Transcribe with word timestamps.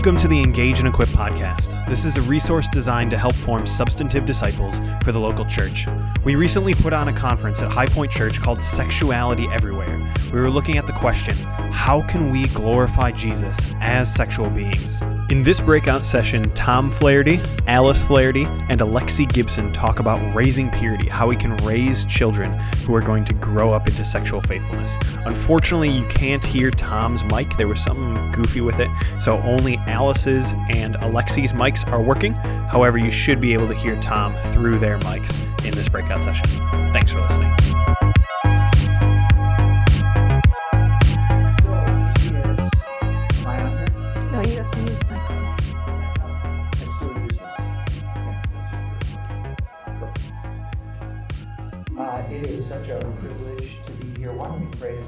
Welcome 0.00 0.16
to 0.16 0.28
the 0.28 0.40
Engage 0.40 0.78
and 0.78 0.88
Equip 0.88 1.10
podcast. 1.10 1.86
This 1.86 2.06
is 2.06 2.16
a 2.16 2.22
resource 2.22 2.66
designed 2.68 3.10
to 3.10 3.18
help 3.18 3.34
form 3.34 3.66
substantive 3.66 4.24
disciples 4.24 4.80
for 5.04 5.12
the 5.12 5.20
local 5.20 5.44
church. 5.44 5.86
We 6.24 6.36
recently 6.36 6.74
put 6.74 6.94
on 6.94 7.08
a 7.08 7.12
conference 7.12 7.60
at 7.60 7.70
High 7.70 7.84
Point 7.84 8.10
Church 8.10 8.40
called 8.40 8.62
Sexuality 8.62 9.46
Everywhere. 9.48 10.10
We 10.32 10.40
were 10.40 10.48
looking 10.48 10.78
at 10.78 10.86
the 10.86 10.94
question 10.94 11.36
how 11.36 12.00
can 12.08 12.30
we 12.30 12.46
glorify 12.48 13.10
Jesus 13.10 13.58
as 13.80 14.10
sexual 14.10 14.48
beings? 14.48 15.02
In 15.30 15.44
this 15.44 15.60
breakout 15.60 16.04
session, 16.04 16.42
Tom 16.54 16.90
Flaherty, 16.90 17.40
Alice 17.68 18.02
Flaherty, 18.02 18.46
and 18.68 18.80
Alexi 18.80 19.32
Gibson 19.32 19.72
talk 19.72 20.00
about 20.00 20.34
raising 20.34 20.68
purity, 20.72 21.08
how 21.08 21.28
we 21.28 21.36
can 21.36 21.56
raise 21.58 22.04
children 22.06 22.58
who 22.84 22.92
are 22.96 23.00
going 23.00 23.24
to 23.26 23.34
grow 23.34 23.72
up 23.72 23.86
into 23.86 24.04
sexual 24.04 24.40
faithfulness. 24.40 24.98
Unfortunately, 25.26 25.88
you 25.88 26.04
can't 26.06 26.44
hear 26.44 26.72
Tom's 26.72 27.22
mic. 27.22 27.56
There 27.56 27.68
was 27.68 27.80
something 27.80 28.32
goofy 28.32 28.60
with 28.60 28.80
it, 28.80 28.90
so 29.20 29.36
only 29.42 29.76
Alice's 29.86 30.52
and 30.70 30.96
Alexi's 30.96 31.52
mics 31.52 31.86
are 31.92 32.02
working. 32.02 32.32
However, 32.32 32.98
you 32.98 33.12
should 33.12 33.40
be 33.40 33.52
able 33.52 33.68
to 33.68 33.74
hear 33.74 33.94
Tom 34.00 34.34
through 34.52 34.80
their 34.80 34.98
mics 34.98 35.38
in 35.64 35.76
this 35.76 35.88
breakout 35.88 36.24
session. 36.24 36.48
Thanks 36.92 37.12
for 37.12 37.20
listening. 37.20 37.54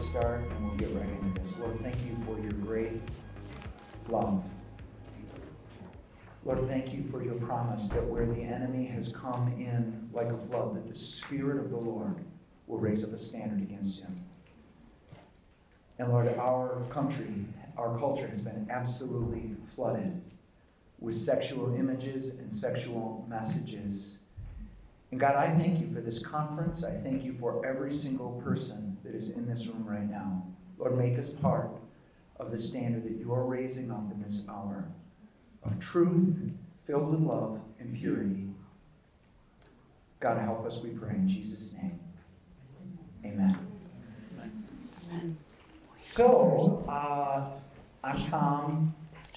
To 0.02 0.08
start 0.08 0.40
and 0.40 0.64
we'll 0.66 0.76
get 0.76 0.92
right 0.94 1.08
into 1.08 1.40
this. 1.40 1.58
Lord, 1.58 1.80
thank 1.80 1.96
you 2.04 2.16
for 2.26 2.40
your 2.40 2.52
great 2.52 3.00
love. 4.08 4.42
Lord, 6.44 6.66
thank 6.68 6.92
you 6.92 7.04
for 7.04 7.22
your 7.22 7.34
promise 7.34 7.88
that 7.90 8.04
where 8.04 8.26
the 8.26 8.40
enemy 8.40 8.84
has 8.86 9.08
come 9.08 9.48
in 9.58 10.08
like 10.12 10.28
a 10.28 10.36
flood, 10.36 10.74
that 10.74 10.88
the 10.88 10.94
Spirit 10.94 11.58
of 11.58 11.70
the 11.70 11.76
Lord 11.76 12.16
will 12.66 12.78
raise 12.78 13.04
up 13.04 13.12
a 13.12 13.18
standard 13.18 13.60
against 13.60 14.00
him. 14.00 14.24
And 15.98 16.08
Lord, 16.08 16.28
our 16.36 16.82
country, 16.90 17.44
our 17.76 17.96
culture 17.96 18.26
has 18.26 18.40
been 18.40 18.66
absolutely 18.70 19.54
flooded 19.66 20.20
with 20.98 21.14
sexual 21.14 21.74
images 21.76 22.38
and 22.40 22.52
sexual 22.52 23.24
messages. 23.28 24.18
And 25.12 25.20
God, 25.20 25.36
I 25.36 25.50
thank 25.50 25.78
you 25.78 25.86
for 25.88 26.00
this 26.00 26.18
conference. 26.18 26.84
I 26.84 26.92
thank 26.92 27.22
you 27.22 27.34
for 27.38 27.64
every 27.64 27.92
single 27.92 28.40
person 28.42 28.96
that 29.04 29.14
is 29.14 29.32
in 29.32 29.46
this 29.46 29.66
room 29.66 29.84
right 29.86 30.10
now. 30.10 30.42
Lord, 30.78 30.96
make 30.96 31.18
us 31.18 31.28
part 31.28 31.68
of 32.40 32.50
the 32.50 32.56
standard 32.56 33.04
that 33.04 33.12
you 33.12 33.32
are 33.32 33.44
raising 33.44 33.90
up 33.90 34.10
in 34.10 34.22
this 34.22 34.48
hour 34.48 34.88
of 35.64 35.78
truth 35.78 36.34
filled 36.84 37.10
with 37.10 37.20
love 37.20 37.60
and 37.78 37.94
purity. 37.94 38.48
God, 40.18 40.38
help 40.38 40.64
us, 40.64 40.82
we 40.82 40.90
pray, 40.90 41.14
in 41.14 41.28
Jesus' 41.28 41.74
name. 41.74 42.00
Amen. 43.24 43.58
Amen. 45.10 45.36
So, 45.98 46.84
uh, 46.88 47.50
I'm 48.02 48.18
Tom. 48.18 48.94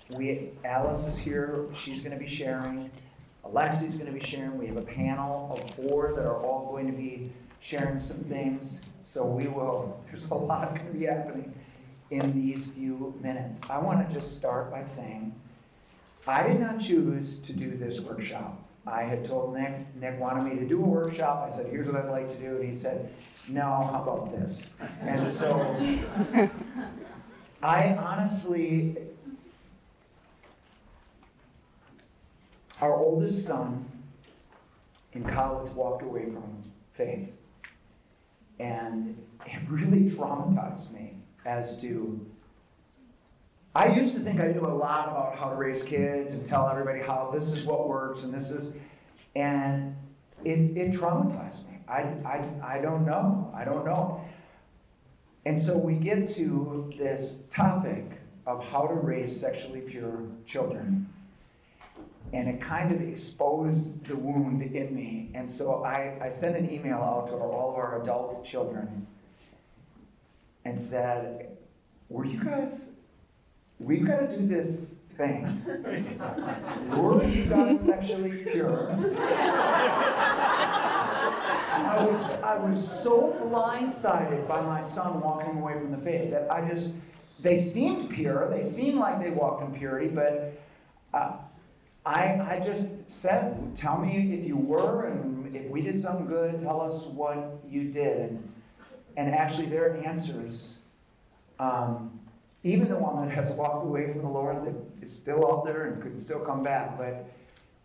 We, 0.09 0.51
Alice 0.63 1.05
is 1.05 1.17
here. 1.17 1.65
She's 1.73 1.99
going 1.99 2.13
to 2.13 2.19
be 2.19 2.27
sharing. 2.27 2.89
Alexi's 3.45 3.95
going 3.95 4.07
to 4.07 4.11
be 4.11 4.19
sharing. 4.19 4.57
We 4.57 4.67
have 4.67 4.77
a 4.77 4.81
panel 4.81 5.59
of 5.59 5.75
four 5.75 6.13
that 6.13 6.25
are 6.25 6.41
all 6.41 6.71
going 6.71 6.87
to 6.87 6.93
be 6.93 7.31
sharing 7.59 7.99
some 7.99 8.19
things. 8.19 8.81
So 8.99 9.25
we 9.25 9.47
will. 9.47 9.99
There's 10.07 10.29
a 10.29 10.35
lot 10.35 10.75
going 10.75 10.87
to 10.87 10.93
be 10.93 11.05
happening 11.05 11.53
in 12.11 12.33
these 12.33 12.71
few 12.71 13.13
minutes. 13.21 13.61
I 13.69 13.77
want 13.77 14.07
to 14.07 14.13
just 14.13 14.37
start 14.37 14.71
by 14.71 14.83
saying, 14.83 15.33
I 16.27 16.47
did 16.47 16.59
not 16.59 16.79
choose 16.79 17.39
to 17.39 17.53
do 17.53 17.71
this 17.71 18.01
workshop. 18.01 18.61
I 18.87 19.03
had 19.03 19.23
told 19.23 19.55
Nick. 19.55 19.95
Nick 19.95 20.19
wanted 20.19 20.43
me 20.43 20.59
to 20.59 20.67
do 20.67 20.83
a 20.83 20.87
workshop. 20.87 21.43
I 21.45 21.49
said, 21.49 21.67
"Here's 21.71 21.87
what 21.87 21.95
I'd 21.95 22.09
like 22.09 22.29
to 22.29 22.35
do," 22.35 22.57
and 22.57 22.65
he 22.65 22.73
said, 22.73 23.11
"No, 23.47 23.63
how 23.63 24.03
about 24.03 24.31
this?" 24.31 24.69
And 25.01 25.27
so. 25.27 25.75
I 27.63 27.95
honestly, 27.95 28.95
our 32.81 32.95
oldest 32.95 33.45
son 33.45 33.85
in 35.13 35.23
college 35.23 35.71
walked 35.71 36.03
away 36.03 36.25
from 36.25 36.63
faith. 36.93 37.29
And 38.59 39.17
it 39.45 39.59
really 39.69 40.09
traumatized 40.09 40.93
me 40.93 41.15
as 41.45 41.79
to. 41.81 42.25
I 43.75 43.87
used 43.87 44.15
to 44.15 44.21
think 44.21 44.39
I 44.39 44.47
knew 44.47 44.65
a 44.65 44.67
lot 44.67 45.09
about 45.09 45.37
how 45.37 45.49
to 45.49 45.55
raise 45.55 45.83
kids 45.83 46.33
and 46.33 46.45
tell 46.45 46.69
everybody 46.69 47.01
how 47.01 47.29
this 47.33 47.51
is 47.51 47.65
what 47.65 47.89
works 47.89 48.23
and 48.23 48.33
this 48.33 48.49
is. 48.49 48.73
And 49.35 49.97
it, 50.45 50.77
it 50.77 50.93
traumatized 50.93 51.69
me. 51.69 51.79
I, 51.87 52.01
I, 52.25 52.49
I 52.63 52.79
don't 52.81 53.05
know. 53.05 53.51
I 53.53 53.65
don't 53.65 53.85
know. 53.85 54.21
And 55.45 55.59
so 55.59 55.77
we 55.77 55.95
get 55.95 56.27
to 56.29 56.91
this 56.97 57.43
topic 57.51 58.05
of 58.47 58.67
how 58.71 58.87
to 58.87 58.93
raise 58.93 59.37
sexually 59.37 59.81
pure 59.81 60.23
children. 60.45 61.07
And 62.33 62.49
it 62.49 62.59
kind 62.59 62.91
of 62.91 63.01
exposed 63.01 64.05
the 64.05 64.15
wound 64.15 64.61
in 64.61 64.93
me. 64.93 65.31
And 65.33 65.49
so 65.49 65.83
I, 65.83 66.17
I 66.21 66.29
sent 66.29 66.57
an 66.57 66.69
email 66.69 66.97
out 66.97 67.27
to 67.27 67.33
all 67.33 67.71
of 67.71 67.75
our 67.75 68.01
adult 68.01 68.43
children 68.43 69.07
and 70.65 70.79
said, 70.79 71.57
Were 72.09 72.25
you 72.25 72.43
guys, 72.43 72.91
we've 73.79 74.05
got 74.05 74.29
to 74.29 74.37
do 74.37 74.45
this 74.45 74.97
thing. 75.17 75.63
Were 76.89 77.23
you 77.23 77.45
guys 77.45 77.85
sexually 77.85 78.43
pure? 78.51 78.91
I 81.75 82.05
was 82.05 82.33
I 82.33 82.57
was 82.57 83.01
so 83.03 83.33
blindsided 83.41 84.47
by 84.47 84.61
my 84.61 84.81
son 84.81 85.21
walking 85.21 85.57
away 85.57 85.73
from 85.73 85.91
the 85.91 85.97
faith 85.97 86.31
that 86.31 86.51
I 86.51 86.67
just 86.67 86.95
they 87.39 87.57
seemed 87.57 88.09
pure, 88.09 88.49
they 88.49 88.61
seemed 88.61 88.97
like 88.97 89.21
they 89.21 89.29
walked 89.29 89.63
in 89.63 89.77
purity, 89.77 90.07
but 90.07 90.53
uh, 91.13 91.37
I 92.05 92.57
I 92.57 92.61
just 92.63 93.09
said, 93.09 93.75
tell 93.75 93.97
me 93.97 94.33
if 94.33 94.45
you 94.45 94.57
were, 94.57 95.05
and 95.05 95.55
if 95.55 95.65
we 95.69 95.81
did 95.81 95.97
something 95.97 96.27
good, 96.27 96.59
tell 96.59 96.81
us 96.81 97.05
what 97.05 97.59
you 97.67 97.91
did, 97.91 98.29
and 98.31 98.53
and 99.17 99.33
actually 99.33 99.67
their 99.67 99.95
answers. 100.05 100.77
Um, 101.59 102.19
even 102.63 102.89
the 102.89 102.97
one 102.97 103.25
that 103.25 103.33
has 103.33 103.51
walked 103.51 103.85
away 103.85 104.11
from 104.11 104.21
the 104.21 104.27
Lord 104.27 104.65
that 104.65 104.75
is 105.01 105.15
still 105.15 105.51
out 105.51 105.65
there 105.65 105.85
and 105.85 106.01
could 106.01 106.17
still 106.17 106.39
come 106.39 106.63
back, 106.63 106.97
but 106.97 107.29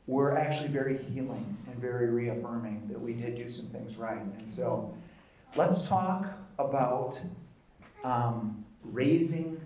were 0.07 0.37
actually 0.37 0.69
very 0.69 0.97
healing 0.97 1.57
and 1.67 1.77
very 1.77 2.09
reaffirming 2.09 2.89
that 2.89 3.01
we 3.01 3.13
did 3.13 3.37
do 3.37 3.49
some 3.49 3.67
things 3.67 3.97
right. 3.97 4.21
And 4.21 4.49
so 4.49 4.93
let's 5.55 5.87
talk 5.87 6.27
about 6.59 7.21
um, 8.03 8.65
raising 8.83 9.61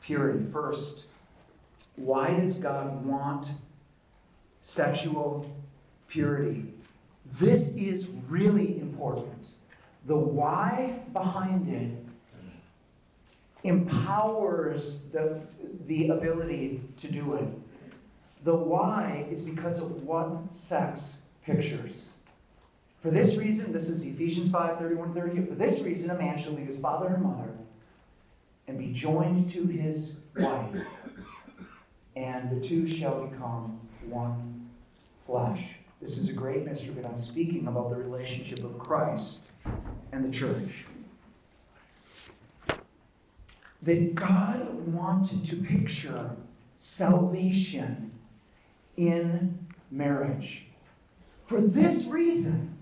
purity. 0.00 0.44
First, 0.52 1.06
why 1.96 2.34
does 2.34 2.58
God 2.58 3.04
want 3.04 3.52
sexual 4.64 5.46
purity? 6.08 6.64
This 7.38 7.68
is 7.70 8.08
really 8.28 8.80
important. 8.80 9.54
The 10.06 10.16
why 10.16 11.00
behind 11.12 11.68
it 11.68 12.04
empowers 13.62 15.02
the, 15.12 15.40
the 15.86 16.08
ability 16.10 16.82
to 16.96 17.10
do 17.10 17.34
it. 17.34 17.48
The 18.44 18.54
why 18.54 19.26
is 19.30 19.42
because 19.42 19.78
of 19.78 20.02
what 20.02 20.52
sex 20.52 21.18
pictures. 21.44 22.12
For 23.00 23.10
this 23.10 23.36
reason, 23.36 23.72
this 23.72 23.88
is 23.88 24.02
Ephesians 24.02 24.50
5 24.50 24.78
31 24.78 25.14
30. 25.14 25.46
For 25.46 25.54
this 25.54 25.82
reason, 25.82 26.10
a 26.10 26.14
man 26.14 26.38
shall 26.38 26.52
leave 26.52 26.66
his 26.66 26.78
father 26.78 27.08
and 27.08 27.22
mother 27.22 27.50
and 28.66 28.78
be 28.78 28.92
joined 28.92 29.50
to 29.50 29.66
his 29.66 30.16
wife, 30.36 30.74
and 32.16 32.50
the 32.50 32.66
two 32.66 32.86
shall 32.86 33.26
become 33.26 33.78
one 34.06 34.53
flesh. 35.26 35.76
This 36.00 36.18
is 36.18 36.28
a 36.28 36.32
great 36.32 36.64
mystery, 36.64 36.94
but 36.94 37.06
I'm 37.06 37.18
speaking 37.18 37.66
about 37.66 37.88
the 37.88 37.96
relationship 37.96 38.62
of 38.62 38.78
Christ 38.78 39.42
and 40.12 40.24
the 40.24 40.30
church. 40.30 40.84
That 43.82 44.14
God 44.14 44.86
wanted 44.86 45.44
to 45.44 45.56
picture 45.56 46.30
salvation 46.76 48.12
in 48.96 49.66
marriage. 49.90 50.66
For 51.46 51.60
this 51.60 52.06
reason, 52.06 52.76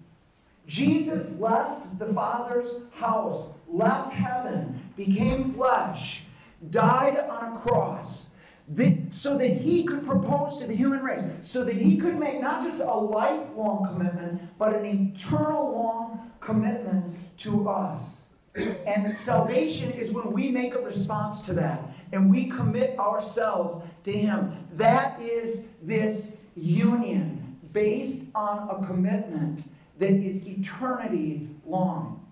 Jesus 0.66 1.38
left 1.38 1.98
the 1.98 2.12
Father's 2.12 2.82
house, 2.94 3.54
left 3.68 4.14
heaven, 4.14 4.90
became 4.96 5.52
flesh, 5.54 6.22
died 6.70 7.16
on 7.18 7.52
a 7.52 7.58
cross, 7.58 8.30
that, 8.72 9.12
so 9.12 9.36
that 9.38 9.48
he 9.48 9.84
could 9.84 10.04
propose 10.04 10.58
to 10.58 10.66
the 10.66 10.74
human 10.74 11.02
race, 11.02 11.26
so 11.40 11.64
that 11.64 11.74
he 11.74 11.96
could 11.96 12.18
make 12.18 12.40
not 12.40 12.62
just 12.64 12.80
a 12.80 12.84
lifelong 12.84 13.86
commitment, 13.86 14.58
but 14.58 14.74
an 14.74 14.84
eternal 14.84 15.72
long 15.72 16.32
commitment 16.40 17.14
to 17.38 17.68
us. 17.68 18.24
And 18.54 19.16
salvation 19.16 19.90
is 19.92 20.12
when 20.12 20.30
we 20.32 20.50
make 20.50 20.74
a 20.74 20.80
response 20.80 21.40
to 21.42 21.54
that 21.54 21.80
and 22.12 22.30
we 22.30 22.46
commit 22.46 22.98
ourselves 22.98 23.80
to 24.04 24.12
Him. 24.12 24.54
That 24.72 25.20
is 25.20 25.68
this 25.82 26.36
union 26.54 27.58
based 27.72 28.26
on 28.34 28.68
a 28.68 28.86
commitment 28.86 29.64
that 29.98 30.10
is 30.10 30.46
eternity 30.46 31.48
long. 31.66 32.26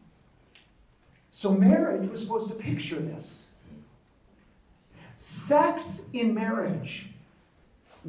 So, 1.30 1.52
marriage 1.52 2.08
was 2.08 2.22
supposed 2.22 2.48
to 2.48 2.54
picture 2.54 2.96
this. 2.96 3.46
Sex 5.20 6.04
in 6.14 6.32
marriage. 6.32 7.08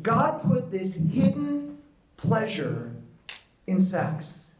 God 0.02 0.44
put 0.44 0.72
this 0.72 0.96
hidden 0.96 1.78
pleasure 2.16 2.94
in 3.68 3.82
sex. 3.82 4.56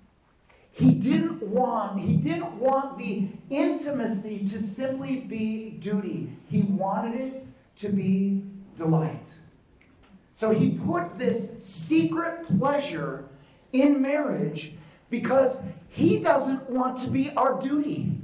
He 0.70 0.92
didn't 0.92 1.42
want 1.42 2.02
he 2.02 2.18
didn't 2.18 2.54
want 2.58 2.98
the 2.98 3.30
intimacy 3.50 4.44
to 4.48 4.60
simply 4.60 5.22
be 5.22 5.70
duty. 5.80 6.30
He 6.50 6.64
wanted 6.64 7.22
it 7.22 7.48
to 7.78 7.88
be 7.88 8.44
delight. 8.76 9.34
So 10.34 10.52
he 10.52 10.72
put 10.72 11.18
this 11.18 11.56
secret 11.60 12.46
pleasure 12.60 13.30
in 13.72 14.02
marriage 14.02 14.74
because 15.10 15.64
he 15.88 16.20
doesn't 16.20 16.70
want 16.70 16.98
to 16.98 17.08
be 17.08 17.32
our 17.38 17.58
duty. 17.58 18.21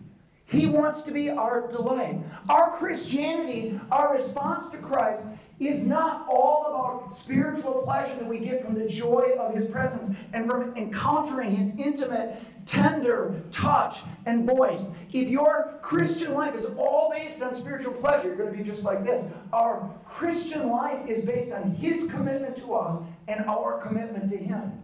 He 0.49 0.67
wants 0.67 1.03
to 1.03 1.11
be 1.11 1.29
our 1.29 1.67
delight. 1.67 2.19
Our 2.49 2.71
Christianity, 2.71 3.79
our 3.91 4.13
response 4.13 4.69
to 4.69 4.77
Christ, 4.77 5.27
is 5.59 5.85
not 5.88 6.25
all 6.29 6.65
about 6.67 7.13
spiritual 7.13 7.81
pleasure 7.83 8.15
that 8.15 8.27
we 8.27 8.39
get 8.39 8.63
from 8.63 8.75
the 8.75 8.88
joy 8.88 9.33
of 9.39 9.53
His 9.53 9.67
presence 9.67 10.15
and 10.31 10.47
from 10.47 10.73
encountering 10.77 11.51
His 11.51 11.77
intimate, 11.77 12.38
tender 12.65 13.41
touch 13.51 14.03
and 14.25 14.45
voice. 14.45 14.94
If 15.11 15.27
your 15.27 15.79
Christian 15.81 16.33
life 16.33 16.55
is 16.55 16.65
all 16.77 17.11
based 17.13 17.41
on 17.41 17.53
spiritual 17.53 17.94
pleasure, 17.94 18.27
you're 18.27 18.38
going 18.38 18.51
to 18.51 18.57
be 18.57 18.63
just 18.63 18.85
like 18.85 19.03
this. 19.03 19.29
Our 19.51 19.94
Christian 20.05 20.69
life 20.69 21.09
is 21.09 21.25
based 21.25 21.51
on 21.51 21.71
His 21.71 22.09
commitment 22.09 22.55
to 22.57 22.73
us 22.73 23.03
and 23.27 23.44
our 23.47 23.81
commitment 23.81 24.29
to 24.29 24.38
Him. 24.38 24.83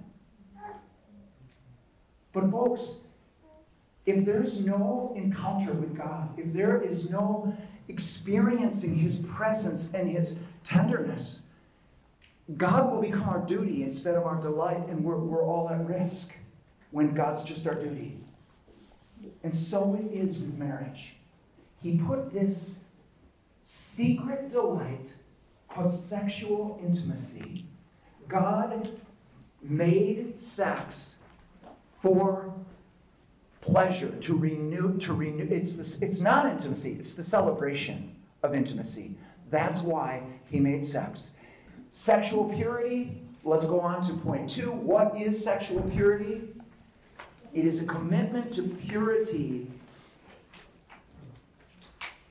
But, 2.34 2.50
folks, 2.50 3.03
if 4.06 4.26
there's 4.26 4.60
no 4.60 5.14
encounter 5.16 5.74
with 5.74 5.96
God, 5.96 6.38
if 6.38 6.52
there 6.54 6.82
is 6.82 7.10
no 7.10 7.56
experiencing 7.88 8.96
His 8.96 9.18
presence 9.18 9.90
and 9.94 10.10
His 10.10 10.38
tenderness, 10.64 11.44
God 12.58 12.92
will 12.92 13.02
become 13.02 13.30
our 13.30 13.46
duty 13.46 13.84
instead 13.84 14.16
of 14.16 14.26
our 14.26 14.40
delight, 14.42 14.90
and 14.90 15.04
we're, 15.04 15.18
we're 15.18 15.44
all 15.44 15.70
at 15.70 15.86
risk 15.86 16.34
when 16.92 17.14
God's 17.14 17.44
just 17.44 17.66
our 17.66 17.76
duty. 17.76 18.18
And 19.44 19.56
so 19.56 19.96
it 19.96 20.14
is 20.14 20.38
with 20.40 20.54
marriage. 20.58 21.16
He 21.82 21.98
put 21.98 22.34
this 22.34 22.80
secret 23.64 24.50
delight 24.50 25.14
called 25.70 25.90
sexual 25.90 26.80
intimacy. 26.84 27.66
God 28.28 28.92
made 29.62 30.38
sex 30.38 31.18
for 32.02 32.54
pleasure, 33.64 34.12
to 34.20 34.36
renew, 34.36 34.98
to 34.98 35.14
renew. 35.14 35.48
It's, 35.50 35.78
this, 35.78 35.98
it's 36.02 36.20
not 36.20 36.46
intimacy, 36.46 36.98
it's 37.00 37.14
the 37.14 37.24
celebration 37.24 38.14
of 38.44 38.54
intimacy. 38.54 39.16
That's 39.50 39.80
why 39.80 40.24
he 40.52 40.60
made 40.60 40.84
sex. 40.84 41.32
Sexual 41.90 42.54
purity, 42.54 43.22
let's 43.46 43.66
go 43.66 43.80
on 43.80 44.02
to 44.04 44.14
point 44.16 44.50
two. 44.50 44.72
What 44.72 45.18
is 45.18 45.42
sexual 45.42 45.82
purity? 45.84 46.42
It 47.54 47.66
is 47.66 47.82
a 47.82 47.86
commitment 47.86 48.52
to 48.56 48.64
purity. 48.64 49.68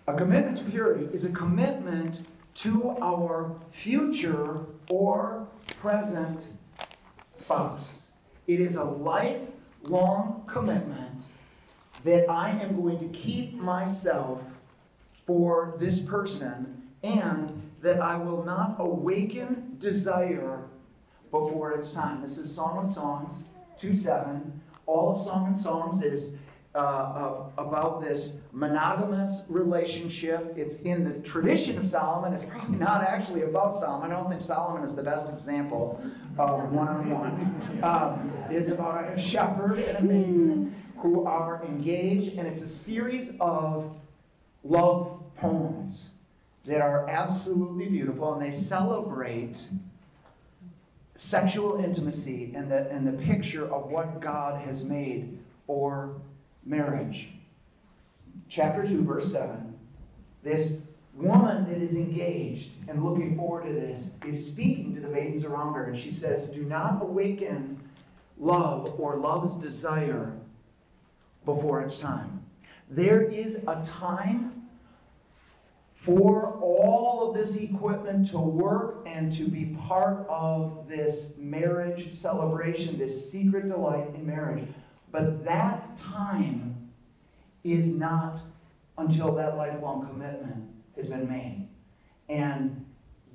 A 0.06 0.14
commitment 0.14 0.58
to 0.58 0.64
purity 0.64 1.06
is 1.14 1.24
a 1.24 1.32
commitment 1.32 2.26
to 2.56 2.94
our 3.00 3.56
future 3.70 4.66
or 4.90 5.48
present 5.80 6.48
spouse. 7.32 8.02
It 8.46 8.60
is 8.60 8.76
a 8.76 8.84
lifelong 9.82 10.44
commitment 10.46 11.24
that 12.04 12.28
I 12.28 12.50
am 12.50 12.80
going 12.80 12.98
to 12.98 13.18
keep 13.18 13.54
myself 13.54 14.42
for 15.26 15.76
this 15.78 16.02
person 16.02 16.88
and 17.02 17.70
that 17.80 18.00
I 18.00 18.16
will 18.16 18.44
not 18.44 18.76
awaken 18.78 19.76
desire 19.78 20.64
before 21.30 21.72
it's 21.72 21.92
time. 21.92 22.22
This 22.22 22.38
is 22.38 22.52
Song 22.52 22.78
of 22.78 22.86
Songs 22.86 23.44
2 23.78 23.92
7. 23.92 24.60
All 24.86 25.12
of 25.12 25.20
Song 25.20 25.46
and 25.46 25.58
Songs 25.58 26.02
is 26.02 26.36
uh, 26.74 26.78
uh, 26.78 27.44
about 27.58 28.00
this 28.00 28.38
monogamous 28.52 29.42
relationship. 29.50 30.54
It's 30.56 30.80
in 30.80 31.04
the 31.04 31.12
tradition 31.20 31.76
of 31.76 31.86
Solomon. 31.86 32.32
It's 32.32 32.46
probably 32.46 32.78
not 32.78 33.02
actually 33.02 33.42
about 33.42 33.76
Solomon. 33.76 34.10
I 34.10 34.14
don't 34.14 34.30
think 34.30 34.40
Solomon 34.40 34.82
is 34.82 34.96
the 34.96 35.02
best 35.02 35.30
example 35.30 36.02
of 36.38 36.72
one 36.72 36.88
on 36.88 37.10
one. 37.10 38.32
It's 38.50 38.70
about 38.70 39.04
a 39.12 39.18
shepherd 39.18 39.80
and 39.80 39.98
a 39.98 40.02
maiden 40.02 40.74
who 40.96 41.26
are 41.26 41.62
engaged, 41.64 42.38
and 42.38 42.46
it's 42.46 42.62
a 42.62 42.68
series 42.68 43.36
of 43.38 43.94
love 44.64 45.20
poems 45.36 46.12
that 46.64 46.80
are 46.80 47.08
absolutely 47.10 47.88
beautiful, 47.88 48.32
and 48.32 48.40
they 48.40 48.50
celebrate 48.50 49.68
sexual 51.16 51.84
intimacy 51.84 52.52
and 52.54 52.70
the, 52.70 52.88
and 52.90 53.06
the 53.06 53.12
picture 53.12 53.70
of 53.70 53.90
what 53.90 54.20
God 54.20 54.64
has 54.64 54.82
made 54.84 55.38
for 55.66 56.14
marriage. 56.64 57.30
Chapter 58.48 58.86
2, 58.86 59.04
verse 59.04 59.32
7. 59.32 59.78
This 60.42 60.80
woman 61.14 61.68
that 61.68 61.78
is 61.78 61.96
engaged 61.96 62.70
and 62.88 63.04
looking 63.04 63.36
forward 63.36 63.66
to 63.66 63.72
this 63.72 64.16
is 64.26 64.44
speaking 64.44 64.94
to 64.94 65.00
the 65.00 65.08
maidens 65.08 65.44
around 65.44 65.74
her, 65.74 65.84
and 65.84 65.96
she 65.96 66.10
says, 66.10 66.48
Do 66.48 66.64
not 66.64 67.02
awaken 67.02 67.80
love 68.38 68.98
or 68.98 69.16
love's 69.16 69.54
desire 69.56 70.32
before 71.44 71.80
it's 71.80 71.98
time. 71.98 72.44
There 72.88 73.22
is 73.22 73.64
a 73.66 73.82
time 73.84 74.68
for 75.92 76.58
all 76.60 77.28
of 77.28 77.36
this 77.36 77.56
equipment 77.56 78.28
to 78.30 78.38
work 78.38 79.06
and 79.06 79.30
to 79.30 79.46
be 79.46 79.66
part 79.86 80.26
of 80.28 80.88
this 80.88 81.34
marriage 81.38 82.12
celebration, 82.12 82.98
this 82.98 83.30
secret 83.30 83.68
delight 83.68 84.08
in 84.14 84.26
marriage. 84.26 84.68
But 85.12 85.44
that 85.44 85.96
time 85.96 86.90
is 87.62 87.96
not 87.96 88.40
until 88.98 89.34
that 89.34 89.56
lifelong 89.56 90.06
commitment 90.06 90.70
has 90.96 91.06
been 91.06 91.28
made. 91.28 91.68
And 92.28 92.84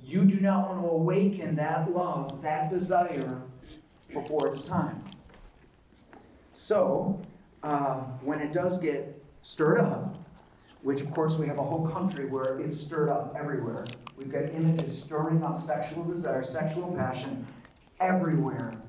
you 0.02 0.24
do 0.24 0.40
not 0.40 0.68
want 0.68 0.82
to 0.82 0.88
awaken 0.88 1.54
that 1.56 1.90
love, 1.92 2.42
that 2.42 2.70
desire, 2.70 3.42
before 4.12 4.48
it's 4.48 4.64
time. 4.64 5.04
So, 6.54 7.20
uh, 7.62 8.00
when 8.22 8.40
it 8.40 8.52
does 8.52 8.78
get 8.78 9.22
stirred 9.42 9.80
up, 9.80 10.18
which 10.82 11.00
of 11.00 11.10
course 11.10 11.38
we 11.38 11.46
have 11.46 11.58
a 11.58 11.62
whole 11.62 11.86
country 11.88 12.26
where 12.26 12.58
it's 12.60 12.76
stirred 12.76 13.08
up 13.08 13.34
everywhere. 13.38 13.84
We've 14.16 14.30
got 14.30 14.50
images 14.50 15.00
stirring 15.00 15.42
up 15.42 15.58
sexual 15.58 16.04
desire, 16.04 16.42
sexual 16.42 16.94
passion 16.96 17.46
everywhere. 18.00 18.80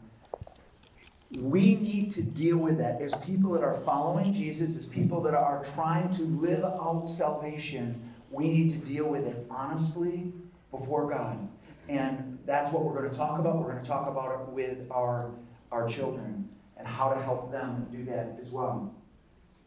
We 1.37 1.75
need 1.75 2.09
to 2.11 2.23
deal 2.23 2.57
with 2.57 2.79
that 2.79 3.01
as 3.01 3.13
people 3.17 3.51
that 3.51 3.63
are 3.63 3.75
following 3.75 4.33
Jesus, 4.33 4.75
as 4.75 4.85
people 4.87 5.21
that 5.21 5.35
are 5.35 5.63
trying 5.75 6.09
to 6.11 6.23
live 6.23 6.63
out 6.63 7.07
salvation. 7.07 8.01
We 8.31 8.49
need 8.49 8.71
to 8.71 8.77
deal 8.77 9.07
with 9.07 9.27
it 9.27 9.45
honestly 9.49 10.33
before 10.71 11.09
God. 11.09 11.47
And 11.87 12.39
that's 12.45 12.71
what 12.71 12.83
we're 12.83 12.97
going 12.97 13.11
to 13.11 13.17
talk 13.17 13.39
about. 13.39 13.57
We're 13.57 13.71
going 13.71 13.83
to 13.83 13.87
talk 13.87 14.07
about 14.07 14.41
it 14.41 14.47
with 14.49 14.87
our, 14.89 15.31
our 15.71 15.87
children 15.87 16.49
and 16.77 16.87
how 16.87 17.13
to 17.13 17.21
help 17.21 17.51
them 17.51 17.87
do 17.91 18.03
that 18.05 18.37
as 18.39 18.49
well. 18.49 18.93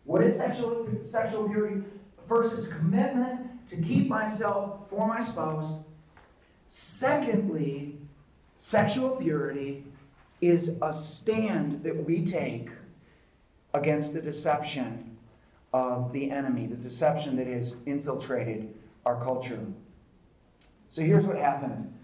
What 0.04 0.22
is 0.22 0.36
sexual, 0.36 0.88
sexual 1.00 1.48
purity? 1.48 1.84
First, 2.26 2.54
it's 2.54 2.66
a 2.66 2.70
commitment 2.70 3.66
to 3.68 3.76
keep 3.76 4.08
myself 4.08 4.88
for 4.90 5.06
my 5.06 5.20
spouse. 5.20 5.84
Secondly, 6.66 7.98
sexual 8.56 9.10
purity 9.10 9.84
is 10.42 10.76
a 10.82 10.92
stand 10.92 11.84
that 11.84 12.04
we 12.04 12.22
take 12.22 12.68
against 13.72 14.12
the 14.12 14.20
deception 14.20 15.16
of 15.72 16.12
the 16.12 16.30
enemy, 16.30 16.66
the 16.66 16.76
deception 16.76 17.36
that 17.36 17.46
has 17.46 17.76
infiltrated 17.86 18.74
our 19.06 19.22
culture. 19.22 19.64
So 20.88 21.00
here's 21.02 21.26
what 21.26 21.38
happened 21.38 21.96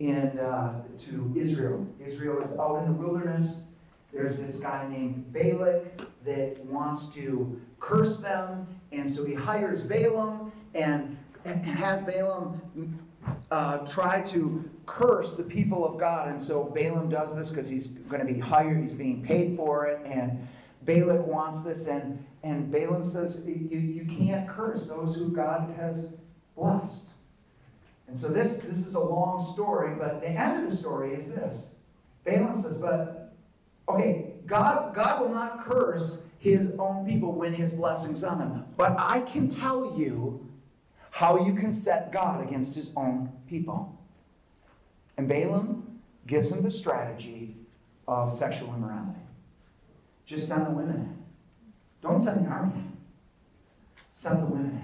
in 0.00 0.38
uh, 0.38 0.82
to 0.98 1.32
Israel. 1.36 1.86
Israel 2.04 2.42
is 2.42 2.58
out 2.58 2.82
in 2.82 2.86
the 2.86 2.98
wilderness. 2.98 3.66
There's 4.12 4.36
this 4.36 4.60
guy 4.60 4.88
named 4.88 5.32
Balak 5.32 6.00
that 6.24 6.64
wants 6.64 7.08
to 7.14 7.60
curse 7.78 8.18
them, 8.18 8.66
and 8.92 9.08
so 9.10 9.24
he 9.24 9.34
hires 9.34 9.82
Balaam 9.82 10.52
and, 10.74 11.16
and 11.44 11.64
has 11.64 12.02
Balaam 12.02 12.60
uh, 13.50 13.78
try 13.78 14.20
to 14.22 14.68
curse 14.86 15.34
the 15.34 15.42
people 15.42 15.84
of 15.86 15.98
God. 15.98 16.28
And 16.28 16.40
so 16.40 16.64
Balaam 16.64 17.08
does 17.08 17.36
this 17.36 17.50
because 17.50 17.68
he's 17.68 17.86
going 17.86 18.26
to 18.26 18.32
be 18.32 18.38
hired, 18.38 18.82
he's 18.82 18.92
being 18.92 19.22
paid 19.22 19.56
for 19.56 19.86
it, 19.86 20.00
and 20.04 20.46
Balak 20.82 21.26
wants 21.26 21.62
this, 21.62 21.86
and, 21.86 22.24
and 22.42 22.70
Balaam 22.70 23.02
says, 23.02 23.42
you, 23.46 23.78
you 23.78 24.04
can't 24.04 24.48
curse 24.48 24.86
those 24.86 25.14
who 25.14 25.30
God 25.30 25.74
has 25.76 26.16
blessed. 26.56 27.06
And 28.06 28.18
so 28.18 28.28
this, 28.28 28.58
this 28.58 28.86
is 28.86 28.94
a 28.94 29.00
long 29.00 29.38
story, 29.40 29.94
but 29.98 30.20
the 30.20 30.28
end 30.28 30.58
of 30.58 30.64
the 30.64 30.74
story 30.74 31.14
is 31.14 31.34
this. 31.34 31.74
Balaam 32.24 32.58
says, 32.58 32.74
but, 32.74 33.34
okay, 33.88 34.34
God, 34.46 34.94
God 34.94 35.22
will 35.22 35.30
not 35.30 35.64
curse 35.64 36.22
his 36.38 36.76
own 36.78 37.06
people 37.06 37.32
when 37.32 37.54
his 37.54 37.72
blessings 37.72 38.22
on 38.22 38.38
them. 38.38 38.66
But 38.76 38.94
I 38.98 39.20
can 39.22 39.48
tell 39.48 39.98
you 39.98 40.46
how 41.14 41.46
you 41.46 41.54
can 41.54 41.70
set 41.70 42.10
God 42.10 42.44
against 42.44 42.74
his 42.74 42.90
own 42.96 43.30
people. 43.48 43.96
And 45.16 45.28
Balaam 45.28 46.00
gives 46.26 46.50
him 46.50 46.64
the 46.64 46.72
strategy 46.72 47.54
of 48.08 48.32
sexual 48.32 48.74
immorality. 48.74 49.20
Just 50.26 50.48
send 50.48 50.66
the 50.66 50.70
women 50.70 50.96
in. 50.96 51.22
Don't 52.02 52.18
send 52.18 52.44
the 52.44 52.50
army 52.50 52.74
in. 52.74 52.96
Send 54.10 54.42
the 54.42 54.46
women 54.46 54.82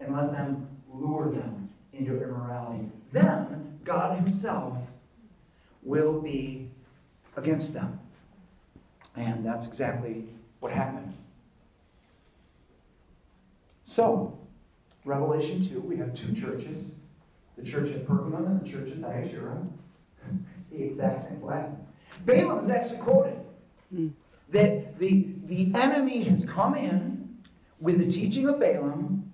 in. 0.00 0.06
And 0.06 0.16
let 0.16 0.32
them 0.32 0.66
lure 0.90 1.30
them 1.30 1.68
into 1.92 2.22
immorality. 2.22 2.88
Then 3.12 3.80
God 3.84 4.16
Himself 4.16 4.78
will 5.82 6.22
be 6.22 6.70
against 7.36 7.74
them. 7.74 8.00
And 9.14 9.44
that's 9.44 9.66
exactly 9.66 10.24
what 10.60 10.72
happened. 10.72 11.12
So, 13.82 14.38
Revelation 15.04 15.60
2, 15.60 15.80
we 15.80 15.96
have 15.96 16.14
two 16.14 16.32
churches 16.32 16.96
the 17.56 17.62
church 17.62 17.90
at 17.90 18.06
Pergamum 18.06 18.46
and 18.46 18.60
the 18.60 18.68
church 18.68 18.90
at 18.90 18.98
Thyatira. 18.98 19.64
It's 20.54 20.68
the 20.68 20.82
exact 20.82 21.20
same 21.20 21.40
flag. 21.40 21.66
Balaam 22.24 22.58
is 22.58 22.70
actually 22.70 22.98
quoted 22.98 23.38
hmm. 23.90 24.08
that 24.50 24.98
the, 24.98 25.28
the 25.44 25.72
enemy 25.74 26.24
has 26.24 26.44
come 26.44 26.74
in 26.74 27.38
with 27.80 27.98
the 27.98 28.10
teaching 28.10 28.48
of 28.48 28.58
Balaam 28.58 29.32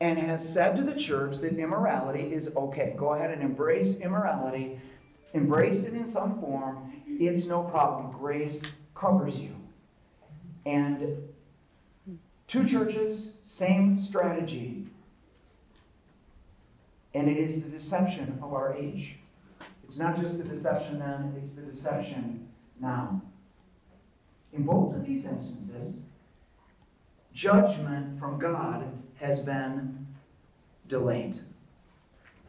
and 0.00 0.18
has 0.18 0.46
said 0.46 0.74
to 0.76 0.82
the 0.82 0.94
church 0.94 1.38
that 1.38 1.56
immorality 1.56 2.32
is 2.32 2.54
okay. 2.56 2.94
Go 2.96 3.14
ahead 3.14 3.30
and 3.30 3.40
embrace 3.40 4.00
immorality, 4.00 4.80
embrace 5.32 5.84
it 5.84 5.94
in 5.94 6.06
some 6.06 6.40
form. 6.40 6.92
It's 7.06 7.46
no 7.46 7.62
problem. 7.62 8.10
Grace 8.10 8.62
covers 8.94 9.40
you. 9.40 9.54
And 10.66 11.28
two 12.48 12.64
churches, 12.64 13.34
same 13.44 13.96
strategy. 13.96 14.86
And 17.14 17.28
it 17.28 17.36
is 17.36 17.62
the 17.62 17.70
deception 17.70 18.38
of 18.42 18.52
our 18.52 18.74
age. 18.74 19.16
It's 19.84 19.98
not 19.98 20.18
just 20.18 20.38
the 20.38 20.44
deception 20.44 20.98
then, 20.98 21.34
it's 21.36 21.54
the 21.54 21.62
deception 21.62 22.48
now. 22.80 23.22
In 24.52 24.64
both 24.64 24.94
of 24.94 25.04
these 25.04 25.26
instances, 25.26 26.00
judgment 27.32 28.18
from 28.18 28.38
God 28.38 28.84
has 29.16 29.38
been 29.40 30.06
delayed. 30.86 31.38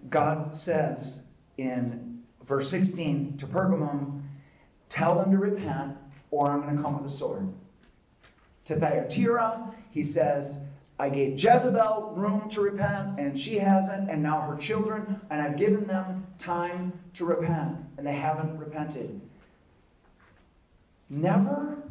God 0.10 0.56
says 0.56 1.22
in 1.58 2.24
verse 2.46 2.70
16 2.70 3.38
to 3.38 3.48
Pergamum, 3.48 4.22
Tell 4.90 5.16
them 5.16 5.32
to 5.32 5.38
repent, 5.38 5.98
or 6.30 6.52
I'm 6.52 6.62
going 6.62 6.76
to 6.76 6.82
come 6.82 6.98
with 6.98 7.06
a 7.06 7.14
sword. 7.14 7.52
To 8.66 8.76
Thyatira, 8.76 9.74
he 9.90 10.04
says, 10.04 10.60
I 11.04 11.10
gave 11.10 11.34
Jezebel 11.34 12.14
room 12.16 12.48
to 12.52 12.62
repent, 12.62 13.20
and 13.20 13.38
she 13.38 13.58
hasn't, 13.58 14.10
and 14.10 14.24
now 14.24 14.40
her 14.40 14.56
children, 14.56 15.20
and 15.30 15.42
I've 15.42 15.58
given 15.58 15.86
them 15.86 16.26
time 16.38 16.94
to 17.16 17.26
repent, 17.26 17.76
and 17.98 18.08
they 18.08 18.14
haven't 18.14 18.58
repented. 18.58 19.20
Never 21.10 21.84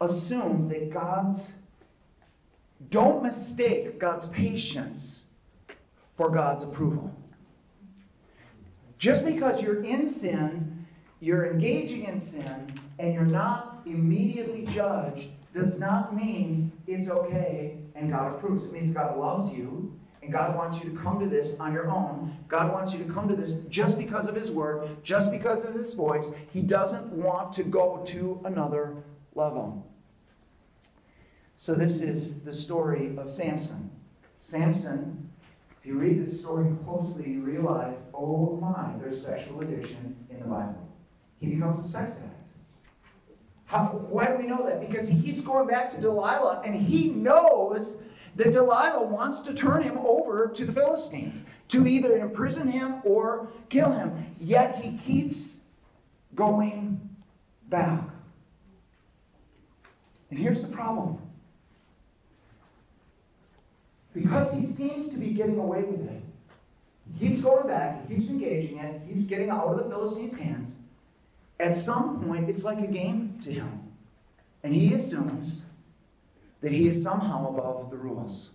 assume 0.00 0.66
that 0.70 0.90
God's, 0.90 1.52
don't 2.90 3.22
mistake 3.22 4.00
God's 4.00 4.26
patience 4.26 5.26
for 6.16 6.28
God's 6.28 6.64
approval. 6.64 7.14
Just 8.98 9.24
because 9.24 9.62
you're 9.62 9.84
in 9.84 10.08
sin, 10.08 10.88
you're 11.20 11.46
engaging 11.46 12.02
in 12.06 12.18
sin, 12.18 12.80
and 12.98 13.14
you're 13.14 13.24
not 13.24 13.82
immediately 13.86 14.66
judged, 14.66 15.28
does 15.52 15.80
not 15.80 16.14
mean 16.14 16.72
it's 16.86 17.08
okay 17.08 17.78
and 17.94 18.10
God 18.10 18.34
approves. 18.34 18.64
It 18.64 18.72
means 18.72 18.90
God 18.90 19.18
loves 19.18 19.52
you 19.52 19.98
and 20.22 20.32
God 20.32 20.56
wants 20.56 20.82
you 20.82 20.90
to 20.90 20.96
come 20.96 21.18
to 21.20 21.26
this 21.26 21.58
on 21.58 21.72
your 21.72 21.88
own. 21.88 22.36
God 22.48 22.72
wants 22.72 22.92
you 22.92 23.02
to 23.04 23.12
come 23.12 23.28
to 23.28 23.36
this 23.36 23.60
just 23.68 23.98
because 23.98 24.28
of 24.28 24.34
His 24.34 24.50
Word, 24.50 25.02
just 25.02 25.32
because 25.32 25.64
of 25.64 25.74
His 25.74 25.94
voice. 25.94 26.32
He 26.50 26.60
doesn't 26.60 27.06
want 27.06 27.52
to 27.54 27.62
go 27.62 28.02
to 28.06 28.40
another 28.44 28.96
level. 29.34 29.86
So, 31.56 31.74
this 31.74 32.00
is 32.00 32.42
the 32.42 32.54
story 32.54 33.14
of 33.18 33.30
Samson. 33.30 33.90
Samson, 34.40 35.30
if 35.78 35.86
you 35.86 35.98
read 35.98 36.22
this 36.22 36.38
story 36.38 36.74
closely, 36.84 37.30
you 37.30 37.40
realize, 37.40 38.02
oh 38.14 38.56
my, 38.56 38.92
there's 38.98 39.22
sexual 39.22 39.60
addiction 39.60 40.16
in 40.30 40.40
the 40.40 40.46
Bible. 40.46 40.88
He 41.38 41.48
becomes 41.48 41.78
a 41.78 41.82
sex 41.82 42.16
addict. 42.16 42.29
How, 43.70 44.04
why 44.08 44.26
do 44.26 44.36
we 44.36 44.48
know 44.48 44.66
that? 44.66 44.80
Because 44.80 45.06
he 45.06 45.22
keeps 45.22 45.40
going 45.40 45.68
back 45.68 45.92
to 45.92 46.00
Delilah, 46.00 46.62
and 46.64 46.74
he 46.74 47.10
knows 47.10 48.02
that 48.34 48.50
Delilah 48.50 49.06
wants 49.06 49.42
to 49.42 49.54
turn 49.54 49.84
him 49.84 49.96
over 49.98 50.48
to 50.48 50.64
the 50.64 50.72
Philistines, 50.72 51.44
to 51.68 51.86
either 51.86 52.16
imprison 52.16 52.66
him 52.66 52.96
or 53.04 53.48
kill 53.68 53.92
him. 53.92 54.34
Yet 54.40 54.74
he 54.82 54.98
keeps 54.98 55.60
going 56.34 57.00
back. 57.68 58.02
And 60.30 60.38
here's 60.38 60.62
the 60.62 60.74
problem 60.74 61.22
because 64.12 64.52
he 64.52 64.64
seems 64.64 65.08
to 65.10 65.16
be 65.16 65.28
getting 65.28 65.58
away 65.58 65.84
with 65.84 66.08
it, 66.08 66.22
he 67.14 67.28
keeps 67.28 67.40
going 67.40 67.68
back, 67.68 68.08
he 68.08 68.16
keeps 68.16 68.30
engaging 68.30 68.78
it, 68.78 69.00
he 69.06 69.12
keeps 69.12 69.26
getting 69.26 69.48
out 69.48 69.68
of 69.68 69.78
the 69.78 69.84
Philistines' 69.84 70.36
hands. 70.36 70.78
At 71.60 71.76
some 71.76 72.24
point, 72.24 72.48
it's 72.48 72.64
like 72.64 72.80
a 72.80 72.86
game 72.86 73.38
to 73.42 73.52
him. 73.52 73.80
And 74.62 74.74
he 74.74 74.94
assumes 74.94 75.66
that 76.62 76.72
he 76.72 76.88
is 76.88 77.02
somehow 77.02 77.48
above 77.48 77.90
the 77.90 77.96
rules. 77.96 78.50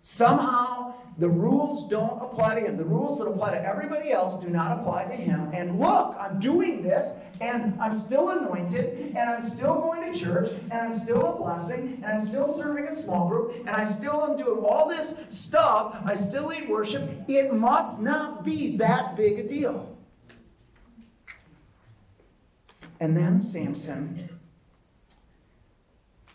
Somehow, 0.00 0.94
the 1.18 1.28
rules 1.28 1.88
don't 1.88 2.22
apply 2.22 2.56
to 2.56 2.60
him. 2.60 2.76
The 2.76 2.84
rules 2.84 3.18
that 3.18 3.26
apply 3.26 3.52
to 3.52 3.64
everybody 3.64 4.12
else 4.12 4.36
do 4.42 4.48
not 4.48 4.78
apply 4.78 5.04
to 5.06 5.16
him. 5.16 5.50
And 5.52 5.80
look, 5.80 6.16
I'm 6.20 6.38
doing 6.38 6.82
this, 6.82 7.18
and 7.40 7.74
I'm 7.80 7.92
still 7.92 8.30
anointed, 8.30 9.14
and 9.16 9.30
I'm 9.30 9.42
still 9.42 9.80
going 9.80 10.12
to 10.12 10.16
church, 10.16 10.52
and 10.70 10.72
I'm 10.72 10.94
still 10.94 11.34
a 11.34 11.38
blessing, 11.38 12.00
and 12.04 12.06
I'm 12.06 12.20
still 12.20 12.46
serving 12.46 12.86
a 12.86 12.94
small 12.94 13.28
group, 13.28 13.56
and 13.60 13.70
I 13.70 13.84
still 13.84 14.22
am 14.24 14.36
doing 14.36 14.62
all 14.64 14.88
this 14.88 15.18
stuff. 15.30 16.00
I 16.04 16.14
still 16.14 16.46
lead 16.46 16.68
worship. 16.68 17.10
It 17.26 17.54
must 17.54 18.00
not 18.00 18.44
be 18.44 18.76
that 18.76 19.16
big 19.16 19.38
a 19.38 19.48
deal. 19.48 19.93
And 23.00 23.16
then 23.16 23.34
mm-hmm. 23.34 23.40
Samson, 23.40 24.28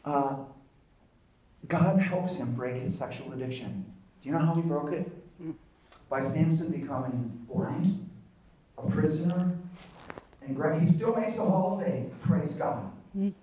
uh, 0.05 0.37
God 1.67 1.99
helps 1.99 2.37
him 2.37 2.53
break 2.53 2.81
his 2.81 2.97
sexual 2.97 3.31
addiction. 3.33 3.85
Do 4.21 4.29
you 4.29 4.35
know 4.35 4.39
how 4.39 4.55
he 4.55 4.61
broke 4.61 4.91
it? 4.91 5.09
Mm. 5.41 5.53
By 6.09 6.23
Samson 6.23 6.71
becoming 6.71 7.45
blind, 7.47 8.09
a 8.77 8.89
prisoner, 8.89 9.55
and 10.41 10.81
he 10.81 10.87
still 10.87 11.15
makes 11.15 11.37
a 11.37 11.45
hall 11.45 11.79
of 11.79 11.85
fame. 11.85 12.11
Praise 12.23 12.53
God. 12.53 12.91
Mm. 13.17 13.33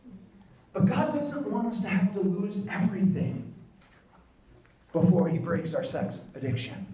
But 0.72 0.86
God 0.86 1.14
doesn't 1.14 1.50
want 1.50 1.68
us 1.68 1.80
to 1.80 1.88
have 1.88 2.12
to 2.14 2.20
lose 2.20 2.66
everything 2.68 3.54
before 4.92 5.28
he 5.28 5.38
breaks 5.38 5.74
our 5.74 5.84
sex 5.84 6.28
addiction. 6.34 6.86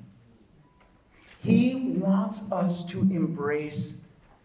He 1.43 1.97
wants 1.99 2.50
us 2.52 2.85
to 2.87 3.00
embrace 3.00 3.99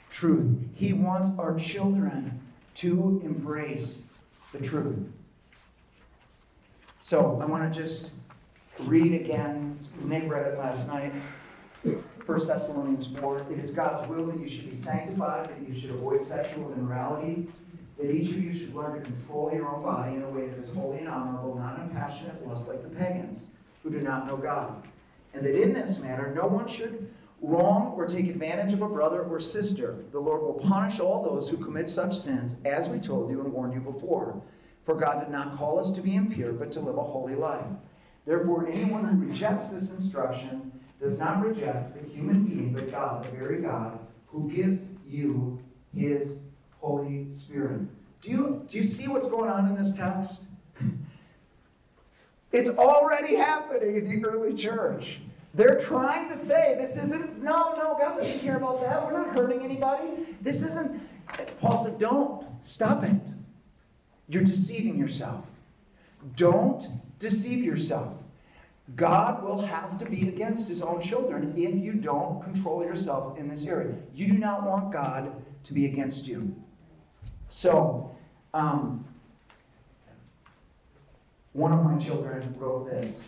truth. 0.09 0.57
He 0.75 0.93
wants 0.93 1.37
our 1.37 1.57
children 1.57 2.39
to 2.75 3.21
embrace 3.23 4.05
the 4.51 4.59
truth. 4.59 4.99
So 6.99 7.39
I 7.41 7.45
want 7.45 7.71
to 7.71 7.79
just 7.79 8.11
read 8.79 9.13
again. 9.13 9.79
Nick 10.03 10.29
read 10.29 10.45
it 10.45 10.57
last 10.57 10.87
night. 10.87 11.13
1 11.83 12.47
Thessalonians 12.47 13.07
4. 13.07 13.37
It 13.51 13.59
is 13.59 13.71
God's 13.71 14.07
will 14.09 14.25
that 14.25 14.39
you 14.39 14.47
should 14.47 14.69
be 14.69 14.75
sanctified, 14.75 15.49
that 15.49 15.67
you 15.67 15.79
should 15.79 15.91
avoid 15.91 16.21
sexual 16.21 16.73
immorality, 16.73 17.47
that 17.97 18.13
each 18.13 18.31
of 18.31 18.43
you 18.43 18.53
should 18.53 18.75
learn 18.75 18.99
to 18.99 19.01
control 19.01 19.51
your 19.53 19.67
own 19.69 19.81
body 19.81 20.15
in 20.15 20.23
a 20.23 20.29
way 20.29 20.47
that 20.47 20.59
is 20.59 20.73
holy 20.73 20.99
and 20.99 21.07
honorable, 21.07 21.55
not 21.55 21.79
in 21.79 21.89
passionate 21.89 22.45
lust 22.45 22.67
like 22.67 22.83
the 22.83 22.89
pagans 22.89 23.51
who 23.81 23.89
do 23.89 24.01
not 24.01 24.27
know 24.27 24.35
God. 24.37 24.83
And 25.33 25.45
that 25.45 25.59
in 25.59 25.73
this 25.73 26.01
manner 26.01 26.33
no 26.35 26.47
one 26.47 26.67
should 26.67 27.09
wrong 27.47 27.93
or 27.95 28.05
take 28.05 28.27
advantage 28.27 28.73
of 28.73 28.81
a 28.81 28.89
brother 28.89 29.23
or 29.23 29.39
sister. 29.39 30.03
The 30.11 30.19
Lord 30.19 30.41
will 30.41 30.55
punish 30.55 30.99
all 30.99 31.23
those 31.23 31.49
who 31.49 31.57
commit 31.57 31.89
such 31.89 32.17
sins, 32.17 32.57
as 32.65 32.89
we 32.89 32.99
told 32.99 33.31
you 33.31 33.39
and 33.39 33.53
warned 33.53 33.73
you 33.73 33.79
before. 33.79 34.41
For 34.83 34.95
God 34.95 35.21
did 35.21 35.29
not 35.29 35.55
call 35.55 35.79
us 35.79 35.91
to 35.91 36.01
be 36.01 36.15
impure, 36.15 36.51
but 36.51 36.73
to 36.73 36.81
live 36.81 36.97
a 36.97 37.03
holy 37.03 37.35
life. 37.35 37.65
Therefore, 38.25 38.67
anyone 38.67 39.05
who 39.05 39.25
rejects 39.25 39.69
this 39.69 39.93
instruction 39.93 40.73
does 40.99 41.19
not 41.19 41.41
reject 41.45 41.93
the 41.95 42.09
human 42.09 42.43
being, 42.43 42.73
but 42.73 42.91
God, 42.91 43.23
the 43.23 43.31
very 43.31 43.61
God, 43.61 43.97
who 44.27 44.51
gives 44.51 44.89
you 45.07 45.59
his 45.95 46.41
Holy 46.79 47.29
Spirit. 47.29 47.81
Do 48.19 48.29
you, 48.29 48.65
do 48.69 48.77
you 48.77 48.83
see 48.83 49.07
what's 49.07 49.27
going 49.27 49.49
on 49.49 49.65
in 49.67 49.75
this 49.75 49.93
text? 49.93 50.47
It's 52.53 52.69
already 52.69 53.35
happening 53.35 53.95
in 53.95 54.07
the 54.09 54.25
early 54.25 54.53
church. 54.53 55.19
They're 55.53 55.79
trying 55.79 56.29
to 56.29 56.35
say 56.35 56.75
this 56.77 56.97
isn't, 56.97 57.41
no, 57.41 57.73
no, 57.75 57.97
God 57.99 58.17
doesn't 58.17 58.39
care 58.39 58.57
about 58.57 58.81
that. 58.81 59.05
We're 59.05 59.13
not 59.13 59.35
hurting 59.35 59.61
anybody. 59.61 60.07
This 60.41 60.61
isn't, 60.61 61.01
Paul 61.59 61.77
said, 61.77 61.97
don't, 61.97 62.45
stop 62.61 63.03
it. 63.03 63.19
You're 64.27 64.43
deceiving 64.43 64.97
yourself. 64.97 65.45
Don't 66.35 66.87
deceive 67.17 67.63
yourself. 67.63 68.13
God 68.95 69.43
will 69.43 69.61
have 69.61 69.97
to 69.99 70.05
be 70.05 70.29
against 70.29 70.67
his 70.67 70.81
own 70.81 71.01
children 71.01 71.53
if 71.57 71.75
you 71.75 71.93
don't 71.93 72.41
control 72.43 72.83
yourself 72.83 73.37
in 73.37 73.49
this 73.49 73.65
area. 73.65 73.95
You 74.13 74.27
do 74.27 74.37
not 74.37 74.63
want 74.63 74.93
God 74.93 75.31
to 75.63 75.73
be 75.73 75.85
against 75.85 76.27
you. 76.27 76.55
So, 77.49 78.15
um, 78.53 79.05
one 81.53 81.73
of 81.73 81.83
my 81.83 81.97
children 81.97 82.53
wrote 82.57 82.89
this. 82.89 83.25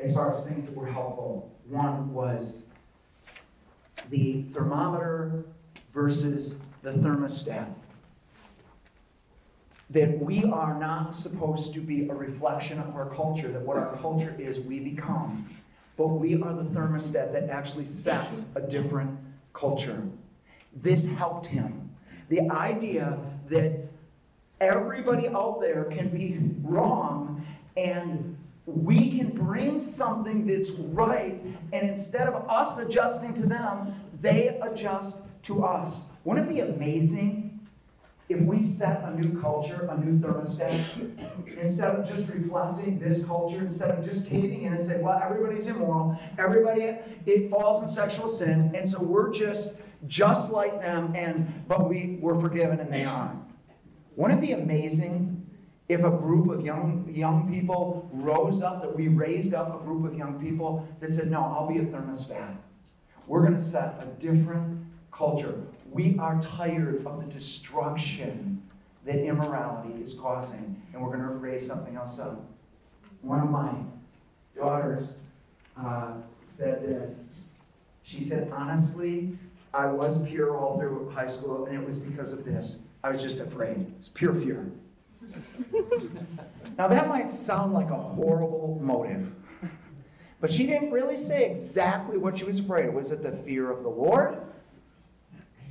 As 0.00 0.14
far 0.14 0.30
as 0.30 0.46
things 0.46 0.64
that 0.64 0.74
were 0.74 0.86
helpful, 0.86 1.52
one 1.68 2.12
was 2.12 2.66
the 4.10 4.42
thermometer 4.52 5.44
versus 5.92 6.58
the 6.82 6.92
thermostat. 6.92 7.72
That 9.90 10.18
we 10.18 10.44
are 10.44 10.78
not 10.78 11.14
supposed 11.14 11.72
to 11.74 11.80
be 11.80 12.08
a 12.08 12.14
reflection 12.14 12.80
of 12.80 12.96
our 12.96 13.08
culture, 13.14 13.48
that 13.48 13.62
what 13.62 13.76
our 13.76 13.96
culture 13.96 14.34
is, 14.38 14.60
we 14.60 14.80
become. 14.80 15.48
But 15.96 16.08
we 16.08 16.34
are 16.42 16.52
the 16.52 16.64
thermostat 16.64 17.32
that 17.32 17.48
actually 17.48 17.84
sets 17.84 18.46
a 18.56 18.60
different 18.60 19.18
culture. 19.52 20.02
This 20.74 21.06
helped 21.06 21.46
him. 21.46 21.90
The 22.28 22.50
idea 22.50 23.18
that 23.48 23.86
everybody 24.60 25.28
out 25.28 25.60
there 25.60 25.84
can 25.84 26.08
be 26.08 26.40
wrong 26.62 27.46
and 27.76 28.36
we 28.66 29.10
can 29.10 29.30
bring 29.30 29.78
something 29.78 30.46
that's 30.46 30.70
right, 30.70 31.40
and 31.72 31.88
instead 31.88 32.28
of 32.28 32.48
us 32.48 32.78
adjusting 32.78 33.34
to 33.34 33.46
them, 33.46 33.94
they 34.20 34.58
adjust 34.62 35.24
to 35.42 35.64
us. 35.64 36.06
Wouldn't 36.24 36.50
it 36.50 36.54
be 36.54 36.60
amazing 36.60 37.44
if 38.30 38.40
we 38.40 38.62
set 38.62 39.04
a 39.04 39.20
new 39.20 39.38
culture, 39.40 39.86
a 39.90 39.98
new 39.98 40.18
thermostat, 40.18 40.82
instead 41.58 41.94
of 41.94 42.08
just 42.08 42.32
reflecting 42.32 42.98
this 42.98 43.26
culture, 43.26 43.58
instead 43.58 43.90
of 43.90 44.02
just 44.02 44.28
caving 44.28 44.62
in 44.62 44.72
and 44.72 44.82
saying, 44.82 45.02
well, 45.02 45.20
everybody's 45.22 45.66
immoral, 45.66 46.18
everybody 46.38 46.96
it 47.26 47.50
falls 47.50 47.82
in 47.82 47.88
sexual 47.88 48.28
sin, 48.28 48.72
and 48.74 48.88
so 48.88 49.02
we're 49.02 49.30
just 49.30 49.76
just 50.06 50.52
like 50.52 50.80
them, 50.80 51.12
and 51.14 51.66
but 51.68 51.88
we 51.88 52.18
were 52.20 52.38
forgiven 52.38 52.80
and 52.80 52.92
they 52.92 53.04
aren't. 53.04 53.40
Wouldn't 54.16 54.42
it 54.42 54.46
be 54.46 54.52
amazing 54.52 55.33
if 55.94 56.04
a 56.04 56.10
group 56.10 56.50
of 56.50 56.66
young 56.66 57.08
young 57.10 57.50
people 57.52 58.08
rose 58.12 58.62
up, 58.62 58.82
that 58.82 58.94
we 58.94 59.08
raised 59.08 59.54
up 59.54 59.80
a 59.80 59.84
group 59.84 60.04
of 60.04 60.18
young 60.18 60.40
people 60.40 60.86
that 61.00 61.12
said, 61.12 61.30
No, 61.30 61.42
I'll 61.42 61.68
be 61.68 61.78
a 61.78 61.84
thermostat. 61.84 62.56
We're 63.26 63.40
going 63.40 63.54
to 63.54 63.62
set 63.62 64.02
a 64.02 64.06
different 64.20 64.84
culture. 65.12 65.54
We 65.90 66.18
are 66.18 66.38
tired 66.40 67.06
of 67.06 67.24
the 67.24 67.32
destruction 67.32 68.60
that 69.06 69.24
immorality 69.24 70.02
is 70.02 70.12
causing, 70.12 70.82
and 70.92 71.00
we're 71.00 71.16
going 71.16 71.20
to 71.20 71.28
raise 71.28 71.64
something 71.64 71.94
else 71.94 72.18
up. 72.18 72.44
One 73.22 73.40
of 73.40 73.50
my 73.50 73.72
daughters 74.56 75.20
uh, 75.78 76.14
said 76.44 76.82
this. 76.82 77.30
She 78.02 78.20
said, 78.20 78.50
Honestly, 78.52 79.38
I 79.72 79.86
was 79.86 80.26
pure 80.26 80.56
all 80.56 80.76
through 80.78 81.10
high 81.10 81.28
school, 81.28 81.66
and 81.66 81.76
it 81.76 81.86
was 81.86 81.98
because 81.98 82.32
of 82.32 82.44
this. 82.44 82.80
I 83.04 83.10
was 83.10 83.22
just 83.22 83.38
afraid. 83.38 83.92
It's 83.96 84.08
pure 84.08 84.34
fear. 84.34 84.72
now, 86.78 86.88
that 86.88 87.08
might 87.08 87.30
sound 87.30 87.72
like 87.72 87.90
a 87.90 87.96
horrible 87.96 88.78
motive, 88.82 89.32
but 90.40 90.50
she 90.50 90.66
didn't 90.66 90.90
really 90.90 91.16
say 91.16 91.48
exactly 91.50 92.18
what 92.18 92.38
she 92.38 92.44
was 92.44 92.58
afraid 92.58 92.86
of. 92.86 92.94
Was 92.94 93.10
it 93.10 93.22
the 93.22 93.32
fear 93.32 93.70
of 93.70 93.82
the 93.82 93.88
Lord? 93.88 94.38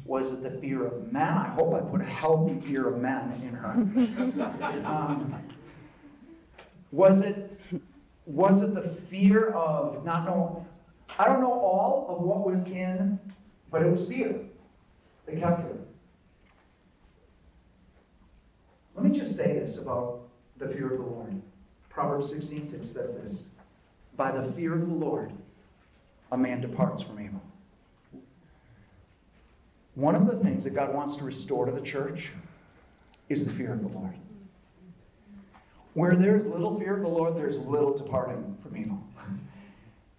Was 0.06 0.32
it 0.34 0.44
the 0.44 0.60
fear 0.60 0.86
of 0.86 1.12
men? 1.12 1.38
I 1.38 1.48
hope 1.48 1.74
I 1.74 1.80
put 1.80 2.02
a 2.02 2.06
healthy 2.06 2.60
fear 2.60 2.88
of 2.90 3.00
men 3.00 3.42
in 3.44 3.54
her. 3.54 4.84
Um, 4.86 5.36
was 6.92 7.22
it 7.22 7.60
was 8.26 8.62
it 8.62 8.76
the 8.76 8.88
fear 8.88 9.50
of 9.50 10.06
not 10.06 10.26
knowing? 10.26 10.66
I 11.18 11.26
don't 11.26 11.42
know 11.42 11.52
all 11.52 12.06
of 12.10 12.22
what 12.24 12.46
was 12.46 12.68
in, 12.68 13.20
but 13.72 13.82
it 13.82 13.90
was 13.90 14.08
fear 14.08 14.40
that 15.26 15.40
kept 15.40 15.62
her. 15.62 15.78
Let 18.96 19.06
me 19.06 19.12
just 19.12 19.36
say 19.36 19.54
this 19.54 19.78
about 19.78 20.22
the 20.58 20.68
fear 20.68 20.92
of 20.92 21.00
the 21.00 21.06
Lord. 21.06 21.42
Proverbs 21.90 22.30
16 22.30 22.64
6 22.64 22.88
says 22.88 23.14
this 23.14 23.52
By 24.16 24.32
the 24.32 24.44
fear 24.44 24.74
of 24.74 24.88
the 24.88 24.94
Lord, 24.94 25.32
a 26.32 26.38
man 26.38 26.62
departs 26.62 27.04
from 27.04 27.20
evil. 27.20 27.42
One 29.96 30.16
of 30.16 30.26
the 30.26 30.38
things 30.38 30.64
that 30.64 30.72
God 30.72 30.94
wants 30.94 31.16
to 31.18 31.24
restore 31.24 31.66
to 31.66 31.72
the 31.72 31.82
church 31.82 32.32
is 33.30 33.46
the 33.46 33.52
fear 33.52 33.72
of 33.72 33.82
the 33.82 33.88
Lord. 33.88 34.16
Where 35.94 36.16
there's 36.16 36.48
little 36.48 36.80
fear 36.80 36.96
of 36.96 37.02
the 37.04 37.08
Lord, 37.08 37.36
there's 37.36 37.60
little 37.60 37.94
departing 37.94 38.58
from 38.64 38.76
evil. 38.76 39.04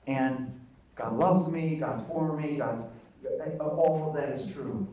And 0.06 0.60
God 0.94 1.14
loves 1.14 1.50
me, 1.50 1.76
God's 1.76 2.02
for 2.02 2.36
me, 2.36 2.58
God's 2.58 2.86
all 3.60 4.06
of 4.08 4.14
that 4.16 4.30
is 4.30 4.52
true. 4.52 4.86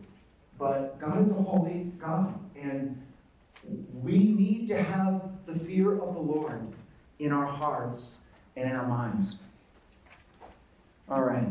But 0.58 1.00
God 1.00 1.22
is 1.22 1.32
a 1.32 1.42
holy 1.42 1.92
God, 2.00 2.38
and 2.56 3.02
we 3.94 4.18
need 4.20 4.68
to 4.68 4.82
have 4.82 5.32
the 5.46 5.58
fear 5.58 6.00
of 6.02 6.14
the 6.14 6.20
Lord 6.20 6.62
in 7.20 7.32
our 7.32 7.46
hearts 7.46 8.20
and 8.56 8.70
in 8.70 8.76
our 8.76 8.88
minds. 8.88 9.38
All 11.10 11.24
right. 11.24 11.48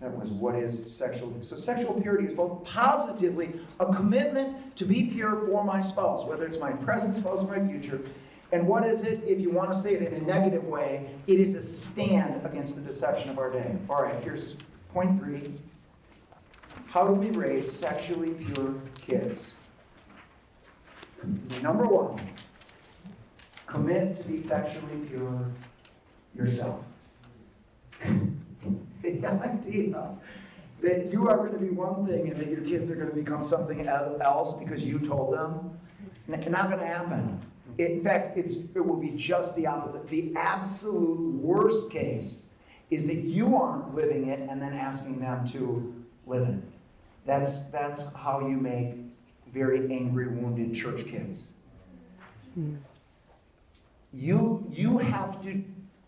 That 0.00 0.16
was 0.16 0.30
what 0.30 0.54
is 0.54 0.94
sexual. 0.94 1.36
So, 1.42 1.56
sexual 1.56 2.00
purity 2.00 2.26
is 2.26 2.32
both 2.32 2.64
positively 2.64 3.52
a 3.78 3.92
commitment 3.92 4.74
to 4.76 4.86
be 4.86 5.04
pure 5.04 5.46
for 5.46 5.62
my 5.62 5.82
spouse, 5.82 6.26
whether 6.26 6.46
it's 6.46 6.58
my 6.58 6.72
present 6.72 7.14
spouse 7.14 7.40
or 7.40 7.58
my 7.58 7.68
future. 7.68 8.00
And 8.52 8.66
what 8.66 8.84
is 8.84 9.04
it, 9.04 9.22
if 9.24 9.40
you 9.40 9.50
want 9.50 9.70
to 9.70 9.76
say 9.76 9.94
it 9.94 10.02
in 10.02 10.14
a 10.14 10.26
negative 10.26 10.64
way? 10.64 11.10
It 11.26 11.38
is 11.38 11.54
a 11.54 11.62
stand 11.62 12.44
against 12.46 12.76
the 12.76 12.82
deception 12.82 13.28
of 13.28 13.38
our 13.38 13.50
day. 13.50 13.76
All 13.88 14.02
right, 14.02 14.22
here's 14.24 14.56
point 14.88 15.20
three 15.20 15.52
How 16.86 17.06
do 17.06 17.12
we 17.12 17.30
raise 17.30 17.70
sexually 17.70 18.30
pure 18.30 18.74
kids? 18.94 19.52
Number 21.62 21.86
one, 21.86 22.20
commit 23.66 24.14
to 24.16 24.28
be 24.28 24.38
sexually 24.38 24.98
pure 25.08 25.46
yourself. 26.34 26.84
the 29.02 29.26
idea 29.26 30.08
that 30.82 31.12
you 31.12 31.28
are 31.28 31.36
going 31.36 31.52
to 31.52 31.58
be 31.58 31.70
one 31.70 32.06
thing 32.06 32.30
and 32.30 32.40
that 32.40 32.48
your 32.48 32.62
kids 32.62 32.90
are 32.90 32.96
going 32.96 33.10
to 33.10 33.14
become 33.14 33.42
something 33.42 33.86
else 33.86 34.52
because 34.54 34.84
you 34.84 34.98
told 34.98 35.34
them, 35.34 35.78
not 36.26 36.40
going 36.40 36.78
to 36.78 36.86
happen. 36.86 37.40
In 37.78 38.02
fact, 38.02 38.36
it's, 38.36 38.56
it 38.74 38.84
will 38.84 38.96
be 38.96 39.10
just 39.10 39.56
the 39.56 39.66
opposite. 39.66 40.08
The 40.08 40.32
absolute 40.36 41.34
worst 41.34 41.90
case 41.90 42.46
is 42.90 43.06
that 43.06 43.16
you 43.16 43.56
aren't 43.56 43.94
living 43.94 44.28
it 44.28 44.40
and 44.40 44.60
then 44.60 44.72
asking 44.72 45.20
them 45.20 45.46
to 45.48 45.94
live 46.26 46.48
it. 46.48 46.62
That's, 47.26 47.60
that's 47.68 48.04
how 48.14 48.46
you 48.46 48.56
make 48.56 48.96
very 49.52 49.92
angry, 49.92 50.28
wounded 50.28 50.74
church 50.74 51.06
kids. 51.06 51.54
You, 54.12 54.66
you 54.70 54.98
have 54.98 55.42
to 55.42 55.64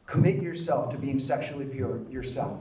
commit 0.06 0.42
yourself 0.42 0.90
to 0.90 0.98
being 0.98 1.18
sexually 1.18 1.64
pure 1.64 2.00
yourself. 2.10 2.58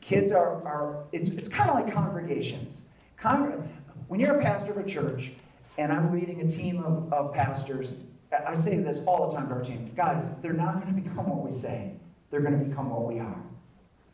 Kids 0.00 0.30
are, 0.30 0.62
are 0.64 1.04
it's, 1.12 1.30
it's 1.30 1.48
kind 1.48 1.70
of 1.70 1.76
like 1.76 1.92
congregations. 1.92 2.82
Congr- 3.20 3.66
when 4.08 4.20
you're 4.20 4.38
a 4.38 4.42
pastor 4.42 4.72
of 4.72 4.78
a 4.78 4.88
church, 4.88 5.32
and 5.78 5.92
I'm 5.92 6.12
leading 6.12 6.40
a 6.42 6.48
team 6.48 6.82
of, 6.82 7.12
of 7.12 7.34
pastors, 7.34 8.00
I 8.46 8.54
say 8.54 8.78
this 8.78 9.00
all 9.06 9.30
the 9.30 9.36
time 9.36 9.48
to 9.48 9.54
our 9.54 9.62
team 9.62 9.90
guys, 9.94 10.38
they're 10.40 10.52
not 10.52 10.82
going 10.82 10.94
to 10.94 11.00
become 11.00 11.28
what 11.28 11.44
we 11.44 11.52
say, 11.52 11.92
they're 12.30 12.40
going 12.40 12.58
to 12.58 12.64
become 12.64 12.90
what 12.90 13.04
we 13.06 13.18
are. 13.18 13.42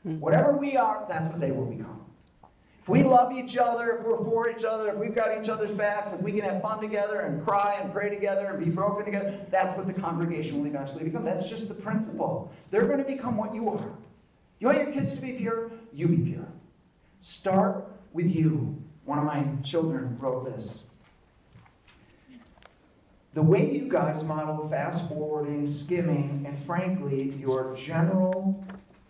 Hmm. 0.02 0.18
Whatever 0.18 0.56
we 0.56 0.76
are, 0.76 1.04
that's 1.08 1.28
what 1.28 1.40
they 1.40 1.50
will 1.50 1.66
become. 1.66 2.01
If 2.82 2.88
we 2.88 3.04
love 3.04 3.32
each 3.32 3.56
other, 3.56 3.98
if 3.98 4.04
we're 4.04 4.24
for 4.24 4.50
each 4.50 4.64
other, 4.64 4.90
if 4.90 4.96
we've 4.96 5.14
got 5.14 5.40
each 5.40 5.48
other's 5.48 5.70
backs, 5.70 6.12
if 6.12 6.20
we 6.20 6.32
can 6.32 6.42
have 6.42 6.60
fun 6.60 6.80
together 6.80 7.20
and 7.20 7.44
cry 7.44 7.78
and 7.80 7.92
pray 7.92 8.10
together 8.10 8.46
and 8.46 8.64
be 8.64 8.70
broken 8.70 9.04
together, 9.04 9.38
that's 9.50 9.76
what 9.76 9.86
the 9.86 9.92
congregation 9.92 10.58
will 10.58 10.66
eventually 10.66 11.04
become. 11.04 11.24
That's 11.24 11.48
just 11.48 11.68
the 11.68 11.74
principle. 11.74 12.50
They're 12.70 12.86
going 12.86 12.98
to 12.98 13.04
become 13.04 13.36
what 13.36 13.54
you 13.54 13.68
are. 13.68 13.92
You 14.58 14.66
want 14.66 14.78
your 14.78 14.90
kids 14.90 15.14
to 15.14 15.22
be 15.22 15.32
pure? 15.32 15.70
You 15.92 16.08
be 16.08 16.32
pure. 16.32 16.48
Start 17.20 17.88
with 18.12 18.34
you. 18.34 18.76
One 19.04 19.20
of 19.20 19.24
my 19.24 19.46
children 19.62 20.18
wrote 20.18 20.44
this. 20.44 20.82
The 23.34 23.42
way 23.42 23.70
you 23.70 23.88
guys 23.88 24.24
model 24.24 24.68
fast 24.68 25.08
forwarding, 25.08 25.66
skimming, 25.66 26.44
and 26.46 26.58
frankly, 26.66 27.32
your 27.38 27.76
general 27.76 28.62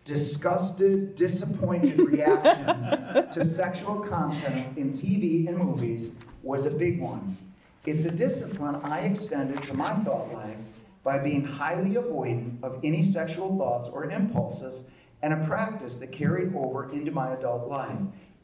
disgusted, 0.04 1.14
disappointed 1.14 1.98
reactions 2.10 2.90
to 3.34 3.44
sexual 3.44 4.00
content 4.00 4.76
in 4.76 4.92
TV 4.92 5.46
and 5.48 5.56
movies 5.56 6.14
was 6.42 6.66
a 6.66 6.70
big 6.70 7.00
one. 7.00 7.36
It's 7.84 8.04
a 8.04 8.10
discipline 8.10 8.76
I 8.82 9.00
extended 9.00 9.62
to 9.64 9.74
my 9.74 9.92
thought 10.04 10.32
life 10.32 10.56
by 11.02 11.18
being 11.18 11.44
highly 11.44 11.94
avoidant 11.94 12.62
of 12.62 12.78
any 12.84 13.02
sexual 13.02 13.56
thoughts 13.58 13.88
or 13.88 14.10
impulses, 14.10 14.84
and 15.20 15.32
a 15.32 15.46
practice 15.46 15.96
that 15.96 16.12
carried 16.12 16.54
over 16.54 16.90
into 16.92 17.10
my 17.10 17.32
adult 17.32 17.68
life. 17.68 17.98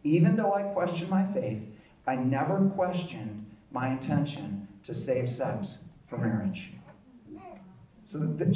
Even 0.05 0.37
though 0.37 0.55
I 0.55 0.63
questioned 0.63 1.11
my 1.11 1.25
faith, 1.27 1.63
I 2.07 2.17
never 2.17 2.69
questioned 2.75 3.47
my 3.71 3.91
intention 3.91 4.67
to 4.85 4.95
save 4.95 5.29
sex 5.29 5.79
for 6.07 6.19
marriage. 6.19 6.73
So 8.03 8.19
the, 8.19 8.47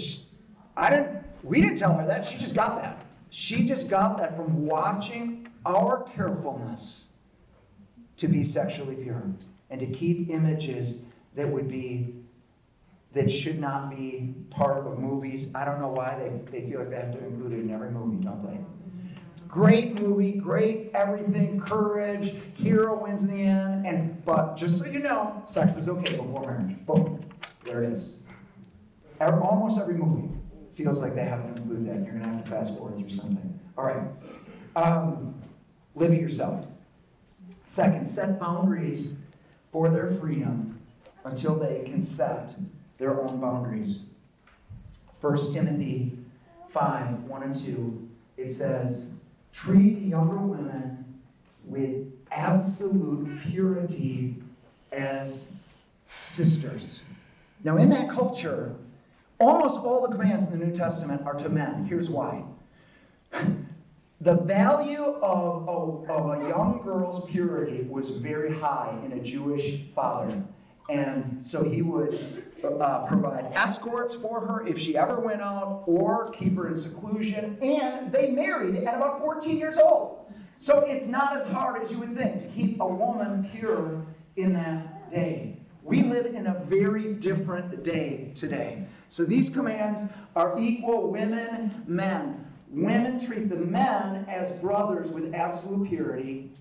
I 0.77 0.91
didn't, 0.91 1.25
we 1.43 1.61
didn't 1.61 1.77
tell 1.77 1.95
her 1.95 2.07
that. 2.07 2.27
She 2.27 2.39
just 2.39 2.55
got 2.55 2.81
that. 2.81 3.05
She 3.31 3.65
just 3.65 3.89
got 3.89 4.19
that 4.19 4.37
from 4.37 4.67
watching 4.67 5.49
our 5.65 6.03
carefulness 6.03 7.09
to 8.17 8.29
be 8.29 8.43
sexually 8.43 8.97
pure 8.97 9.23
and 9.71 9.81
to 9.81 9.87
keep 9.87 10.29
images 10.29 11.03
that 11.35 11.49
would 11.49 11.69
be 11.69 12.15
that 13.13 13.31
should 13.31 13.59
not 13.59 13.91
be 13.91 14.35
part 14.51 14.87
of 14.87 14.99
movies. 14.99 15.55
I 15.55 15.65
don't 15.65 15.81
know 15.81 15.89
why 15.89 16.19
they, 16.19 16.61
they 16.61 16.67
feel 16.67 16.81
like 16.81 16.91
they 16.91 16.97
have 16.97 17.13
to 17.13 17.25
include 17.25 17.53
it 17.53 17.61
in 17.61 17.71
every 17.71 17.91
movie, 17.91 18.25
don't 18.25 18.43
they? 18.43 18.59
Great 19.47 20.01
movie, 20.01 20.33
great 20.33 20.91
everything, 20.95 21.61
courage, 21.61 22.35
hero 22.57 23.03
wins 23.03 23.25
in 23.25 23.31
the 23.31 23.43
end, 23.43 23.87
and 23.87 24.25
but 24.25 24.57
just 24.57 24.79
so 24.79 24.87
you 24.87 24.99
know, 24.99 25.43
sex 25.45 25.77
is 25.77 25.91
okay 25.91 26.17
before 26.17 26.41
marriage. 26.43 26.87
Boom. 26.87 27.21
There 27.65 27.83
it 27.83 27.93
is. 27.93 28.15
Almost 29.21 29.79
every 29.79 29.95
movie 29.95 30.42
feels 30.73 31.01
like 31.01 31.15
they 31.15 31.25
have 31.25 31.43
to 31.43 31.49
include 31.61 31.87
that. 31.87 32.05
You're 32.05 32.15
gonna 32.15 32.35
have 32.35 32.45
to 32.45 32.51
fast 32.51 32.77
forward 32.77 32.99
through 32.99 33.11
something. 33.11 33.61
All 33.77 33.85
right. 33.85 34.03
Um, 34.75 35.35
live 35.95 36.13
it 36.13 36.21
yourself. 36.21 36.67
Second, 37.65 38.07
set 38.07 38.41
boundaries 38.41 39.19
for 39.71 39.89
their 39.89 40.11
freedom 40.11 40.79
until 41.25 41.55
they 41.55 41.83
can 41.85 42.03
set 42.03 42.55
their 42.99 43.21
own 43.21 43.41
boundaries. 43.41 44.05
1 45.21 45.53
Timothy 45.53 46.19
5 46.69 47.25
1 47.25 47.43
and 47.43 47.55
2, 47.55 48.09
it 48.37 48.51
says, 48.51 49.11
Treat 49.53 49.99
younger 49.99 50.39
women 50.39 51.05
with 51.65 52.07
absolute 52.31 53.41
purity 53.43 54.37
as 54.91 55.49
sisters. 56.21 57.03
Now, 57.63 57.77
in 57.77 57.91
that 57.91 58.11
culture, 58.11 58.75
almost 59.43 59.79
all 59.79 60.07
the 60.07 60.15
commands 60.15 60.47
in 60.47 60.59
the 60.59 60.65
New 60.65 60.73
Testament 60.73 61.23
are 61.27 61.35
to 61.35 61.49
men. 61.49 61.85
Here's 61.85 62.09
why. 62.09 62.45
The 64.23 64.35
value 64.35 65.03
of, 65.03 65.69
of, 65.69 66.09
of, 66.09 66.41
a 66.41 66.49
young 66.49 66.81
girl's 66.85 67.29
purity 67.29 67.83
was 67.89 68.11
very 68.11 68.55
high 68.55 68.97
in 69.05 69.11
a 69.11 69.21
Jewish 69.21 69.81
father. 69.97 70.41
And 70.89 71.45
so 71.45 71.65
he 71.65 71.83
would 71.83 72.45
uh, 72.63 73.05
provide 73.05 73.47
escorts 73.55 74.15
for 74.15 74.41
her 74.47 74.65
if 74.65 74.79
she 74.79 74.97
ever 74.97 75.19
went 75.19 75.41
out 75.41 75.83
or 75.87 76.31
keep 76.31 76.55
her 76.55 76.69
in 76.69 76.77
seclusion. 76.77 77.59
And 77.61 78.13
they 78.13 78.31
married 78.31 78.77
at 78.85 78.95
about 78.95 79.19
14 79.19 79.57
years 79.57 79.77
old. 79.77 80.33
So 80.57 80.85
it's 80.87 81.09
not 81.09 81.37
as 81.37 81.45
hard 81.49 81.83
as 81.83 81.91
you 81.91 81.99
would 81.99 82.17
think 82.17 82.39
to 82.39 82.47
keep 82.47 82.81
a 82.81 82.87
woman 82.87 83.51
pure 83.53 84.07
in 84.37 84.53
that 84.53 85.11
day. 85.11 85.59
We 85.83 86.03
live 86.03 86.27
in 86.27 86.47
a 86.47 86.63
very 86.65 87.15
different 87.15 87.83
day 87.83 88.31
today. 88.35 88.87
So 89.09 89.25
these 89.25 89.51
commands 89.51 90.05
are 90.37 90.57
equal 90.59 91.11
women, 91.11 91.85
men. 91.87 92.47
Women 92.69 93.19
treat 93.19 93.49
the 93.49 93.57
men 93.57 94.25
as 94.29 94.53
brothers 94.53 95.11
with 95.11 95.35
absolute 95.35 95.89
purity. 95.89 96.53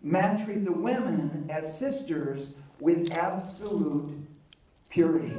Men 0.00 0.42
treat 0.42 0.64
the 0.64 0.72
women 0.72 1.46
as 1.50 1.76
sisters 1.76 2.56
with 2.80 3.12
absolute 3.12 4.16
purity. 4.88 5.34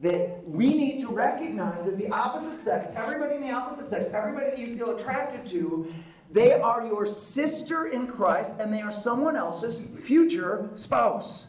That 0.00 0.42
we 0.44 0.74
need 0.74 1.00
to 1.00 1.08
recognize 1.08 1.84
that 1.84 1.96
the 1.96 2.10
opposite 2.10 2.60
sex, 2.60 2.88
everybody 2.94 3.36
in 3.36 3.40
the 3.40 3.50
opposite 3.50 3.88
sex, 3.88 4.06
everybody 4.12 4.50
that 4.50 4.58
you 4.58 4.76
feel 4.76 4.96
attracted 4.96 5.46
to, 5.46 5.88
they 6.30 6.52
are 6.52 6.86
your 6.86 7.06
sister 7.06 7.86
in 7.86 8.06
Christ 8.06 8.60
and 8.60 8.72
they 8.72 8.82
are 8.82 8.92
someone 8.92 9.36
else's 9.36 9.80
future 10.00 10.70
spouse. 10.74 11.48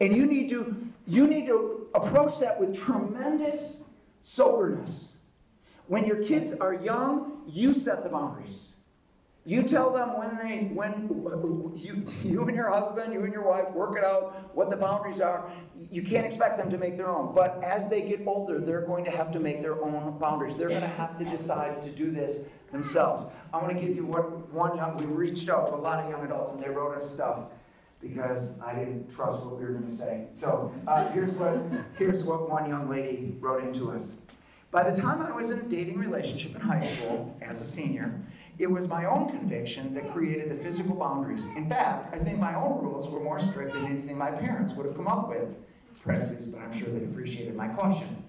And 0.00 0.16
you 0.16 0.26
need 0.26 0.50
to 0.50 0.86
you 1.06 1.26
need 1.26 1.46
to 1.46 1.86
approach 1.94 2.40
that 2.40 2.58
with 2.58 2.76
tremendous 2.76 3.82
soberness. 4.20 5.16
When 5.86 6.04
your 6.04 6.22
kids 6.22 6.52
are 6.52 6.74
young, 6.74 7.42
you 7.46 7.72
set 7.72 8.02
the 8.02 8.08
boundaries. 8.08 8.74
You 9.44 9.62
tell 9.62 9.92
them 9.92 10.18
when 10.18 10.36
they, 10.36 10.70
when 10.74 11.08
you, 11.76 12.02
you 12.24 12.42
and 12.42 12.56
your 12.56 12.68
husband, 12.68 13.12
you 13.12 13.22
and 13.22 13.32
your 13.32 13.44
wife 13.44 13.70
work 13.70 13.96
it 13.96 14.02
out, 14.02 14.50
what 14.56 14.70
the 14.70 14.76
boundaries 14.76 15.20
are. 15.20 15.48
You 15.92 16.02
can't 16.02 16.26
expect 16.26 16.58
them 16.58 16.68
to 16.70 16.78
make 16.78 16.96
their 16.96 17.08
own. 17.08 17.32
But 17.32 17.62
as 17.62 17.88
they 17.88 18.02
get 18.02 18.26
older, 18.26 18.58
they're 18.58 18.84
going 18.84 19.04
to 19.04 19.12
have 19.12 19.30
to 19.34 19.38
make 19.38 19.62
their 19.62 19.80
own 19.80 20.18
boundaries. 20.18 20.56
They're 20.56 20.68
going 20.68 20.80
to 20.80 20.88
have 20.88 21.16
to 21.20 21.24
decide 21.24 21.80
to 21.82 21.90
do 21.90 22.10
this 22.10 22.48
themselves. 22.72 23.22
I 23.54 23.58
want 23.58 23.78
to 23.78 23.80
give 23.80 23.94
you 23.94 24.04
what 24.04 24.52
one 24.52 24.76
young, 24.76 24.96
we 24.96 25.06
reached 25.06 25.48
out 25.48 25.68
to 25.68 25.74
a 25.74 25.76
lot 25.76 26.02
of 26.02 26.10
young 26.10 26.24
adults 26.24 26.52
and 26.52 26.60
they 26.60 26.68
wrote 26.68 26.96
us 26.96 27.08
stuff 27.08 27.44
because 28.00 28.60
I 28.60 28.74
didn't 28.74 29.08
trust 29.14 29.44
what 29.44 29.56
we 29.56 29.64
were 29.64 29.72
going 29.72 29.86
to 29.86 29.94
say. 29.94 30.26
So 30.32 30.72
uh, 30.86 31.08
here's, 31.10 31.32
what, 31.32 31.58
here's 31.98 32.24
what 32.24 32.48
one 32.50 32.68
young 32.68 32.88
lady 32.88 33.36
wrote 33.40 33.64
into 33.64 33.90
us. 33.90 34.16
By 34.70 34.88
the 34.88 34.94
time 34.94 35.22
I 35.22 35.30
was 35.30 35.50
in 35.50 35.60
a 35.60 35.62
dating 35.62 35.98
relationship 35.98 36.54
in 36.54 36.60
high 36.60 36.80
school 36.80 37.36
as 37.40 37.60
a 37.60 37.66
senior, 37.66 38.20
it 38.58 38.70
was 38.70 38.88
my 38.88 39.04
own 39.04 39.30
conviction 39.30 39.94
that 39.94 40.12
created 40.12 40.48
the 40.48 40.54
physical 40.54 40.96
boundaries. 40.96 41.46
In 41.56 41.68
fact, 41.68 42.14
I 42.14 42.18
think 42.18 42.38
my 42.38 42.54
own 42.54 42.82
rules 42.82 43.08
were 43.08 43.20
more 43.20 43.38
strict 43.38 43.74
than 43.74 43.86
anything 43.86 44.16
my 44.16 44.30
parents 44.30 44.74
would 44.74 44.86
have 44.86 44.96
come 44.96 45.08
up 45.08 45.28
with. 45.28 45.48
Presses, 46.02 46.46
but 46.46 46.60
I'm 46.60 46.72
sure 46.72 46.88
they 46.88 47.04
appreciated 47.04 47.56
my 47.56 47.68
caution. 47.68 48.22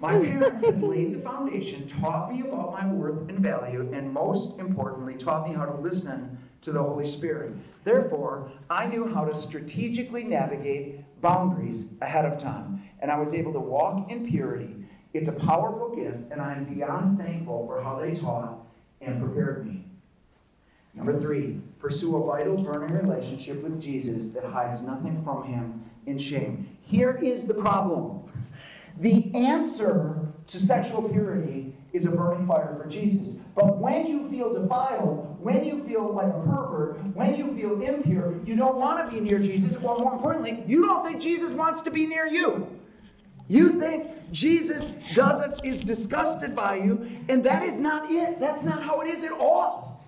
My 0.00 0.18
parents 0.18 0.62
had 0.62 0.82
laid 0.82 1.14
the 1.14 1.18
foundation, 1.18 1.86
taught 1.86 2.30
me 2.30 2.42
about 2.42 2.72
my 2.72 2.86
worth 2.86 3.28
and 3.30 3.40
value, 3.40 3.88
and 3.92 4.12
most 4.12 4.58
importantly, 4.60 5.14
taught 5.14 5.48
me 5.48 5.54
how 5.54 5.64
to 5.64 5.74
listen 5.80 6.38
to 6.66 6.72
the 6.72 6.82
Holy 6.82 7.06
Spirit. 7.06 7.52
Therefore, 7.84 8.50
I 8.68 8.88
knew 8.88 9.06
how 9.06 9.24
to 9.24 9.36
strategically 9.36 10.24
navigate 10.24 11.00
boundaries 11.20 11.94
ahead 12.02 12.24
of 12.24 12.40
time, 12.40 12.82
and 12.98 13.08
I 13.08 13.20
was 13.20 13.34
able 13.34 13.52
to 13.52 13.60
walk 13.60 14.10
in 14.10 14.26
purity. 14.26 14.74
It's 15.14 15.28
a 15.28 15.32
powerful 15.32 15.94
gift, 15.94 16.32
and 16.32 16.42
I 16.42 16.54
am 16.54 16.64
beyond 16.64 17.20
thankful 17.20 17.68
for 17.68 17.80
how 17.84 18.00
they 18.00 18.14
taught 18.14 18.66
and 19.00 19.22
prepared 19.22 19.64
me. 19.64 19.84
Number 20.92 21.20
three, 21.20 21.60
pursue 21.78 22.16
a 22.16 22.26
vital, 22.26 22.56
burning 22.56 22.96
relationship 22.96 23.62
with 23.62 23.80
Jesus 23.80 24.30
that 24.30 24.42
hides 24.42 24.82
nothing 24.82 25.22
from 25.22 25.44
him 25.44 25.84
in 26.06 26.18
shame. 26.18 26.76
Here 26.80 27.16
is 27.22 27.46
the 27.46 27.54
problem 27.54 28.24
the 28.98 29.32
answer 29.36 30.18
to 30.48 30.58
sexual 30.58 31.08
purity 31.08 31.74
is 31.92 32.06
a 32.06 32.10
burning 32.10 32.46
fire 32.46 32.76
for 32.76 32.88
Jesus. 32.88 33.34
But 33.54 33.78
when 33.78 34.06
you 34.06 34.28
feel 34.28 34.52
defiled, 34.52 35.35
when 35.46 35.64
you 35.64 35.80
feel 35.84 36.12
like 36.12 36.26
a 36.26 36.40
pervert, 36.40 36.98
when 37.14 37.36
you 37.36 37.54
feel 37.54 37.80
impure, 37.80 38.34
you 38.44 38.56
don't 38.56 38.78
want 38.78 39.08
to 39.08 39.14
be 39.14 39.20
near 39.20 39.38
Jesus. 39.38 39.76
Or 39.76 39.96
more 39.96 40.14
importantly, 40.14 40.64
you 40.66 40.82
don't 40.84 41.06
think 41.06 41.22
Jesus 41.22 41.52
wants 41.52 41.82
to 41.82 41.90
be 41.92 42.04
near 42.04 42.26
you. 42.26 42.66
You 43.46 43.68
think 43.68 44.10
Jesus 44.32 44.88
doesn't 45.14 45.64
is 45.64 45.78
disgusted 45.78 46.56
by 46.56 46.78
you, 46.78 47.08
and 47.28 47.44
that 47.44 47.62
is 47.62 47.78
not 47.78 48.10
it. 48.10 48.40
That's 48.40 48.64
not 48.64 48.82
how 48.82 49.02
it 49.02 49.06
is 49.06 49.22
at 49.22 49.30
all. 49.30 50.04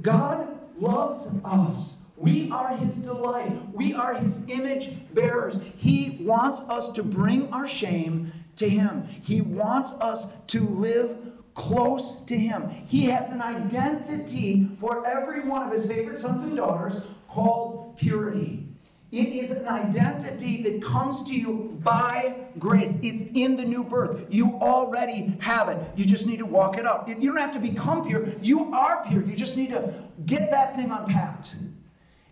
God 0.00 0.46
loves 0.78 1.34
us. 1.44 1.96
We 2.16 2.48
are 2.52 2.76
his 2.76 3.02
delight. 3.02 3.58
We 3.72 3.92
are 3.92 4.14
his 4.14 4.48
image 4.48 4.90
bearers. 5.12 5.58
He 5.78 6.18
wants 6.20 6.60
us 6.68 6.92
to 6.92 7.02
bring 7.02 7.52
our 7.52 7.66
shame 7.66 8.30
to 8.54 8.68
him. 8.68 9.08
He 9.20 9.40
wants 9.40 9.94
us 9.94 10.32
to 10.46 10.60
live 10.60 11.16
close 11.54 12.20
to 12.22 12.36
him. 12.36 12.68
He 12.86 13.06
has 13.06 13.30
an 13.30 13.40
identity 13.40 14.68
for 14.80 15.06
every 15.06 15.42
one 15.42 15.62
of 15.66 15.72
his 15.72 15.86
favorite 15.86 16.18
sons 16.18 16.42
and 16.42 16.56
daughters 16.56 17.06
called 17.28 17.96
purity. 17.96 18.66
It 19.12 19.28
is 19.28 19.52
an 19.52 19.68
identity 19.68 20.62
that 20.64 20.82
comes 20.82 21.24
to 21.28 21.34
you 21.34 21.78
by 21.84 22.34
grace. 22.58 22.98
It's 23.00 23.22
in 23.34 23.56
the 23.56 23.64
new 23.64 23.84
birth. 23.84 24.26
You 24.28 24.54
already 24.54 25.36
have 25.38 25.68
it. 25.68 25.78
You 25.94 26.04
just 26.04 26.26
need 26.26 26.38
to 26.38 26.46
walk 26.46 26.78
it 26.78 26.84
out. 26.84 27.06
You 27.06 27.32
don't 27.32 27.36
have 27.36 27.52
to 27.52 27.60
become 27.60 28.04
pure. 28.04 28.32
You 28.42 28.74
are 28.74 29.04
pure. 29.06 29.22
You 29.22 29.36
just 29.36 29.56
need 29.56 29.70
to 29.70 29.94
get 30.26 30.50
that 30.50 30.74
thing 30.74 30.90
unpacked. 30.90 31.54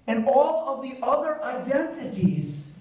And 0.09 0.27
all 0.27 0.69
of 0.69 0.83
the 0.83 0.99
other 1.07 1.41
identities 1.45 2.72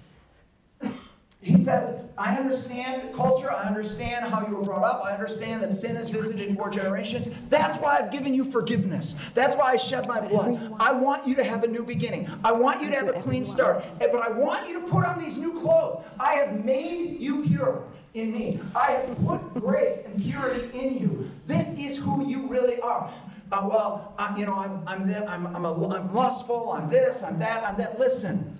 he 1.41 1.57
says, 1.57 2.03
I 2.19 2.35
understand 2.35 3.15
culture. 3.15 3.51
I 3.51 3.63
understand 3.63 4.25
how 4.25 4.45
you 4.47 4.55
were 4.55 4.61
brought 4.61 4.83
up. 4.83 5.03
I 5.03 5.13
understand 5.13 5.63
that 5.63 5.73
sin 5.73 5.95
has 5.95 6.09
visited 6.09 6.55
four 6.55 6.69
generations. 6.69 7.29
That's 7.49 7.77
why 7.79 7.97
I've 7.97 8.11
given 8.11 8.35
you 8.35 8.43
forgiveness. 8.43 9.15
That's 9.33 9.55
why 9.55 9.71
I 9.71 9.77
shed 9.77 10.07
my 10.07 10.21
blood. 10.21 10.71
I 10.79 10.91
want 10.91 11.27
you 11.27 11.35
to 11.35 11.43
have 11.43 11.63
a 11.63 11.67
new 11.67 11.83
beginning. 11.83 12.29
I 12.43 12.51
want 12.51 12.81
you 12.81 12.89
to 12.89 12.95
have 12.95 13.07
a 13.07 13.19
clean 13.21 13.43
start. 13.43 13.89
But 13.97 14.21
I 14.21 14.29
want 14.37 14.69
you 14.69 14.81
to 14.81 14.87
put 14.87 15.03
on 15.03 15.17
these 15.17 15.37
new 15.39 15.59
clothes. 15.61 16.03
I 16.19 16.35
have 16.35 16.63
made 16.63 17.19
you 17.19 17.43
pure. 17.47 17.85
in 18.13 18.33
me. 18.33 18.59
I 18.75 18.91
have 18.91 19.25
put 19.25 19.39
grace 19.55 20.05
and 20.05 20.21
purity 20.21 20.77
in 20.77 20.99
you. 20.99 21.31
This 21.47 21.77
is 21.77 21.97
who 21.97 22.27
you 22.27 22.47
really 22.47 22.79
are. 22.81 23.11
Uh, 23.51 23.67
well, 23.69 24.13
I'm, 24.17 24.37
you 24.37 24.45
know, 24.45 24.55
I'm, 24.55 24.81
I'm, 24.87 25.07
this, 25.07 25.27
I'm, 25.27 25.47
I'm, 25.47 25.65
a, 25.65 25.89
I'm 25.89 26.13
lustful, 26.13 26.71
I'm 26.71 26.89
this, 26.89 27.21
I'm 27.23 27.37
that, 27.39 27.63
I'm 27.63 27.77
that. 27.77 27.99
Listen, 27.99 28.57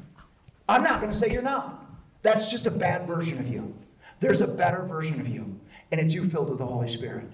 I'm 0.67 0.83
not 0.83 0.99
going 0.99 1.11
to 1.11 1.17
say 1.17 1.31
you're 1.31 1.41
not. 1.41 1.80
That's 2.21 2.47
just 2.47 2.65
a 2.65 2.71
bad 2.71 3.07
version 3.07 3.39
of 3.39 3.47
you. 3.47 3.73
There's 4.19 4.41
a 4.41 4.47
better 4.47 4.83
version 4.83 5.19
of 5.19 5.27
you, 5.27 5.59
and 5.91 5.99
it's 5.99 6.13
you 6.13 6.29
filled 6.29 6.49
with 6.49 6.59
the 6.59 6.65
Holy 6.65 6.87
Spirit. 6.87 7.25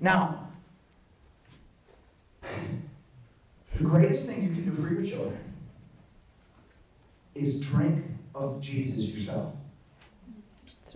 Now, 0.00 0.48
the 2.42 3.84
greatest 3.84 4.26
thing 4.26 4.42
you 4.42 4.50
can 4.50 4.64
do 4.64 4.82
for 4.82 4.92
your 4.92 5.02
children 5.02 5.38
is 7.34 7.60
drink 7.60 8.04
of 8.34 8.60
Jesus 8.60 9.12
yourself. 9.12 9.52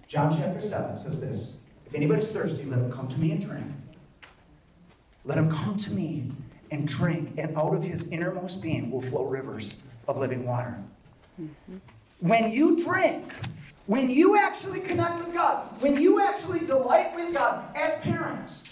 John 0.06 0.36
chapter 0.36 0.60
7 0.60 0.96
says 0.96 1.20
this 1.20 1.58
If 1.86 1.94
anybody's 1.94 2.30
thirsty, 2.30 2.64
let 2.64 2.78
him 2.78 2.92
come 2.92 3.08
to 3.08 3.18
me 3.18 3.32
and 3.32 3.40
drink. 3.40 3.66
Let 5.24 5.38
him 5.38 5.50
come 5.50 5.76
to 5.76 5.90
me 5.90 6.30
and 6.70 6.86
drink, 6.86 7.34
and 7.38 7.56
out 7.56 7.74
of 7.74 7.82
his 7.82 8.08
innermost 8.10 8.62
being 8.62 8.90
will 8.90 9.02
flow 9.02 9.24
rivers 9.24 9.76
of 10.06 10.16
living 10.16 10.46
water. 10.46 10.82
Mm-hmm. 11.40 11.76
When 12.20 12.52
you 12.52 12.76
drink, 12.83 13.33
when 13.87 14.11
you 14.11 14.38
actually 14.38 14.80
connect 14.80 15.18
with 15.24 15.33
God, 15.33 15.66
when 15.80 15.98
you 15.98 16.20
actually 16.20 16.61
delight 16.61 17.14
with 17.14 17.33
God 17.33 17.74
as 17.74 17.98
parents, 18.00 18.64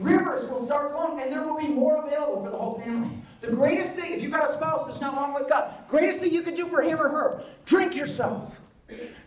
rivers 0.00 0.48
will 0.48 0.64
start 0.64 0.92
flowing 0.92 1.20
and 1.22 1.32
there 1.32 1.42
will 1.42 1.58
be 1.58 1.68
more 1.68 2.06
available 2.06 2.44
for 2.44 2.50
the 2.50 2.56
whole 2.56 2.78
family. 2.78 3.10
The 3.40 3.50
greatest 3.50 3.96
thing, 3.96 4.12
if 4.12 4.22
you've 4.22 4.32
got 4.32 4.48
a 4.48 4.52
spouse 4.52 4.86
that's 4.86 5.00
not 5.00 5.16
long 5.16 5.34
with 5.34 5.48
God, 5.48 5.74
greatest 5.88 6.20
thing 6.20 6.32
you 6.32 6.42
can 6.42 6.54
do 6.54 6.66
for 6.66 6.82
him 6.82 7.00
or 7.00 7.08
her, 7.08 7.42
drink 7.66 7.96
yourself. 7.96 8.60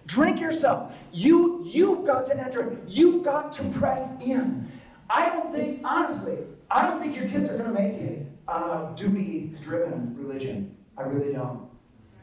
Drink 0.05 0.39
yourself. 0.39 0.93
You, 1.11 1.63
you've 1.65 2.05
got 2.05 2.25
to 2.27 2.39
enter. 2.39 2.77
You've 2.87 3.23
got 3.23 3.51
to 3.53 3.63
press 3.65 4.19
in. 4.21 4.71
I 5.09 5.29
don't 5.29 5.53
think, 5.53 5.81
honestly, 5.83 6.37
I 6.71 6.87
don't 6.87 7.01
think 7.01 7.15
your 7.15 7.27
kids 7.27 7.49
are 7.49 7.57
going 7.57 7.75
to 7.75 7.81
make 7.81 7.93
it 7.95 8.25
a 8.47 8.93
duty-driven 8.95 10.15
religion. 10.17 10.75
I 10.97 11.01
really 11.03 11.33
don't. 11.33 11.67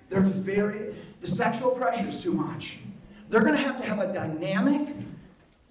There's 0.09 0.29
very, 0.29 0.95
the 1.25 1.31
sexual 1.31 1.71
pressure 1.71 2.07
is 2.07 2.23
too 2.23 2.33
much. 2.33 2.77
They're 3.31 3.41
going 3.41 3.55
to 3.55 3.63
have 3.63 3.81
to 3.81 3.89
have 3.89 3.99
a 3.99 4.13
dynamic, 4.13 4.95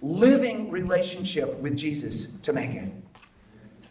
living 0.02 0.72
relationship 0.72 1.60
with 1.60 1.78
Jesus 1.78 2.30
to 2.42 2.52
make 2.52 2.72
it. 2.72 2.92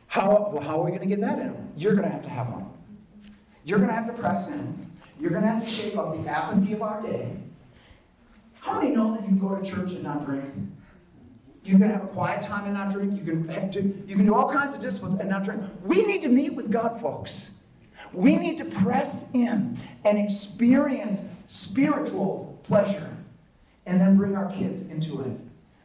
How, 0.08 0.50
well, 0.52 0.60
how 0.60 0.80
are 0.80 0.84
we 0.84 0.90
going 0.90 1.02
to 1.02 1.06
get 1.06 1.20
that 1.20 1.38
in? 1.38 1.72
You're 1.76 1.92
going 1.92 2.08
to 2.08 2.10
have 2.10 2.24
to 2.24 2.28
have 2.28 2.48
one. 2.48 2.68
You're 3.64 3.78
going 3.78 3.90
to 3.90 3.94
have 3.94 4.08
to 4.08 4.12
press 4.12 4.50
in. 4.50 4.90
You're 5.20 5.30
going 5.30 5.42
to 5.42 5.50
have 5.50 5.64
to 5.64 5.70
shape 5.70 5.96
up 5.96 6.20
the 6.20 6.28
apathy 6.28 6.72
of 6.72 6.82
our 6.82 7.00
day. 7.00 7.36
How 8.58 8.80
many 8.80 8.96
know 8.96 9.16
that 9.16 9.28
you 9.28 9.36
go 9.36 9.54
to 9.54 9.64
church 9.64 9.92
and 9.92 10.02
not 10.02 10.26
drink? 10.26 10.52
You 11.62 11.78
can 11.78 11.88
have 11.90 12.02
a 12.02 12.08
quiet 12.08 12.42
time 12.42 12.64
and 12.64 12.74
not 12.74 12.92
drink. 12.92 13.16
You 13.16 13.24
can 13.24 14.04
you 14.08 14.16
can 14.16 14.26
do 14.26 14.34
all 14.34 14.52
kinds 14.52 14.74
of 14.74 14.80
disciplines 14.80 15.20
and 15.20 15.30
not 15.30 15.44
drink. 15.44 15.62
We 15.84 16.04
need 16.06 16.22
to 16.22 16.28
meet 16.28 16.54
with 16.54 16.72
God, 16.72 17.00
folks. 17.00 17.52
We 18.12 18.34
need 18.34 18.58
to 18.58 18.64
press 18.64 19.30
in 19.32 19.78
and 20.04 20.18
experience 20.18 21.22
spiritual 21.52 22.58
pleasure 22.62 23.14
and 23.84 24.00
then 24.00 24.16
bring 24.16 24.34
our 24.34 24.50
kids 24.52 24.88
into 24.88 25.20
it. 25.20 25.38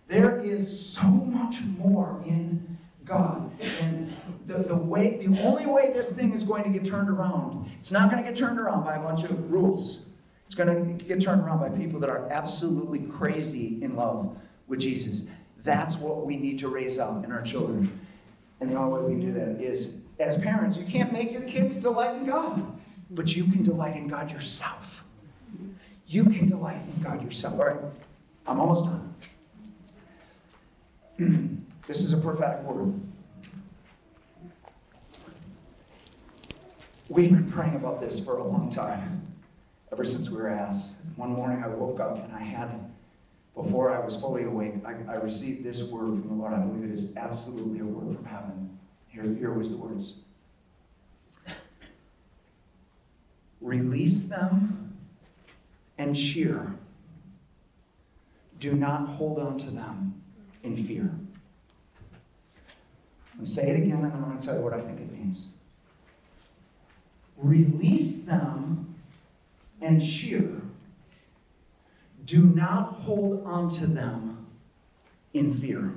There 0.08 0.40
is 0.40 0.64
so 0.66 1.04
much 1.04 1.60
more 1.78 2.24
in 2.26 2.78
God. 3.04 3.52
And 3.82 4.16
the, 4.46 4.60
the 4.60 4.76
way, 4.76 5.18
the 5.18 5.42
only 5.42 5.66
way 5.66 5.92
this 5.92 6.14
thing 6.14 6.32
is 6.32 6.44
going 6.44 6.64
to 6.64 6.70
get 6.70 6.86
turned 6.86 7.10
around, 7.10 7.70
it's 7.80 7.92
not 7.92 8.10
going 8.10 8.24
to 8.24 8.30
get 8.30 8.38
turned 8.38 8.60
around 8.60 8.86
by 8.86 8.96
a 8.96 9.02
bunch 9.02 9.26
of 9.26 9.52
rules. 9.52 10.06
It's 10.46 10.56
going 10.56 10.98
to 10.98 11.04
get 11.04 11.20
turned 11.22 11.42
around 11.42 11.60
by 11.60 11.70
people 11.70 12.00
that 12.00 12.10
are 12.10 12.30
absolutely 12.32 13.00
crazy 13.00 13.84
in 13.84 13.98
love 13.98 14.38
with 14.68 14.80
Jesus. 14.80 15.28
That's 15.66 15.98
what 15.98 16.26
we 16.26 16.38
need 16.38 16.60
to 16.60 16.70
raise 16.70 16.98
up 16.98 17.26
in 17.26 17.32
our 17.34 17.42
children. 17.42 18.00
And 18.62 18.72
the 18.72 18.76
only 18.76 19.02
way 19.02 19.16
we 19.16 19.20
can 19.20 19.34
do 19.34 19.38
that 19.38 19.62
is, 19.62 19.98
as 20.18 20.42
parents, 20.42 20.78
you 20.78 20.86
can't 20.86 21.12
make 21.12 21.34
your 21.34 21.42
kids 21.42 21.82
delight 21.82 22.16
in 22.16 22.26
God, 22.26 22.80
but 23.10 23.36
you 23.36 23.44
can 23.44 23.64
delight 23.64 23.98
in 23.98 24.08
God 24.08 24.32
yourself. 24.32 24.97
You 26.08 26.24
can 26.24 26.48
delight 26.48 26.82
in 26.96 27.04
God 27.04 27.22
yourself. 27.24 27.60
All 27.60 27.66
right, 27.66 27.78
I'm 28.46 28.60
almost 28.60 28.86
done. 28.86 29.14
This 31.88 32.02
is 32.02 32.12
a 32.12 32.18
prophetic 32.18 32.66
word. 32.66 33.00
We've 37.08 37.32
been 37.32 37.50
praying 37.50 37.76
about 37.76 38.02
this 38.02 38.20
for 38.20 38.40
a 38.40 38.44
long 38.44 38.70
time, 38.70 39.26
ever 39.94 40.04
since 40.04 40.30
we 40.30 40.36
were 40.36 40.50
asked. 40.50 40.98
One 41.16 41.30
morning 41.30 41.64
I 41.64 41.70
woke 41.70 42.02
up 42.02 42.26
and 42.26 42.34
I 42.36 42.42
had, 42.42 42.92
before 43.56 43.96
I 43.96 44.04
was 44.04 44.18
fully 44.18 44.44
awake, 44.44 44.74
I, 44.86 44.96
I 45.10 45.16
received 45.16 45.64
this 45.64 45.84
word 45.84 46.20
from 46.20 46.28
the 46.28 46.34
Lord. 46.34 46.54
I 46.54 46.60
believe 46.60 46.84
it 46.84 46.94
is 46.94 47.16
absolutely 47.16 47.80
a 47.80 47.86
word 47.86 48.18
from 48.18 48.26
heaven. 48.26 48.78
Here, 49.08 49.24
here 49.24 49.54
was 49.54 49.72
the 49.72 49.78
words 49.78 50.20
Release 53.62 54.26
them 54.26 54.87
and 55.98 56.16
cheer. 56.16 56.76
Do 58.60 58.74
not 58.74 59.08
hold 59.08 59.40
on 59.40 59.58
to 59.60 59.72
them 59.72 60.22
in 60.64 60.86
fear. 60.86 61.12
I'm 63.32 63.44
going 63.44 63.46
to 63.46 63.52
say 63.52 63.70
it 63.70 63.78
again, 63.78 64.04
and 64.04 64.14
I'm 64.14 64.24
going 64.24 64.38
to 64.38 64.46
tell 64.46 64.56
you 64.56 64.62
what 64.62 64.74
I 64.74 64.82
think 64.82 65.00
it 65.00 65.12
means. 65.12 65.50
Release 67.38 68.24
them 68.24 68.96
and 69.80 70.04
cheer. 70.04 70.62
Do 72.26 72.44
not 72.44 72.94
hold 72.94 73.46
on 73.46 73.70
to 73.72 73.88
them 73.88 74.48
in 75.34 75.54
fear. 75.54 75.94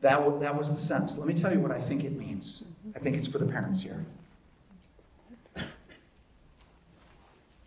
That, 0.00 0.40
that 0.40 0.56
was 0.56 0.70
the 0.70 0.76
sense. 0.76 1.16
Let 1.16 1.28
me 1.28 1.34
tell 1.34 1.52
you 1.52 1.60
what 1.60 1.70
I 1.70 1.80
think 1.80 2.04
it 2.04 2.16
means. 2.16 2.64
I 2.96 2.98
think 2.98 3.16
it's 3.16 3.26
for 3.26 3.38
the 3.38 3.46
parents 3.46 3.80
here. 3.80 4.04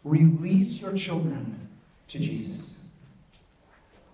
Release 0.04 0.82
your 0.82 0.94
children 0.94 1.70
to 2.10 2.20
Jesus. 2.20 2.76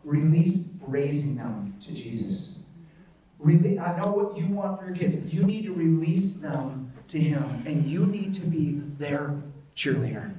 Release 0.04 0.68
raising 0.82 1.36
them 1.36 1.76
to 1.82 1.92
Jesus. 1.92 2.56
Rele- 3.44 3.80
I 3.80 3.98
know 3.98 4.12
what 4.12 4.38
you 4.38 4.48
want 4.48 4.80
for 4.80 4.88
your 4.88 4.96
kids. 4.96 5.34
You 5.34 5.44
need 5.44 5.64
to 5.66 5.74
release 5.74 6.34
them 6.36 6.92
to 7.08 7.20
Him, 7.20 7.64
and 7.66 7.86
you 7.86 8.06
need 8.06 8.34
to 8.36 8.42
be 8.42 8.82
their 8.98 9.34
cheerleader. 9.76 10.34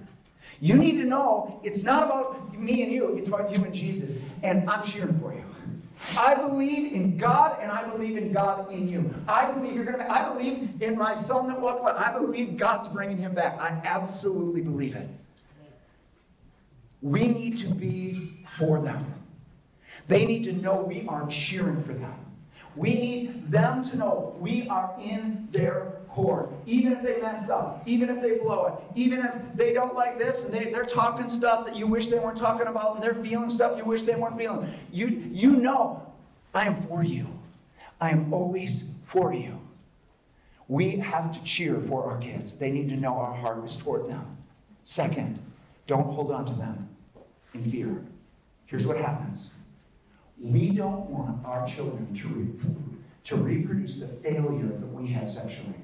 You 0.61 0.77
need 0.77 0.93
to 0.99 1.05
know 1.05 1.61
it's 1.65 1.83
not 1.83 2.05
about 2.05 2.59
me 2.59 2.83
and 2.83 2.93
you, 2.93 3.17
it's 3.17 3.29
about 3.29 3.57
you 3.57 3.65
and 3.65 3.73
Jesus, 3.73 4.23
and 4.43 4.69
I'm 4.69 4.83
cheering 4.83 5.19
for 5.19 5.33
you. 5.33 5.45
I 6.19 6.35
believe 6.35 6.93
in 6.93 7.19
God, 7.19 7.59
and 7.61 7.71
I 7.71 7.89
believe 7.91 8.17
in 8.17 8.33
God 8.33 8.73
in 8.73 8.89
you. 8.89 9.15
I 9.29 9.53
believe 9.53 9.75
you're 9.75 9.85
to. 9.85 10.11
I 10.11 10.33
believe 10.33 10.81
in 10.81 10.97
my 10.97 11.15
son 11.15 11.49
that 11.49 11.61
away. 11.81 11.93
I 11.93 12.13
believe 12.13 12.57
God's 12.57 12.89
bringing 12.89 13.19
him 13.19 13.35
back. 13.35 13.61
I 13.61 13.81
absolutely 13.85 14.63
believe 14.63 14.97
it. 14.97 15.09
We 17.03 17.29
need 17.29 17.57
to 17.59 17.69
be 17.69 18.45
for 18.47 18.81
them. 18.81 19.15
They 20.09 20.27
need 20.27 20.45
to 20.45 20.53
know 20.53 20.83
we 20.83 21.07
are 21.07 21.27
cheering 21.29 21.83
for 21.85 21.95
them. 21.95 22.15
We 22.77 22.95
need 22.95 23.51
them 23.51 23.83
to 23.85 23.97
know 23.97 24.37
we 24.39 24.69
are 24.69 24.95
in 25.01 25.49
their 25.51 25.93
court. 26.09 26.51
Even 26.67 26.93
if 26.93 27.03
they 27.03 27.21
mess 27.21 27.49
up, 27.49 27.83
even 27.87 28.09
if 28.09 28.23
they 28.23 28.39
blow 28.39 28.67
it, 28.67 28.99
even 28.99 29.21
if 29.21 29.33
they 29.55 29.73
don't 29.73 29.95
like 29.95 30.19
this 30.19 30.45
and 30.45 30.53
they, 30.53 30.71
they're 30.71 30.85
talking 30.85 31.29
stuff 31.29 31.65
that 31.67 31.77
you 31.77 31.87
wish 31.87 32.09
they 32.09 32.19
weren't 32.19 32.37
talking 32.37 32.67
about 32.67 32.97
and 32.97 33.05
they're 33.05 33.15
feeling 33.15 33.51
stuff 33.51 33.79
you 33.79 33.85
wish 33.85 34.03
they 34.03 34.15
weren't 34.15 34.37
feeling. 34.37 34.73
You, 34.93 35.07
you 35.33 35.51
know 35.51 36.07
I 36.55 36.67
am 36.67 36.83
for 36.83 37.05
you. 37.05 37.27
I 38.01 38.11
am 38.11 38.33
always 38.33 38.91
for 39.05 39.33
you. 39.33 39.61
We 40.69 40.97
have 40.97 41.33
to 41.33 41.43
cheer 41.45 41.81
for 41.89 42.05
our 42.11 42.19
kids. 42.19 42.57
They 42.57 42.71
need 42.71 42.89
to 42.91 42.97
know 42.97 43.15
our 43.15 43.35
heart 43.35 43.65
is 43.65 43.77
toward 43.77 44.09
them. 44.09 44.37
Second, 44.85 45.39
don't 45.87 46.13
hold 46.15 46.31
on 46.31 46.47
to 46.47 46.53
them 46.55 46.90
in 47.55 47.71
fear. 47.71 48.05
Here's 48.67 48.87
what 48.87 48.97
happens 48.97 49.51
we 50.41 50.71
don't 50.71 51.11
want 51.11 51.45
our 51.45 51.67
children 51.67 52.15
to, 52.15 52.29
re- 52.29 52.75
to 53.25 53.37
reproduce 53.37 53.97
the 53.97 54.07
failure 54.07 54.69
that 54.69 54.87
we 54.87 55.07
had 55.07 55.29
sexually. 55.29 55.75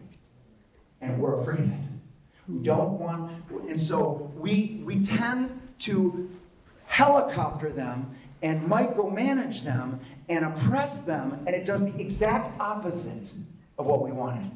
And 1.03 1.21
we're 1.21 1.41
afraid 1.41 1.61
of 1.61 1.73
it. 1.73 1.79
We 2.49 2.61
don't 2.61 2.99
want, 2.99 3.33
and 3.69 3.79
so 3.79 4.33
we, 4.37 4.81
we 4.85 5.03
tend 5.03 5.61
to 5.81 6.31
helicopter 6.87 7.71
them 7.71 8.17
and 8.43 8.63
micromanage 8.63 9.63
them 9.63 10.01
and 10.29 10.45
oppress 10.45 11.01
them, 11.01 11.43
and 11.47 11.55
it 11.55 11.65
does 11.65 11.85
the 11.85 12.01
exact 12.01 12.59
opposite 12.61 13.25
of 13.79 13.87
what 13.87 14.03
we 14.03 14.13
wanted. 14.13 14.51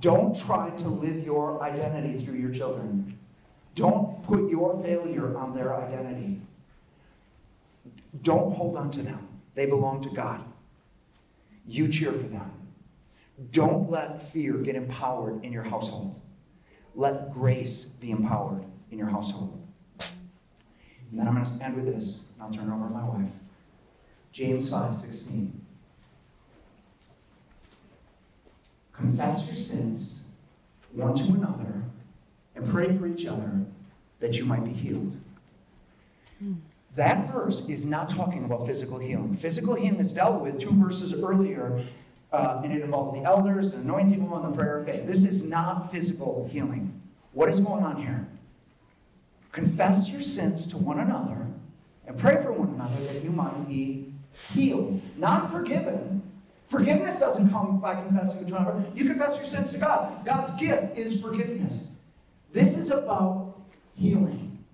Don't 0.00 0.38
try 0.38 0.70
to 0.70 0.88
live 0.88 1.24
your 1.24 1.62
identity 1.62 2.24
through 2.24 2.36
your 2.36 2.52
children. 2.52 3.18
Don't 3.80 4.22
put 4.24 4.50
your 4.50 4.82
failure 4.82 5.38
on 5.38 5.54
their 5.54 5.74
identity. 5.74 6.42
Don't 8.20 8.52
hold 8.52 8.76
on 8.76 8.90
to 8.90 9.02
them. 9.02 9.26
They 9.54 9.64
belong 9.64 10.02
to 10.02 10.10
God. 10.10 10.44
You 11.66 11.88
cheer 11.88 12.12
for 12.12 12.28
them. 12.28 12.52
Don't 13.52 13.90
let 13.90 14.30
fear 14.30 14.58
get 14.58 14.76
empowered 14.76 15.42
in 15.42 15.50
your 15.50 15.62
household. 15.62 16.20
Let 16.94 17.32
grace 17.32 17.84
be 17.84 18.10
empowered 18.10 18.64
in 18.90 18.98
your 18.98 19.08
household. 19.08 19.66
And 19.98 21.18
then 21.18 21.26
I'm 21.26 21.34
going 21.34 21.46
to 21.46 21.64
end 21.64 21.74
with 21.74 21.86
this, 21.86 22.24
and 22.34 22.42
I'll 22.42 22.52
turn 22.52 22.70
it 22.70 22.74
over 22.74 22.86
to 22.86 22.92
my 22.92 23.08
wife. 23.08 23.32
James 24.30 24.68
5 24.68 24.94
16. 24.94 25.58
Confess 28.92 29.46
your 29.46 29.56
sins 29.56 30.24
one 30.92 31.14
to 31.14 31.22
another 31.22 31.82
and 32.60 32.70
pray 32.70 32.96
for 32.96 33.06
each 33.06 33.26
other 33.26 33.50
that 34.20 34.36
you 34.36 34.44
might 34.44 34.64
be 34.64 34.72
healed. 34.72 35.16
That 36.96 37.32
verse 37.32 37.68
is 37.68 37.84
not 37.84 38.08
talking 38.08 38.44
about 38.44 38.66
physical 38.66 38.98
healing. 38.98 39.36
Physical 39.36 39.74
healing 39.74 40.00
is 40.00 40.12
dealt 40.12 40.42
with 40.42 40.60
two 40.60 40.72
verses 40.72 41.12
earlier, 41.14 41.84
uh, 42.32 42.60
and 42.64 42.72
it 42.72 42.82
involves 42.82 43.12
the 43.12 43.22
elders, 43.24 43.72
the 43.72 43.78
anointing 43.78 44.20
people, 44.20 44.36
and 44.36 44.52
the 44.52 44.56
prayer 44.56 44.78
of 44.78 44.86
faith. 44.86 45.06
This 45.06 45.24
is 45.24 45.42
not 45.42 45.92
physical 45.92 46.48
healing. 46.50 47.00
What 47.32 47.48
is 47.48 47.60
going 47.60 47.84
on 47.84 48.02
here? 48.02 48.26
Confess 49.52 50.10
your 50.10 50.22
sins 50.22 50.66
to 50.68 50.76
one 50.76 50.98
another 50.98 51.46
and 52.06 52.18
pray 52.18 52.42
for 52.42 52.52
one 52.52 52.74
another 52.74 53.02
that 53.12 53.22
you 53.22 53.30
might 53.30 53.68
be 53.68 54.12
healed, 54.52 55.00
not 55.16 55.50
forgiven. 55.50 56.22
Forgiveness 56.68 57.18
doesn't 57.18 57.50
come 57.50 57.80
by 57.80 57.94
confessing 57.94 58.46
to 58.46 58.56
another. 58.56 58.84
You 58.94 59.04
confess 59.04 59.36
your 59.36 59.44
sins 59.44 59.72
to 59.72 59.78
God. 59.78 60.24
God's 60.24 60.52
gift 60.60 60.96
is 60.96 61.20
forgiveness. 61.20 61.90
This 62.52 62.76
is 62.76 62.90
about 62.90 63.56
healing. 63.94 64.64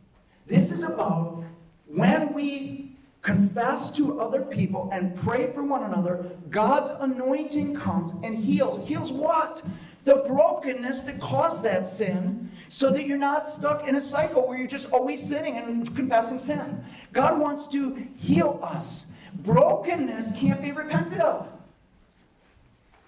This 0.46 0.70
is 0.70 0.82
about 0.82 1.44
when 1.86 2.32
we 2.32 2.96
confess 3.26 3.90
to 3.90 4.20
other 4.20 4.42
people 4.42 4.88
and 4.92 5.16
pray 5.16 5.52
for 5.52 5.64
one 5.64 5.82
another, 5.82 6.24
God's 6.48 6.90
anointing 7.00 7.74
comes 7.74 8.12
and 8.22 8.36
heals. 8.36 8.86
Heals 8.88 9.10
what? 9.10 9.62
The 10.04 10.16
brokenness 10.28 11.00
that 11.00 11.20
caused 11.20 11.64
that 11.64 11.88
sin, 11.88 12.50
so 12.68 12.90
that 12.90 13.06
you're 13.06 13.18
not 13.18 13.48
stuck 13.48 13.88
in 13.88 13.96
a 13.96 14.00
cycle 14.00 14.46
where 14.46 14.56
you're 14.56 14.68
just 14.68 14.92
always 14.92 15.20
sinning 15.20 15.56
and 15.56 15.94
confessing 15.96 16.38
sin. 16.38 16.84
God 17.12 17.40
wants 17.40 17.66
to 17.68 17.94
heal 18.16 18.60
us. 18.62 19.06
Brokenness 19.34 20.36
can't 20.36 20.62
be 20.62 20.70
repented 20.70 21.18
of. 21.18 21.48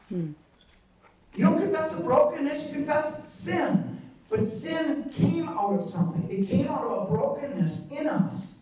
Hmm. 0.08 0.32
You 1.36 1.44
don't 1.44 1.60
confess 1.60 1.98
a 1.98 2.02
brokenness, 2.02 2.68
you 2.68 2.74
confess 2.74 3.32
sin. 3.32 3.97
But 4.30 4.44
sin 4.44 5.10
came 5.14 5.48
out 5.48 5.78
of 5.78 5.84
something. 5.84 6.28
It 6.30 6.48
came 6.48 6.68
out 6.68 6.84
of 6.84 7.08
a 7.08 7.10
brokenness 7.10 7.88
in 7.90 8.06
us 8.06 8.58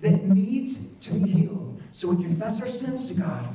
that 0.00 0.24
needs 0.24 0.86
to 1.00 1.14
be 1.14 1.30
healed. 1.30 1.80
So 1.92 2.08
we 2.08 2.22
confess 2.22 2.60
our 2.60 2.68
sins 2.68 3.06
to 3.08 3.14
God, 3.14 3.48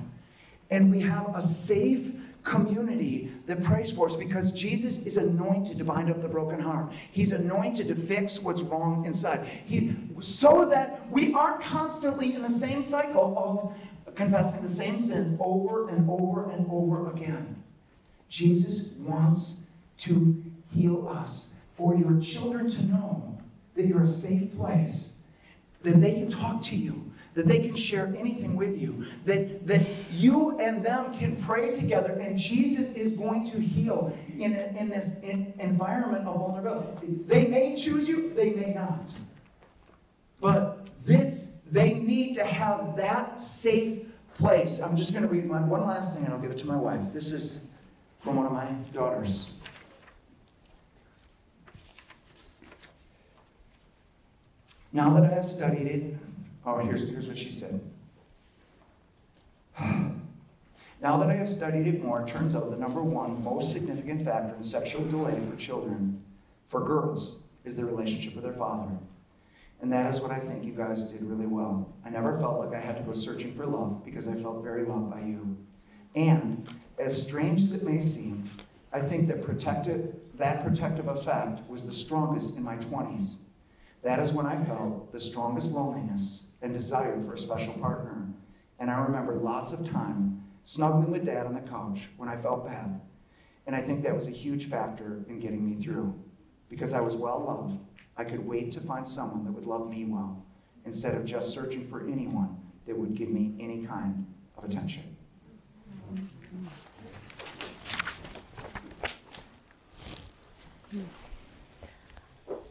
and 0.72 0.92
we 0.92 1.02
have 1.02 1.36
a 1.36 1.42
safe 1.42 2.12
community 2.44 3.32
that 3.46 3.62
prays 3.62 3.92
for 3.92 4.08
us 4.08 4.16
because 4.16 4.52
Jesus 4.52 5.00
is 5.06 5.18
anointed 5.18 5.78
to 5.78 5.84
bind 5.84 6.10
up 6.10 6.22
the 6.22 6.30
broken 6.30 6.60
heart. 6.60 6.92
He's 7.12 7.34
anointed 7.34 7.88
to 7.90 7.96
fix 7.96 8.40
what's 8.40 8.62
wrong 8.62 9.06
inside. 9.06 9.46
He, 9.66 9.96
so 10.20 10.66
that 10.66 11.10
we 11.12 11.34
aren't 11.34 11.62
constantly 11.62 12.34
in 12.34 12.42
the 12.42 12.50
same 12.50 12.82
cycle 12.82 13.38
of 14.08 14.16
confessing 14.16 14.64
the 14.64 14.70
same 14.70 14.98
sins 14.98 15.38
over 15.40 15.90
and 15.90 16.10
over 16.10 16.50
and 16.52 16.66
over 16.72 17.12
again. 17.12 17.62
Jesus 18.30 18.94
wants 19.00 19.58
to 20.00 20.44
heal 20.78 21.08
us, 21.08 21.50
for 21.76 21.96
your 21.96 22.20
children 22.22 22.70
to 22.70 22.86
know 22.86 23.38
that 23.76 23.86
you're 23.86 24.04
a 24.04 24.08
safe 24.08 24.56
place, 24.56 25.16
that 25.84 26.02
they 26.02 26.14
can 26.14 26.30
talk 26.30 26.62
to 26.64 26.76
you, 26.76 27.04
that 27.36 27.48
they 27.48 27.60
can 27.60 27.76
share 27.76 28.12
anything 28.18 28.56
with 28.56 28.80
you, 28.82 29.06
that, 29.26 29.68
that 29.68 29.82
you 30.12 30.58
and 30.60 30.84
them 30.84 31.16
can 31.18 31.36
pray 31.44 31.76
together, 31.76 32.14
and 32.14 32.38
Jesus 32.38 32.94
is 32.96 33.12
going 33.12 33.50
to 33.52 33.60
heal 33.60 34.18
in, 34.38 34.54
a, 34.54 34.74
in 34.80 34.90
this 34.90 35.20
in, 35.20 35.54
environment 35.60 36.28
of 36.28 36.36
vulnerability. 36.36 37.20
They 37.28 37.48
may 37.48 37.76
choose 37.76 38.08
you, 38.08 38.34
they 38.36 38.52
may 38.52 38.74
not. 38.74 39.08
But 40.42 40.88
this, 41.06 41.52
they 41.72 41.94
need 41.94 42.34
to 42.36 42.44
have 42.44 42.96
that 42.98 43.40
safe 43.40 44.00
place. 44.36 44.82
I'm 44.82 44.98
just 44.98 45.14
going 45.14 45.24
to 45.24 45.30
read 45.30 45.46
my, 45.46 45.62
one 45.62 45.86
last 45.86 46.16
thing 46.16 46.26
and 46.26 46.34
I'll 46.34 46.40
give 46.40 46.52
it 46.52 46.58
to 46.60 46.68
my 46.68 46.76
wife. 46.76 47.02
This 47.14 47.32
is 47.32 47.62
from 48.22 48.36
one 48.36 48.46
of 48.46 48.52
my 48.52 48.68
daughters. 48.94 49.52
Now 54.98 55.14
that 55.14 55.32
I 55.32 55.36
have 55.36 55.46
studied 55.46 55.86
it, 55.86 56.18
oh, 56.66 56.80
here's, 56.80 57.08
here's 57.08 57.28
what 57.28 57.38
she 57.38 57.52
said. 57.52 57.80
Now 61.00 61.18
that 61.18 61.30
I 61.30 61.36
have 61.36 61.48
studied 61.48 61.86
it 61.86 62.04
more, 62.04 62.24
it 62.24 62.28
turns 62.28 62.56
out 62.56 62.72
the 62.72 62.76
number 62.76 63.04
one 63.04 63.44
most 63.44 63.72
significant 63.72 64.26
factor 64.26 64.56
in 64.56 64.64
sexual 64.64 65.06
delay 65.06 65.40
for 65.48 65.56
children, 65.56 66.20
for 66.70 66.84
girls, 66.84 67.44
is 67.66 67.76
their 67.76 67.86
relationship 67.86 68.34
with 68.34 68.44
their 68.44 68.54
father. 68.54 68.92
And 69.80 69.94
that 69.94 70.12
is 70.12 70.20
what 70.20 70.32
I 70.32 70.40
think 70.40 70.66
you 70.66 70.72
guys 70.72 71.04
did 71.12 71.22
really 71.22 71.46
well. 71.46 71.94
I 72.04 72.10
never 72.10 72.40
felt 72.40 72.58
like 72.58 72.74
I 72.74 72.84
had 72.84 72.98
to 72.98 73.04
go 73.04 73.14
searching 73.14 73.54
for 73.54 73.68
love 73.68 74.04
because 74.04 74.28
I 74.28 74.34
felt 74.42 74.64
very 74.64 74.86
loved 74.86 75.12
by 75.12 75.20
you. 75.20 75.56
And 76.16 76.68
as 76.98 77.22
strange 77.22 77.62
as 77.62 77.74
it 77.74 77.84
may 77.84 78.02
seem, 78.02 78.50
I 78.92 79.02
think 79.02 79.28
that 79.28 79.46
protective, 79.46 80.16
that 80.40 80.64
protective 80.68 81.08
effect 81.08 81.62
was 81.70 81.86
the 81.86 81.94
strongest 81.94 82.58
in 82.58 82.64
my 82.64 82.78
20s. 82.78 83.42
That 84.04 84.20
is 84.20 84.32
when 84.32 84.46
I 84.46 84.64
felt 84.66 85.12
the 85.12 85.20
strongest 85.20 85.74
loneliness 85.74 86.44
and 86.62 86.74
desire 86.74 87.22
for 87.26 87.34
a 87.34 87.38
special 87.38 87.74
partner. 87.74 88.28
And 88.80 88.92
I 88.92 89.00
remember 89.00 89.36
lots 89.36 89.74
of 89.74 89.90
time 89.90 90.44
snuggling 90.64 91.12
with 91.12 91.26
dad 91.26 91.46
on 91.46 91.54
the 91.54 91.62
couch 91.62 92.02
when 92.18 92.30
I 92.30 92.38
felt 92.38 92.66
bad. 92.66 93.02
And 93.66 93.76
I 93.76 93.82
think 93.82 94.04
that 94.04 94.16
was 94.16 94.28
a 94.28 94.32
huge 94.32 94.70
factor 94.70 95.26
in 95.28 95.40
getting 95.40 95.66
me 95.66 95.84
through. 95.84 96.14
Because 96.70 96.94
I 96.94 97.02
was 97.02 97.16
well 97.16 97.44
loved, 97.46 97.80
I 98.18 98.24
could 98.24 98.46
wait 98.46 98.72
to 98.74 98.82
find 98.82 99.08
someone 99.08 99.46
that 99.46 99.52
would 99.52 99.66
love 99.66 99.90
me 99.90 100.06
well, 100.06 100.44
instead 100.86 101.16
of 101.16 101.26
just 101.26 101.52
searching 101.52 101.88
for 101.88 102.08
anyone 102.08 102.58
that 102.86 102.98
would 102.98 103.16
give 103.16 103.30
me 103.30 103.56
any 103.60 103.86
kind 103.86 104.26
of 104.58 104.64
attention. 104.64 105.04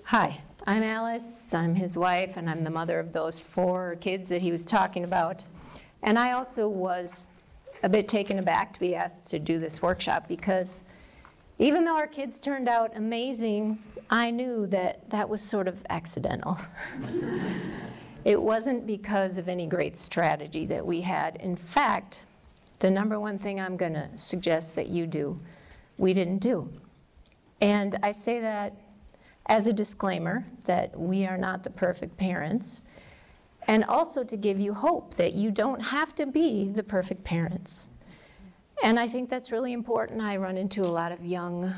Hi, 0.04 0.40
I'm 0.68 0.82
Alice. 0.82 1.54
I'm 1.54 1.76
his 1.76 1.96
wife, 1.96 2.36
and 2.36 2.50
I'm 2.50 2.64
the 2.64 2.70
mother 2.70 2.98
of 2.98 3.12
those 3.12 3.40
four 3.40 3.96
kids 4.00 4.28
that 4.30 4.42
he 4.42 4.50
was 4.50 4.64
talking 4.64 5.04
about. 5.04 5.46
And 6.02 6.18
I 6.18 6.32
also 6.32 6.66
was 6.66 7.28
a 7.84 7.88
bit 7.88 8.08
taken 8.08 8.40
aback 8.40 8.72
to 8.72 8.80
be 8.80 8.96
asked 8.96 9.30
to 9.30 9.38
do 9.38 9.60
this 9.60 9.80
workshop 9.80 10.26
because 10.26 10.82
even 11.60 11.84
though 11.84 11.94
our 11.94 12.08
kids 12.08 12.40
turned 12.40 12.68
out 12.68 12.96
amazing, 12.96 13.78
I 14.10 14.32
knew 14.32 14.66
that 14.66 15.08
that 15.08 15.28
was 15.28 15.40
sort 15.40 15.68
of 15.68 15.86
accidental. 15.88 16.58
it 18.24 18.40
wasn't 18.40 18.88
because 18.88 19.38
of 19.38 19.48
any 19.48 19.68
great 19.68 19.96
strategy 19.96 20.66
that 20.66 20.84
we 20.84 21.00
had. 21.00 21.36
In 21.36 21.54
fact, 21.54 22.24
the 22.80 22.90
number 22.90 23.20
one 23.20 23.38
thing 23.38 23.60
I'm 23.60 23.76
going 23.76 23.94
to 23.94 24.08
suggest 24.16 24.74
that 24.74 24.88
you 24.88 25.06
do, 25.06 25.38
we 25.96 26.12
didn't 26.12 26.38
do. 26.38 26.68
And 27.60 28.00
I 28.02 28.10
say 28.10 28.40
that 28.40 28.74
as 29.46 29.66
a 29.66 29.72
disclaimer 29.72 30.44
that 30.64 30.98
we 30.98 31.26
are 31.26 31.38
not 31.38 31.62
the 31.62 31.70
perfect 31.70 32.16
parents, 32.16 32.84
and 33.68 33.84
also 33.84 34.22
to 34.24 34.36
give 34.36 34.60
you 34.60 34.74
hope 34.74 35.14
that 35.14 35.34
you 35.34 35.50
don't 35.50 35.80
have 35.80 36.14
to 36.14 36.26
be 36.26 36.68
the 36.68 36.82
perfect 36.82 37.24
parents. 37.24 37.90
And 38.82 39.00
I 39.00 39.08
think 39.08 39.30
that's 39.30 39.50
really 39.50 39.72
important. 39.72 40.20
I 40.20 40.36
run 40.36 40.56
into 40.56 40.82
a 40.82 40.86
lot 40.90 41.10
of 41.12 41.24
young, 41.24 41.74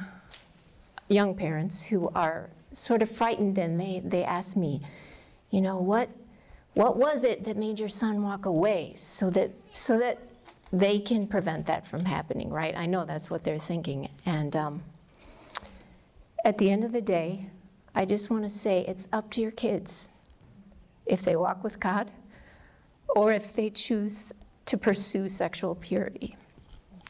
young 1.08 1.34
parents 1.34 1.82
who 1.82 2.10
are 2.14 2.50
sort 2.72 3.02
of 3.02 3.10
frightened 3.10 3.58
and 3.58 3.80
they, 3.80 4.02
they 4.04 4.24
ask 4.24 4.56
me, 4.56 4.80
you 5.50 5.60
know, 5.60 5.78
what, 5.78 6.08
what 6.74 6.96
was 6.96 7.24
it 7.24 7.44
that 7.44 7.56
made 7.56 7.78
your 7.78 7.88
son 7.88 8.22
walk 8.22 8.46
away 8.46 8.94
so 8.96 9.30
that, 9.30 9.50
so 9.72 9.98
that 9.98 10.18
they 10.72 10.98
can 10.98 11.26
prevent 11.26 11.66
that 11.66 11.86
from 11.86 12.04
happening, 12.04 12.50
right? 12.50 12.76
I 12.76 12.86
know 12.86 13.04
that's 13.04 13.30
what 13.30 13.42
they're 13.44 13.58
thinking. 13.58 14.08
And 14.26 14.54
um, 14.54 14.82
at 16.44 16.58
the 16.58 16.70
end 16.70 16.84
of 16.84 16.92
the 16.92 17.00
day, 17.00 17.46
I 17.98 18.04
just 18.04 18.30
want 18.30 18.44
to 18.44 18.50
say 18.50 18.84
it's 18.86 19.08
up 19.12 19.28
to 19.32 19.40
your 19.40 19.50
kids 19.50 20.08
if 21.06 21.22
they 21.22 21.34
walk 21.34 21.64
with 21.64 21.80
God 21.80 22.12
or 23.08 23.32
if 23.32 23.52
they 23.52 23.70
choose 23.70 24.32
to 24.66 24.78
pursue 24.78 25.28
sexual 25.28 25.74
purity. 25.74 26.36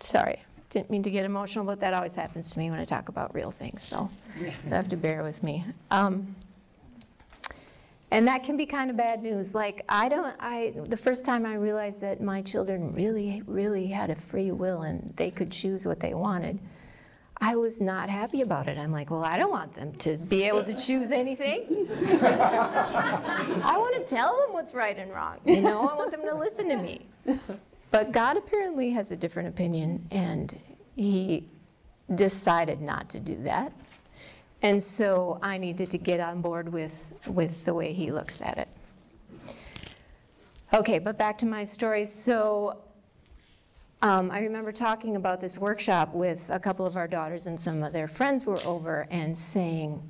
Sorry, 0.00 0.42
didn't 0.70 0.88
mean 0.88 1.02
to 1.02 1.10
get 1.10 1.26
emotional, 1.26 1.66
but 1.66 1.78
that 1.80 1.92
always 1.92 2.14
happens 2.14 2.50
to 2.52 2.58
me 2.58 2.70
when 2.70 2.80
I 2.80 2.86
talk 2.86 3.10
about 3.10 3.34
real 3.34 3.50
things, 3.50 3.82
so 3.82 4.08
you 4.40 4.50
have 4.70 4.88
to 4.88 4.96
bear 4.96 5.22
with 5.22 5.42
me. 5.42 5.62
Um, 5.90 6.34
and 8.10 8.26
that 8.26 8.42
can 8.42 8.56
be 8.56 8.64
kind 8.64 8.88
of 8.90 8.96
bad 8.96 9.22
news. 9.22 9.54
Like, 9.54 9.84
I 9.90 10.08
don't, 10.08 10.34
I, 10.40 10.72
the 10.84 10.96
first 10.96 11.22
time 11.22 11.44
I 11.44 11.56
realized 11.56 12.00
that 12.00 12.22
my 12.22 12.40
children 12.40 12.94
really, 12.94 13.42
really 13.46 13.88
had 13.88 14.08
a 14.08 14.16
free 14.16 14.52
will 14.52 14.82
and 14.82 15.12
they 15.16 15.30
could 15.30 15.50
choose 15.50 15.84
what 15.84 16.00
they 16.00 16.14
wanted, 16.14 16.58
I 17.40 17.54
was 17.56 17.80
not 17.80 18.10
happy 18.10 18.40
about 18.40 18.68
it. 18.68 18.78
I'm 18.78 18.90
like, 18.90 19.10
well, 19.10 19.24
I 19.24 19.38
don't 19.38 19.50
want 19.50 19.74
them 19.74 19.92
to 19.98 20.16
be 20.16 20.42
able 20.42 20.64
to 20.64 20.74
choose 20.74 21.12
anything. 21.12 21.88
I 22.10 23.76
want 23.76 23.94
to 23.94 24.02
tell 24.14 24.36
them 24.40 24.52
what's 24.52 24.74
right 24.74 24.98
and 24.98 25.12
wrong. 25.12 25.38
You 25.44 25.60
know, 25.60 25.88
I 25.88 25.94
want 25.94 26.10
them 26.10 26.22
to 26.22 26.34
listen 26.34 26.68
to 26.68 26.76
me. 26.76 27.06
But 27.90 28.12
God 28.12 28.36
apparently 28.36 28.90
has 28.90 29.12
a 29.12 29.16
different 29.16 29.48
opinion, 29.48 30.04
and 30.10 30.58
He 30.96 31.48
decided 32.14 32.80
not 32.80 33.08
to 33.10 33.20
do 33.20 33.36
that. 33.44 33.72
And 34.62 34.82
so 34.82 35.38
I 35.40 35.56
needed 35.58 35.90
to 35.92 35.98
get 35.98 36.18
on 36.20 36.40
board 36.40 36.68
with, 36.72 37.06
with 37.26 37.64
the 37.64 37.72
way 37.72 37.92
he 37.92 38.10
looks 38.10 38.42
at 38.42 38.58
it. 38.58 38.68
Okay, 40.74 40.98
but 40.98 41.16
back 41.16 41.38
to 41.38 41.46
my 41.46 41.64
story. 41.64 42.04
So 42.04 42.78
um, 44.02 44.30
I 44.30 44.40
remember 44.40 44.70
talking 44.70 45.16
about 45.16 45.40
this 45.40 45.58
workshop 45.58 46.14
with 46.14 46.48
a 46.50 46.58
couple 46.58 46.86
of 46.86 46.96
our 46.96 47.08
daughters, 47.08 47.46
and 47.46 47.60
some 47.60 47.82
of 47.82 47.92
their 47.92 48.06
friends 48.06 48.46
were 48.46 48.62
over 48.64 49.06
and 49.10 49.36
saying, 49.36 50.00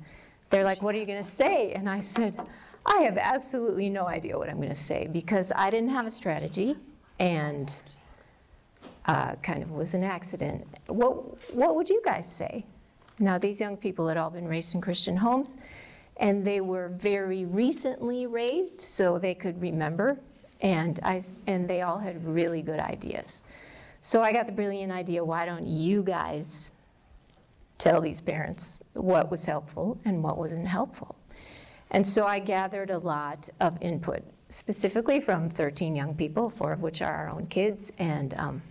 They're 0.49 0.63
like, 0.63 0.81
What 0.81 0.93
are 0.95 0.99
you 0.99 1.05
going 1.05 1.17
to 1.17 1.29
say? 1.29 1.71
And 1.71 1.89
I 1.89 1.99
said, 1.99 2.39
I 2.85 3.01
have 3.01 3.17
absolutely 3.17 3.89
no 3.89 4.07
idea 4.07 4.37
what 4.37 4.49
I'm 4.49 4.57
going 4.57 4.69
to 4.69 4.75
say 4.75 5.07
because 5.11 5.51
I 5.55 5.69
didn't 5.69 5.89
have 5.89 6.05
a 6.05 6.11
strategy 6.11 6.75
and 7.19 7.81
uh, 9.05 9.35
kind 9.37 9.63
of 9.63 9.71
was 9.71 9.93
an 9.93 10.03
accident. 10.03 10.67
What, 10.87 11.53
what 11.53 11.75
would 11.75 11.89
you 11.89 12.01
guys 12.05 12.31
say? 12.31 12.65
Now, 13.17 13.37
these 13.37 13.59
young 13.59 13.75
people 13.75 14.07
had 14.07 14.17
all 14.17 14.29
been 14.29 14.47
raised 14.47 14.75
in 14.75 14.81
Christian 14.81 15.17
homes, 15.17 15.57
and 16.17 16.45
they 16.45 16.61
were 16.61 16.89
very 16.89 17.45
recently 17.45 18.27
raised, 18.27 18.81
so 18.81 19.17
they 19.17 19.33
could 19.33 19.61
remember, 19.61 20.17
and, 20.61 20.99
I, 21.03 21.23
and 21.47 21.67
they 21.67 21.81
all 21.81 21.97
had 21.97 22.23
really 22.25 22.61
good 22.61 22.79
ideas. 22.79 23.43
So 24.01 24.21
I 24.21 24.31
got 24.31 24.45
the 24.45 24.53
brilliant 24.53 24.91
idea 24.91 25.23
why 25.23 25.45
don't 25.45 25.67
you 25.67 26.03
guys 26.03 26.71
tell 27.77 28.01
these 28.01 28.21
parents 28.21 28.81
what 28.93 29.29
was 29.29 29.45
helpful 29.45 29.99
and 30.05 30.23
what 30.23 30.37
wasn't 30.37 30.67
helpful? 30.67 31.15
And 31.91 32.05
so 32.05 32.25
I 32.25 32.39
gathered 32.39 32.91
a 32.91 32.97
lot 32.97 33.49
of 33.59 33.77
input, 33.81 34.23
specifically 34.49 35.19
from 35.19 35.49
13 35.49 35.95
young 35.95 36.13
people, 36.13 36.49
four 36.49 36.71
of 36.71 36.81
which 36.81 37.01
are 37.01 37.13
our 37.13 37.29
own 37.29 37.47
kids, 37.47 37.91
and 37.97 38.33
um, 38.35 38.61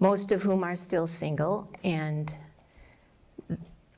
most 0.00 0.32
of 0.32 0.42
whom 0.42 0.64
are 0.64 0.74
still 0.74 1.06
single, 1.06 1.68
and 1.84 2.34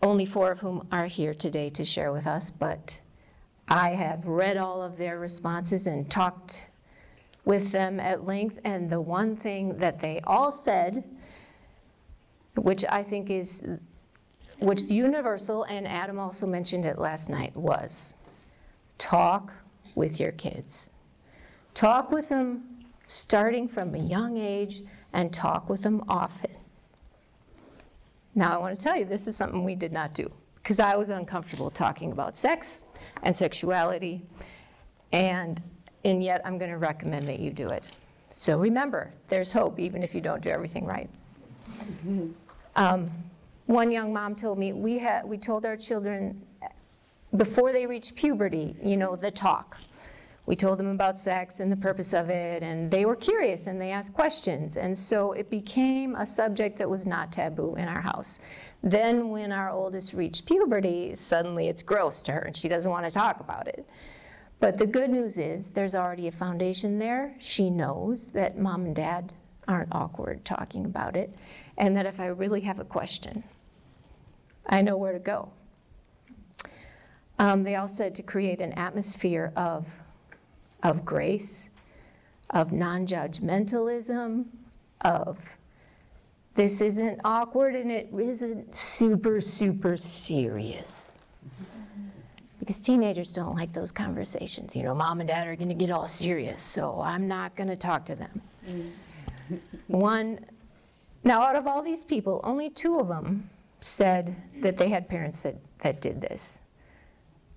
only 0.02 0.26
four 0.26 0.50
of 0.52 0.58
whom 0.58 0.86
are 0.90 1.06
here 1.06 1.32
today 1.32 1.70
to 1.70 1.84
share 1.84 2.12
with 2.12 2.26
us. 2.26 2.50
But 2.50 3.00
I 3.68 3.90
have 3.90 4.26
read 4.26 4.56
all 4.56 4.82
of 4.82 4.98
their 4.98 5.18
responses 5.18 5.86
and 5.86 6.10
talked 6.10 6.66
with 7.46 7.72
them 7.72 7.98
at 7.98 8.26
length, 8.26 8.58
and 8.64 8.90
the 8.90 9.00
one 9.00 9.34
thing 9.34 9.78
that 9.78 9.98
they 10.00 10.20
all 10.24 10.52
said, 10.52 11.02
which 12.56 12.84
I 12.90 13.02
think 13.02 13.30
is 13.30 13.62
which 14.58 14.82
universal, 14.84 15.62
and 15.64 15.86
Adam 15.86 16.18
also 16.18 16.46
mentioned 16.46 16.84
it 16.84 16.98
last 16.98 17.30
night, 17.30 17.56
was 17.56 18.14
talk 18.98 19.52
with 19.94 20.18
your 20.18 20.32
kids. 20.32 20.90
Talk 21.74 22.10
with 22.10 22.28
them 22.28 22.64
starting 23.06 23.68
from 23.68 23.94
a 23.94 23.98
young 23.98 24.36
age 24.36 24.82
and 25.12 25.32
talk 25.32 25.68
with 25.68 25.82
them 25.82 26.02
often. 26.08 26.50
Now, 28.34 28.54
I 28.54 28.58
want 28.58 28.78
to 28.78 28.82
tell 28.82 28.96
you, 28.96 29.04
this 29.04 29.28
is 29.28 29.36
something 29.36 29.62
we 29.62 29.74
did 29.74 29.92
not 29.92 30.14
do 30.14 30.30
because 30.56 30.80
I 30.80 30.96
was 30.96 31.10
uncomfortable 31.10 31.70
talking 31.70 32.12
about 32.12 32.36
sex 32.36 32.82
and 33.22 33.36
sexuality, 33.36 34.26
and, 35.12 35.62
and 36.06 36.22
yet 36.22 36.40
I'm 36.44 36.56
going 36.56 36.70
to 36.70 36.78
recommend 36.78 37.26
that 37.26 37.40
you 37.40 37.50
do 37.50 37.70
it. 37.70 37.90
So 38.30 38.58
remember, 38.58 39.12
there's 39.28 39.50
hope 39.50 39.78
even 39.80 40.02
if 40.02 40.14
you 40.14 40.20
don't 40.20 40.40
do 40.40 40.50
everything 40.50 40.86
right. 40.86 41.10
Mm-hmm. 41.68 42.28
Um, 42.76 43.10
one 43.66 43.90
young 43.90 44.12
mom 44.12 44.36
told 44.36 44.58
me 44.58 44.72
we 44.72 44.98
had 44.98 45.24
we 45.24 45.36
told 45.36 45.66
our 45.66 45.76
children 45.76 46.40
before 47.36 47.72
they 47.72 47.86
reached 47.86 48.14
puberty, 48.14 48.76
you 48.82 48.96
know, 48.96 49.16
the 49.16 49.30
talk. 49.30 49.78
We 50.46 50.54
told 50.54 50.78
them 50.78 50.92
about 50.92 51.18
sex 51.18 51.58
and 51.58 51.72
the 51.72 51.76
purpose 51.76 52.12
of 52.14 52.30
it, 52.30 52.62
and 52.62 52.88
they 52.88 53.04
were 53.04 53.16
curious 53.16 53.66
and 53.66 53.80
they 53.80 53.90
asked 53.90 54.14
questions. 54.14 54.76
And 54.76 54.96
so 54.96 55.32
it 55.32 55.50
became 55.50 56.14
a 56.14 56.24
subject 56.24 56.78
that 56.78 56.88
was 56.88 57.04
not 57.04 57.32
taboo 57.32 57.74
in 57.74 57.88
our 57.88 58.00
house. 58.00 58.38
Then, 58.84 59.30
when 59.30 59.50
our 59.50 59.70
oldest 59.70 60.12
reached 60.12 60.46
puberty, 60.46 61.16
suddenly 61.16 61.66
it's 61.66 61.82
gross 61.82 62.22
to 62.22 62.32
her 62.32 62.42
and 62.42 62.56
she 62.56 62.68
doesn't 62.68 62.90
want 62.90 63.04
to 63.06 63.10
talk 63.10 63.40
about 63.40 63.66
it. 63.66 63.84
But 64.58 64.78
the 64.78 64.86
good 64.86 65.10
news 65.10 65.38
is 65.38 65.70
there's 65.70 65.94
already 65.94 66.28
a 66.28 66.32
foundation 66.32 66.98
there. 66.98 67.34
She 67.38 67.68
knows 67.68 68.32
that 68.32 68.58
mom 68.58 68.86
and 68.86 68.96
dad 68.96 69.32
aren't 69.68 69.92
awkward 69.92 70.44
talking 70.44 70.84
about 70.84 71.16
it, 71.16 71.34
and 71.76 71.96
that 71.96 72.06
if 72.06 72.20
I 72.20 72.26
really 72.26 72.60
have 72.60 72.78
a 72.78 72.84
question, 72.84 73.42
I 74.66 74.80
know 74.80 74.96
where 74.96 75.12
to 75.12 75.18
go. 75.18 75.50
Um, 77.38 77.62
they 77.62 77.74
all 77.74 77.88
said 77.88 78.14
to 78.14 78.22
create 78.22 78.60
an 78.60 78.72
atmosphere 78.74 79.52
of, 79.56 79.86
of 80.82 81.04
grace, 81.04 81.68
of 82.50 82.72
non 82.72 83.06
judgmentalism, 83.06 84.46
of 85.02 85.38
this 86.54 86.80
isn't 86.80 87.20
awkward 87.24 87.74
and 87.74 87.92
it 87.92 88.08
isn't 88.18 88.74
super, 88.74 89.42
super 89.42 89.96
serious. 89.98 91.15
Because 92.66 92.80
teenagers 92.80 93.32
don't 93.32 93.54
like 93.54 93.72
those 93.72 93.92
conversations. 93.92 94.74
You 94.74 94.82
know, 94.82 94.92
mom 94.92 95.20
and 95.20 95.28
dad 95.28 95.46
are 95.46 95.54
going 95.54 95.68
to 95.68 95.74
get 95.74 95.88
all 95.88 96.08
serious, 96.08 96.60
so 96.60 97.00
I'm 97.00 97.28
not 97.28 97.54
going 97.54 97.68
to 97.68 97.76
talk 97.76 98.04
to 98.06 98.16
them. 98.16 98.42
One, 99.86 100.40
now 101.22 101.42
out 101.42 101.54
of 101.54 101.68
all 101.68 101.80
these 101.80 102.02
people, 102.02 102.40
only 102.42 102.70
two 102.70 102.98
of 102.98 103.06
them 103.06 103.48
said 103.80 104.34
that 104.62 104.76
they 104.76 104.88
had 104.88 105.08
parents 105.08 105.44
that, 105.44 105.54
that 105.84 106.00
did 106.00 106.20
this, 106.20 106.58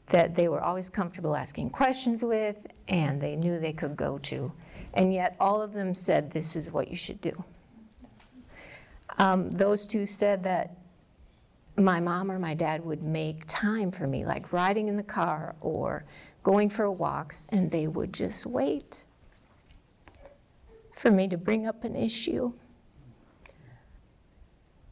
that 0.09 0.35
they 0.35 0.47
were 0.47 0.61
always 0.61 0.89
comfortable 0.89 1.35
asking 1.35 1.71
questions 1.71 2.23
with 2.23 2.57
and 2.87 3.19
they 3.19 3.35
knew 3.35 3.57
they 3.57 3.73
could 3.73 3.95
go 3.95 4.19
to. 4.19 4.51
And 4.93 5.11
yet, 5.11 5.35
all 5.39 5.59
of 5.59 5.73
them 5.73 5.95
said, 5.95 6.29
This 6.29 6.55
is 6.55 6.69
what 6.71 6.87
you 6.87 6.95
should 6.95 7.19
do. 7.19 7.43
Um, 9.17 9.49
those 9.49 9.87
two 9.87 10.05
said 10.05 10.43
that 10.43 10.75
my 11.79 11.99
mom 11.99 12.31
or 12.31 12.39
my 12.39 12.53
dad 12.53 12.83
would 12.83 13.03
make 13.03 13.43
time 13.47 13.91
for 13.91 14.07
me, 14.07 14.25
like 14.25 14.51
riding 14.51 14.87
in 14.87 14.97
the 14.97 15.03
car 15.03 15.55
or 15.61 16.03
going 16.43 16.69
for 16.69 16.89
walks, 16.91 17.47
and 17.49 17.69
they 17.69 17.87
would 17.87 18.13
just 18.13 18.45
wait 18.45 19.05
for 20.95 21.11
me 21.11 21.27
to 21.27 21.37
bring 21.37 21.67
up 21.67 21.83
an 21.83 21.95
issue. 21.95 22.51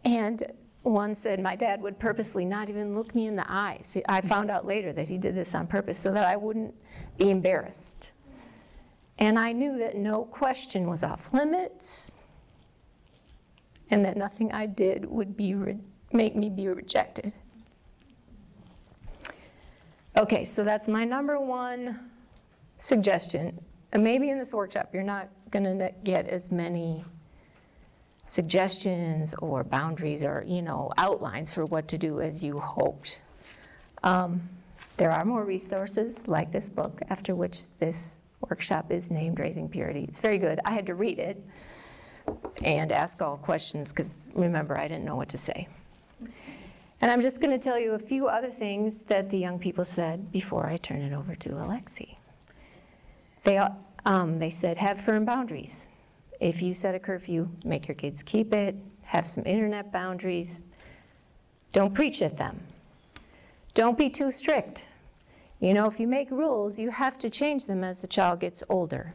And 0.04 0.46
one 0.84 1.14
said 1.16 1.42
my 1.42 1.56
dad 1.56 1.82
would 1.82 2.00
purposely 2.00 2.46
not 2.46 2.70
even 2.70 2.96
look 2.96 3.14
me 3.14 3.28
in 3.28 3.36
the 3.36 3.46
eyes. 3.48 3.98
I 4.08 4.22
found 4.22 4.50
out 4.50 4.66
later 4.66 4.94
that 4.94 5.10
he 5.10 5.18
did 5.18 5.36
this 5.36 5.54
on 5.54 5.68
purpose 5.68 6.00
so 6.00 6.12
that 6.14 6.26
I 6.26 6.38
wouldn't 6.38 6.74
be 7.18 7.30
embarrassed. 7.30 8.12
And 9.20 9.38
I 9.38 9.52
knew 9.52 9.78
that 9.80 9.98
no 9.98 10.26
question 10.26 10.88
was 10.88 11.04
off 11.04 11.34
limits 11.34 12.12
and 13.90 14.06
that 14.06 14.16
nothing 14.16 14.52
I 14.52 14.66
did 14.66 15.06
would 15.06 15.36
be 15.36 15.56
re- 15.56 15.78
make 16.18 16.36
me 16.36 16.50
be 16.50 16.68
rejected. 16.68 17.32
Okay, 20.18 20.44
so 20.44 20.64
that's 20.64 20.88
my 20.88 21.06
number 21.06 21.40
one 21.40 22.10
suggestion. 22.78 23.58
And 23.94 24.04
maybe 24.04 24.30
in 24.30 24.40
this 24.40 24.52
workshop 24.52 24.90
you're 24.94 25.04
not 25.04 25.30
going 25.52 25.64
to 25.64 25.94
get 26.04 26.28
as 26.28 26.52
many 26.52 27.06
suggestions 28.26 29.34
or 29.36 29.64
boundaries 29.64 30.24
or, 30.24 30.44
you 30.46 30.62
know, 30.62 30.92
outlines 30.98 31.54
for 31.54 31.66
what 31.66 31.88
to 31.88 31.98
do 31.98 32.20
as 32.20 32.44
you 32.44 32.60
hoped. 32.60 33.22
Um, 34.04 34.42
there 34.98 35.12
are 35.12 35.24
more 35.24 35.46
resources 35.46 36.28
like 36.28 36.52
this 36.52 36.68
book, 36.68 37.00
after 37.10 37.36
which 37.36 37.68
this 37.80 38.18
workshop 38.50 38.92
is 38.92 39.10
named 39.12 39.40
Raising 39.40 39.70
Purity. 39.70 40.04
It's 40.08 40.20
very 40.20 40.40
good. 40.40 40.60
I 40.66 40.72
had 40.72 40.86
to 40.88 40.96
read 40.96 41.20
it 41.20 41.42
and 42.64 42.92
ask 42.92 43.22
all 43.22 43.38
questions 43.38 43.92
because 43.92 44.28
remember, 44.34 44.78
I 44.78 44.88
didn't 44.88 45.06
know 45.06 45.16
what 45.16 45.30
to 45.30 45.38
say. 45.38 45.68
And 47.00 47.12
I'm 47.12 47.22
just 47.22 47.40
going 47.40 47.52
to 47.52 47.60
tell 47.60 47.78
you 47.78 47.94
a 47.94 48.00
few 48.00 48.28
other 48.28 48.50
things 48.50 49.00
that 49.04 49.30
the 49.30 49.38
young 49.38 49.60
people 49.60 49.84
said 49.84 50.32
before 50.32 50.68
I 50.68 50.78
turn 50.78 51.02
it 51.02 51.14
over 51.14 51.36
to 51.36 51.50
Alexi. 51.50 52.16
They, 53.44 53.60
um, 54.06 54.40
they 54.40 54.50
said, 54.50 54.78
have 54.78 55.00
firm 55.00 55.24
boundaries. 55.24 55.90
If 56.40 56.62
you 56.62 56.74
set 56.74 56.96
a 56.96 57.00
curfew, 57.00 57.50
make 57.64 57.88
your 57.88 57.96
kids 57.96 58.24
keep 58.24 58.54
it, 58.54 58.76
have 59.04 59.28
some 59.28 59.44
internet 59.46 59.92
boundaries. 59.92 60.64
Don't 61.72 61.94
preach 61.94 62.22
at 62.22 62.36
them. 62.36 62.60
Don't 63.74 63.98
be 63.98 64.10
too 64.10 64.32
strict. 64.32 64.90
You 65.60 65.74
know, 65.74 65.88
if 65.88 66.00
you 66.00 66.08
make 66.08 66.30
rules, 66.32 66.78
you 66.78 66.90
have 66.90 67.18
to 67.20 67.30
change 67.30 67.68
them 67.68 67.84
as 67.84 68.00
the 68.00 68.08
child 68.08 68.40
gets 68.40 68.64
older. 68.70 69.14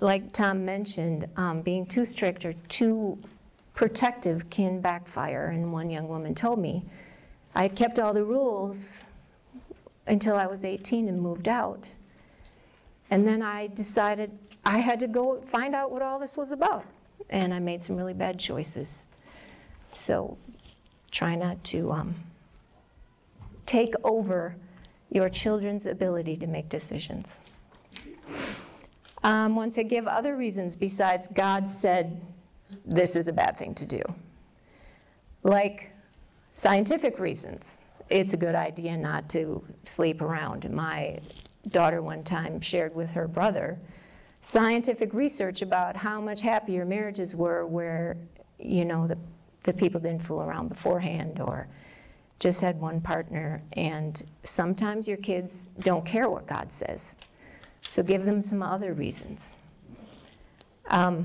Like 0.00 0.32
Tom 0.32 0.64
mentioned, 0.64 1.28
um, 1.36 1.62
being 1.62 1.86
too 1.86 2.04
strict 2.04 2.44
or 2.44 2.52
too 2.68 3.18
protective 3.78 4.50
can 4.50 4.80
backfire. 4.80 5.50
And 5.50 5.72
one 5.72 5.88
young 5.88 6.08
woman 6.08 6.34
told 6.34 6.58
me, 6.58 6.84
I 7.54 7.68
kept 7.68 8.00
all 8.00 8.12
the 8.12 8.24
rules 8.24 9.04
until 10.08 10.34
I 10.34 10.46
was 10.46 10.64
18 10.64 11.06
and 11.06 11.22
moved 11.22 11.46
out. 11.46 11.88
And 13.12 13.24
then 13.24 13.40
I 13.40 13.68
decided 13.68 14.36
I 14.64 14.78
had 14.78 14.98
to 14.98 15.06
go 15.06 15.40
find 15.42 15.76
out 15.76 15.92
what 15.92 16.02
all 16.02 16.18
this 16.18 16.36
was 16.36 16.50
about. 16.50 16.84
And 17.30 17.54
I 17.54 17.60
made 17.60 17.80
some 17.80 17.96
really 17.96 18.14
bad 18.14 18.36
choices. 18.40 19.06
So 19.90 20.36
try 21.12 21.36
not 21.36 21.62
to 21.66 21.92
um, 21.92 22.16
take 23.64 23.94
over 24.02 24.56
your 25.10 25.28
children's 25.28 25.86
ability 25.86 26.34
to 26.38 26.48
make 26.48 26.68
decisions. 26.68 27.42
Um, 29.22 29.54
once 29.54 29.78
I 29.78 29.84
give 29.84 30.08
other 30.08 30.36
reasons 30.36 30.74
besides 30.74 31.28
God 31.32 31.70
said 31.70 32.20
this 32.84 33.16
is 33.16 33.28
a 33.28 33.32
bad 33.32 33.56
thing 33.56 33.74
to 33.74 33.86
do. 33.86 34.02
Like 35.42 35.92
Scientific 36.58 37.20
reasons. 37.20 37.78
It's 38.10 38.32
a 38.32 38.36
good 38.36 38.56
idea 38.56 38.96
not 38.96 39.28
to 39.28 39.62
sleep 39.84 40.20
around. 40.20 40.68
My 40.72 41.20
daughter 41.68 42.02
one 42.02 42.24
time 42.24 42.60
shared 42.60 42.96
with 42.96 43.10
her 43.10 43.28
brother 43.28 43.78
scientific 44.40 45.14
research 45.14 45.62
about 45.62 45.96
how 45.96 46.20
much 46.20 46.42
happier 46.42 46.84
marriages 46.84 47.36
were 47.36 47.64
where, 47.64 48.16
you 48.58 48.84
know, 48.84 49.06
the, 49.06 49.16
the 49.62 49.72
people 49.72 50.00
didn't 50.00 50.24
fool 50.24 50.42
around 50.42 50.66
beforehand 50.68 51.40
or 51.40 51.68
just 52.40 52.60
had 52.60 52.80
one 52.80 53.00
partner. 53.00 53.62
And 53.74 54.24
sometimes 54.42 55.06
your 55.06 55.18
kids 55.18 55.70
don't 55.78 56.04
care 56.04 56.28
what 56.28 56.48
God 56.48 56.72
says. 56.72 57.16
So 57.82 58.02
give 58.02 58.24
them 58.24 58.42
some 58.42 58.64
other 58.64 58.94
reasons. 58.94 59.52
Um, 60.88 61.24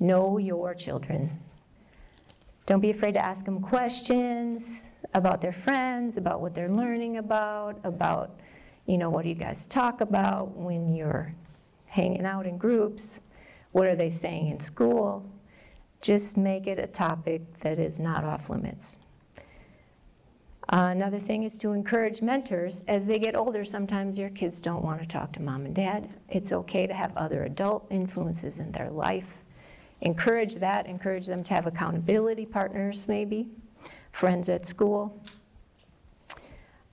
know 0.00 0.38
your 0.38 0.74
children. 0.74 1.30
Don't 2.66 2.80
be 2.80 2.90
afraid 2.90 3.12
to 3.12 3.24
ask 3.24 3.44
them 3.44 3.60
questions 3.60 4.90
about 5.14 5.40
their 5.40 5.52
friends, 5.52 6.16
about 6.16 6.40
what 6.40 6.54
they're 6.54 6.70
learning 6.70 7.18
about, 7.18 7.78
about, 7.84 8.40
you 8.86 8.96
know, 8.96 9.10
what 9.10 9.22
do 9.22 9.28
you 9.28 9.34
guys 9.34 9.66
talk 9.66 10.00
about 10.00 10.56
when 10.56 10.88
you're 10.88 11.34
hanging 11.86 12.24
out 12.24 12.46
in 12.46 12.56
groups? 12.56 13.20
What 13.72 13.86
are 13.86 13.96
they 13.96 14.10
saying 14.10 14.48
in 14.48 14.60
school? 14.60 15.28
Just 16.00 16.36
make 16.36 16.66
it 16.66 16.78
a 16.78 16.86
topic 16.86 17.42
that 17.60 17.78
is 17.78 18.00
not 18.00 18.24
off 18.24 18.48
limits. 18.50 18.96
Another 20.68 21.18
thing 21.18 21.42
is 21.42 21.58
to 21.58 21.72
encourage 21.72 22.22
mentors. 22.22 22.84
As 22.86 23.04
they 23.04 23.18
get 23.18 23.34
older, 23.34 23.64
sometimes 23.64 24.16
your 24.16 24.28
kids 24.28 24.60
don't 24.60 24.84
want 24.84 25.00
to 25.00 25.06
talk 25.06 25.32
to 25.32 25.42
mom 25.42 25.66
and 25.66 25.74
dad. 25.74 26.08
It's 26.28 26.52
okay 26.52 26.86
to 26.86 26.94
have 26.94 27.16
other 27.16 27.42
adult 27.42 27.86
influences 27.90 28.60
in 28.60 28.70
their 28.70 28.88
life. 28.88 29.38
Encourage 30.02 30.54
that, 30.56 30.86
encourage 30.86 31.26
them 31.26 31.44
to 31.44 31.54
have 31.54 31.66
accountability 31.66 32.46
partners, 32.46 33.06
maybe, 33.06 33.48
friends 34.12 34.48
at 34.48 34.66
school. 34.66 35.22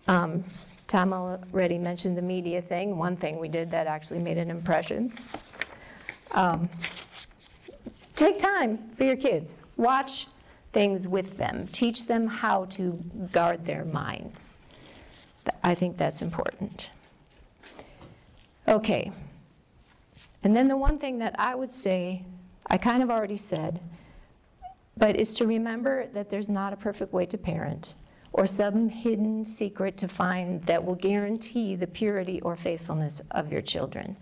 Um, 0.08 0.44
Tom 0.88 1.14
already 1.14 1.78
mentioned 1.78 2.18
the 2.18 2.22
media 2.22 2.62
thing. 2.62 2.98
One 2.98 3.18
thing 3.18 3.40
we 3.40 3.50
did 3.50 3.70
that 3.72 3.88
actually 3.88 4.20
made 4.20 4.38
an 4.38 4.50
impression. 4.50 5.14
Um, 6.32 6.70
take 8.16 8.40
time 8.40 8.90
for 8.96 9.04
your 9.04 9.18
kids. 9.18 9.62
Watch 9.76 10.28
things 10.74 11.08
with 11.08 11.38
them, 11.38 11.68
teach 11.72 12.06
them 12.06 12.28
how 12.28 12.66
to 12.66 12.94
guard 13.32 13.66
their 13.66 13.86
minds. 13.86 14.62
I 15.64 15.74
think 15.76 15.98
that's 15.98 16.22
important. 16.22 16.92
Okay. 18.68 19.12
And 20.44 20.56
then 20.56 20.68
the 20.68 20.78
one 20.78 21.00
thing 21.00 21.20
that 21.20 21.36
I 21.40 21.56
would 21.56 21.72
say, 21.72 22.24
I 22.68 22.78
kind 22.78 23.02
of 23.02 23.10
already 23.10 23.38
said, 23.38 23.80
but 24.98 25.16
is 25.16 25.36
to 25.36 25.48
remember 25.48 26.08
that 26.08 26.30
there's 26.30 26.50
not 26.50 26.74
a 26.74 26.78
perfect 26.78 27.14
way 27.14 27.26
to 27.28 27.38
parent 27.38 27.96
or 28.34 28.46
some 28.46 28.90
hidden 28.90 29.46
secret 29.46 29.98
to 29.98 30.08
find 30.08 30.62
that 30.64 30.84
will 30.84 30.96
guarantee 30.96 31.76
the 31.76 31.88
purity 31.88 32.42
or 32.42 32.56
faithfulness 32.56 33.22
of 33.32 33.52
your 33.52 33.62
children. 33.62 34.16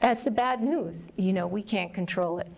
That's 0.00 0.24
the 0.24 0.30
bad 0.30 0.62
news. 0.62 1.12
You 1.16 1.32
know, 1.32 1.46
we 1.46 1.62
can't 1.62 1.92
control 1.92 2.38
it. 2.38 2.48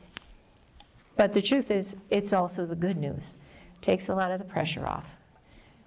But 1.16 1.32
the 1.32 1.42
truth 1.42 1.70
is, 1.70 1.96
it's 2.10 2.32
also 2.32 2.66
the 2.66 2.76
good 2.76 2.96
news. 2.96 3.36
It 3.80 3.82
takes 3.82 4.08
a 4.08 4.14
lot 4.14 4.30
of 4.30 4.38
the 4.38 4.44
pressure 4.44 4.86
off. 4.86 5.16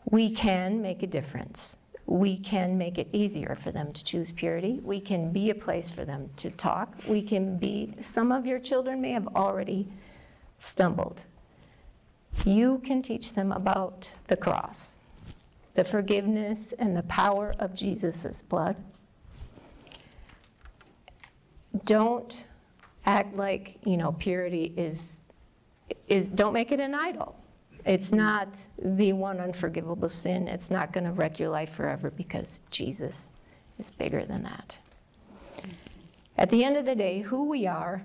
We 0.09 0.29
can 0.29 0.81
make 0.81 1.03
a 1.03 1.07
difference. 1.07 1.77
We 2.05 2.37
can 2.37 2.77
make 2.77 2.97
it 2.97 3.07
easier 3.13 3.55
for 3.55 3.71
them 3.71 3.93
to 3.93 4.03
choose 4.03 4.31
purity. 4.31 4.79
We 4.83 4.99
can 4.99 5.31
be 5.31 5.49
a 5.49 5.55
place 5.55 5.89
for 5.89 6.05
them 6.05 6.29
to 6.37 6.49
talk. 6.51 6.95
We 7.07 7.21
can 7.21 7.57
be, 7.57 7.93
some 8.01 8.31
of 8.31 8.45
your 8.45 8.59
children 8.59 9.01
may 9.01 9.11
have 9.11 9.27
already 9.35 9.87
stumbled. 10.57 11.23
You 12.45 12.81
can 12.83 13.01
teach 13.01 13.33
them 13.33 13.51
about 13.51 14.09
the 14.27 14.35
cross, 14.35 14.97
the 15.75 15.83
forgiveness 15.83 16.73
and 16.77 16.95
the 16.95 17.03
power 17.03 17.53
of 17.59 17.73
Jesus' 17.73 18.43
blood. 18.49 18.75
Don't 21.85 22.45
act 23.05 23.35
like, 23.35 23.77
you 23.85 23.97
know, 23.97 24.11
purity 24.13 24.73
is 24.77 25.21
is 26.07 26.29
don't 26.29 26.53
make 26.53 26.71
it 26.71 26.79
an 26.79 26.93
idol. 26.93 27.35
It's 27.85 28.11
not 28.11 28.47
the 28.81 29.13
one 29.13 29.39
unforgivable 29.39 30.09
sin. 30.09 30.47
It's 30.47 30.71
not 30.71 30.93
going 30.93 31.03
to 31.03 31.11
wreck 31.11 31.39
your 31.39 31.49
life 31.49 31.69
forever 31.73 32.11
because 32.11 32.61
Jesus 32.71 33.33
is 33.77 33.91
bigger 33.91 34.25
than 34.25 34.43
that. 34.43 34.79
At 36.37 36.49
the 36.49 36.63
end 36.63 36.77
of 36.77 36.85
the 36.85 36.95
day, 36.95 37.21
who 37.21 37.47
we 37.47 37.67
are 37.67 38.03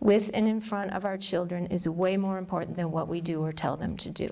with 0.00 0.30
and 0.34 0.46
in 0.46 0.60
front 0.60 0.92
of 0.92 1.04
our 1.04 1.16
children 1.16 1.66
is 1.66 1.88
way 1.88 2.16
more 2.16 2.38
important 2.38 2.76
than 2.76 2.90
what 2.90 3.08
we 3.08 3.20
do 3.20 3.42
or 3.42 3.52
tell 3.52 3.76
them 3.76 3.96
to 3.96 4.10
do. 4.10 4.28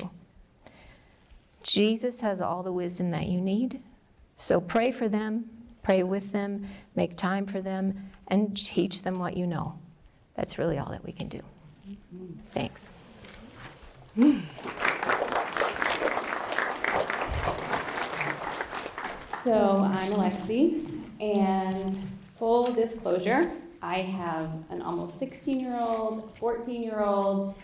Jesus 1.63 2.21
has 2.21 2.41
all 2.41 2.63
the 2.63 2.73
wisdom 2.73 3.11
that 3.11 3.27
you 3.27 3.41
need. 3.41 3.83
So 4.37 4.61
pray 4.61 4.93
for 4.93 5.09
them, 5.09 5.49
pray 5.83 6.03
with 6.03 6.33
them, 6.33 6.67
make 6.97 7.17
time 7.17 7.47
for 7.47 7.61
them, 7.61 8.11
and 8.29 8.57
teach 8.57 9.03
them 9.03 9.19
what 9.19 9.37
you 9.37 9.47
know. 9.47 9.79
That's 10.35 10.59
really 10.59 10.79
all 10.79 10.91
that 10.91 11.05
we 11.05 11.13
can 11.13 11.29
do. 11.29 11.41
Thanks. 12.53 12.95
So 14.15 14.25
I'm 19.81 20.13
Alexi, 20.13 20.87
and 21.19 21.99
full 22.39 22.65
disclosure, 22.75 23.51
I 23.81 24.01
have 24.01 24.51
an 24.69 24.83
almost 24.83 25.19
16 25.19 25.59
year 25.59 25.79
old, 25.81 26.37
14 26.37 26.83
year 26.83 27.01
old, 27.01 27.55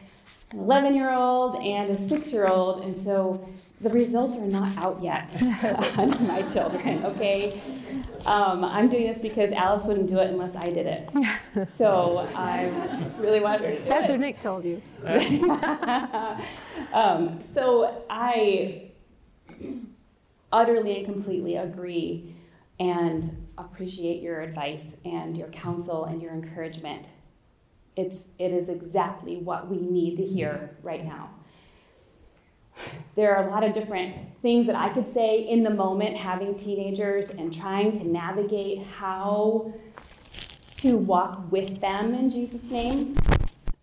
an 0.53 0.61
11 0.61 0.94
year 0.94 1.12
old, 1.12 1.57
and 1.62 1.90
a 1.90 2.09
6 2.09 2.32
year 2.32 2.46
old, 2.46 2.82
and 2.82 2.96
so 2.96 3.46
the 3.80 3.90
results 3.90 4.36
are 4.36 4.46
not 4.46 4.76
out 4.76 5.00
yet 5.02 5.36
on 5.98 6.10
my 6.26 6.42
children, 6.52 7.04
okay? 7.04 7.60
Um, 8.26 8.64
I'm 8.64 8.88
doing 8.88 9.06
this 9.06 9.18
because 9.18 9.52
Alice 9.52 9.84
wouldn't 9.84 10.08
do 10.08 10.18
it 10.18 10.30
unless 10.30 10.56
I 10.56 10.70
did 10.70 10.86
it. 10.86 11.08
So 11.66 12.28
I 12.36 12.66
really 13.18 13.40
wanted 13.40 13.62
her 13.62 13.70
to 13.72 13.82
do 13.82 13.88
That's 13.88 14.08
it. 14.08 14.12
what 14.12 14.20
Nick 14.20 14.40
told 14.40 14.64
you. 14.64 14.80
um, 16.92 17.40
so 17.42 18.04
I 18.08 18.90
utterly 20.52 20.98
and 20.98 21.04
completely 21.04 21.56
agree 21.56 22.36
and 22.78 23.48
appreciate 23.56 24.22
your 24.22 24.40
advice 24.40 24.94
and 25.04 25.36
your 25.36 25.48
counsel 25.48 26.04
and 26.04 26.22
your 26.22 26.32
encouragement. 26.32 27.10
It's, 27.96 28.28
it 28.38 28.52
is 28.52 28.68
exactly 28.68 29.38
what 29.38 29.68
we 29.68 29.78
need 29.78 30.16
to 30.18 30.24
hear 30.24 30.76
right 30.84 31.04
now. 31.04 31.30
There 33.14 33.34
are 33.34 33.48
a 33.48 33.50
lot 33.50 33.64
of 33.64 33.72
different 33.72 34.40
things 34.40 34.66
that 34.66 34.76
I 34.76 34.90
could 34.90 35.12
say 35.12 35.40
in 35.40 35.62
the 35.64 35.70
moment, 35.70 36.16
having 36.16 36.54
teenagers 36.54 37.30
and 37.30 37.52
trying 37.52 37.92
to 37.98 38.06
navigate 38.06 38.82
how 38.82 39.72
to 40.76 40.96
walk 40.96 41.50
with 41.50 41.80
them 41.80 42.14
in 42.14 42.30
Jesus' 42.30 42.62
name. 42.70 43.16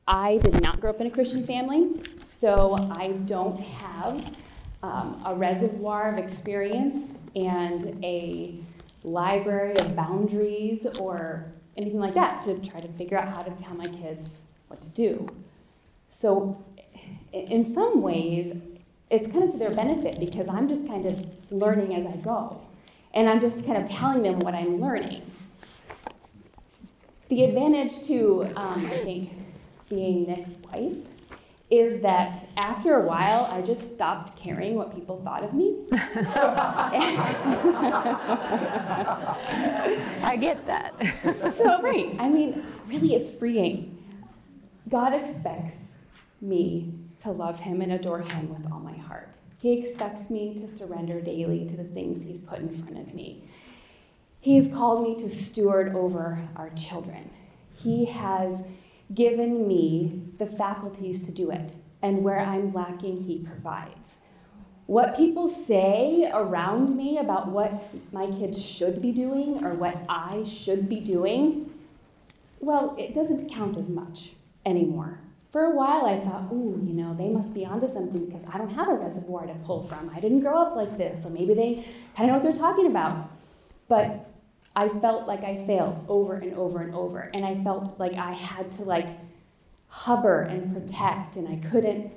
I 0.08 0.38
did 0.38 0.62
not 0.62 0.80
grow 0.80 0.92
up 0.92 1.02
in 1.02 1.08
a 1.08 1.12
Christian 1.12 1.46
family, 1.46 2.02
so 2.28 2.76
I 2.96 3.10
don't 3.26 3.60
have 3.60 4.36
um, 4.84 5.22
a 5.26 5.36
reservoir 5.36 6.08
of 6.08 6.18
experience 6.18 7.16
and 7.36 8.04
a 8.04 8.56
library 9.04 9.76
of 9.78 9.96
boundaries 9.96 10.86
or 11.00 11.52
anything 11.76 12.00
like 12.00 12.14
that 12.14 12.42
to 12.44 12.58
try 12.60 12.80
to 12.80 12.88
figure 12.90 13.18
out 13.18 13.28
how 13.28 13.42
to 13.42 13.52
tell 13.52 13.76
my 13.76 13.86
kids 13.86 14.46
what 14.68 14.82
to 14.82 14.88
do. 14.90 15.28
So, 16.10 16.64
in 17.34 17.74
some 17.74 18.02
ways, 18.02 18.56
it's 19.10 19.28
kind 19.28 19.44
of 19.44 19.52
to 19.52 19.58
their 19.58 19.72
benefit 19.72 20.20
because 20.20 20.50
I'm 20.50 20.68
just 20.68 20.88
kind 20.88 21.06
of 21.06 21.26
learning 21.52 21.96
as 21.96 22.06
I 22.06 22.18
go. 22.18 22.62
And 23.14 23.30
I'm 23.30 23.40
just 23.40 23.66
kind 23.66 23.82
of 23.82 23.90
telling 23.90 24.24
them 24.24 24.40
what 24.40 24.54
I'm 24.54 24.82
learning. 24.82 25.22
The 27.30 27.44
advantage 27.44 28.06
to, 28.08 28.52
um, 28.56 28.86
I 28.86 28.98
think, 28.98 29.32
being 29.90 30.28
Nick's 30.28 30.52
wife 30.72 30.98
is 31.72 32.02
that 32.02 32.38
after 32.58 32.96
a 32.96 33.06
while, 33.06 33.50
I 33.52 33.62
just 33.62 33.92
stopped 33.92 34.38
caring 34.38 34.76
what 34.76 34.94
people 34.94 35.20
thought 35.22 35.44
of 35.44 35.54
me. 35.54 35.76
I 40.22 40.38
get 40.40 40.66
that. 40.68 40.94
so, 41.54 41.82
right. 41.82 42.16
I 42.20 42.30
mean, 42.30 42.64
really, 42.88 43.16
it's 43.16 43.32
freeing. 43.32 43.92
God 44.90 45.14
expects 45.14 45.76
me 46.42 46.94
to 47.18 47.32
love 47.32 47.60
Him 47.60 47.82
and 47.82 47.92
adore 47.92 48.22
Him 48.22 48.50
with 48.50 48.72
all 48.72 48.80
my 48.80 48.96
heart. 48.96 49.38
He 49.58 49.74
expects 49.74 50.30
me 50.30 50.60
to 50.60 50.68
surrender 50.68 51.22
daily 51.22 51.66
to 51.66 51.78
the 51.78 51.84
things 51.84 52.24
He's 52.24 52.40
put 52.40 52.60
in 52.60 52.70
front 52.70 52.98
of 52.98 53.14
me. 53.14 53.44
He 54.40 54.58
has 54.58 54.68
called 54.68 55.04
me 55.04 55.16
to 55.24 55.30
steward 55.30 55.96
over 55.96 56.48
our 56.56 56.70
children. 56.72 57.32
He 57.74 58.06
has 58.06 58.64
given 59.14 59.68
me 59.68 60.30
the 60.38 60.46
faculties 60.46 61.22
to 61.26 61.32
do 61.32 61.52
it, 61.52 61.76
and 62.02 62.24
where 62.24 62.40
I'm 62.40 62.74
lacking, 62.74 63.24
He 63.24 63.40
provides. 63.40 64.20
What 64.86 65.18
people 65.18 65.48
say 65.48 66.30
around 66.32 66.96
me 66.96 67.18
about 67.18 67.48
what 67.48 67.92
my 68.14 68.28
kids 68.28 68.64
should 68.64 69.02
be 69.02 69.12
doing 69.12 69.64
or 69.66 69.74
what 69.74 69.98
I 70.08 70.44
should 70.44 70.88
be 70.88 71.00
doing, 71.00 71.72
well, 72.60 72.96
it 73.00 73.16
doesn't 73.16 73.50
count 73.50 73.78
as 73.78 73.90
much 73.90 74.34
anymore 74.64 75.22
for 75.56 75.64
a 75.64 75.72
while 75.72 76.06
I 76.06 76.20
thought, 76.20 76.52
ooh, 76.52 76.78
you 76.86 76.92
know, 76.92 77.16
they 77.18 77.30
must 77.30 77.54
be 77.54 77.66
onto 77.66 77.88
something 77.88 78.26
because 78.26 78.44
I 78.52 78.58
don't 78.58 78.72
have 78.72 78.90
a 78.90 78.94
reservoir 78.94 79.46
to 79.46 79.54
pull 79.64 79.84
from. 79.84 80.12
I 80.14 80.20
didn't 80.20 80.42
grow 80.42 80.62
up 80.62 80.76
like 80.76 80.98
this, 80.98 81.24
so 81.24 81.30
maybe 81.30 81.54
they 81.54 81.76
kind 82.14 82.24
of 82.24 82.28
know 82.28 82.34
what 82.34 82.44
they're 82.44 82.62
talking 82.62 82.88
about. 82.88 83.32
But 83.88 84.30
I 84.76 84.90
felt 84.90 85.30
like 85.30 85.46
I 85.46 85.56
failed 85.66 86.04
over 86.10 86.36
and 86.36 86.54
over 86.56 86.82
and 86.82 86.94
over. 86.94 87.32
And 87.34 87.46
I 87.46 87.56
felt 87.64 87.98
like 87.98 88.16
I 88.16 88.34
had 88.34 88.70
to 88.74 88.84
like 88.84 89.08
hover 89.88 90.42
and 90.42 90.74
protect 90.74 91.38
and 91.38 91.48
I 91.48 91.66
couldn't 91.70 92.12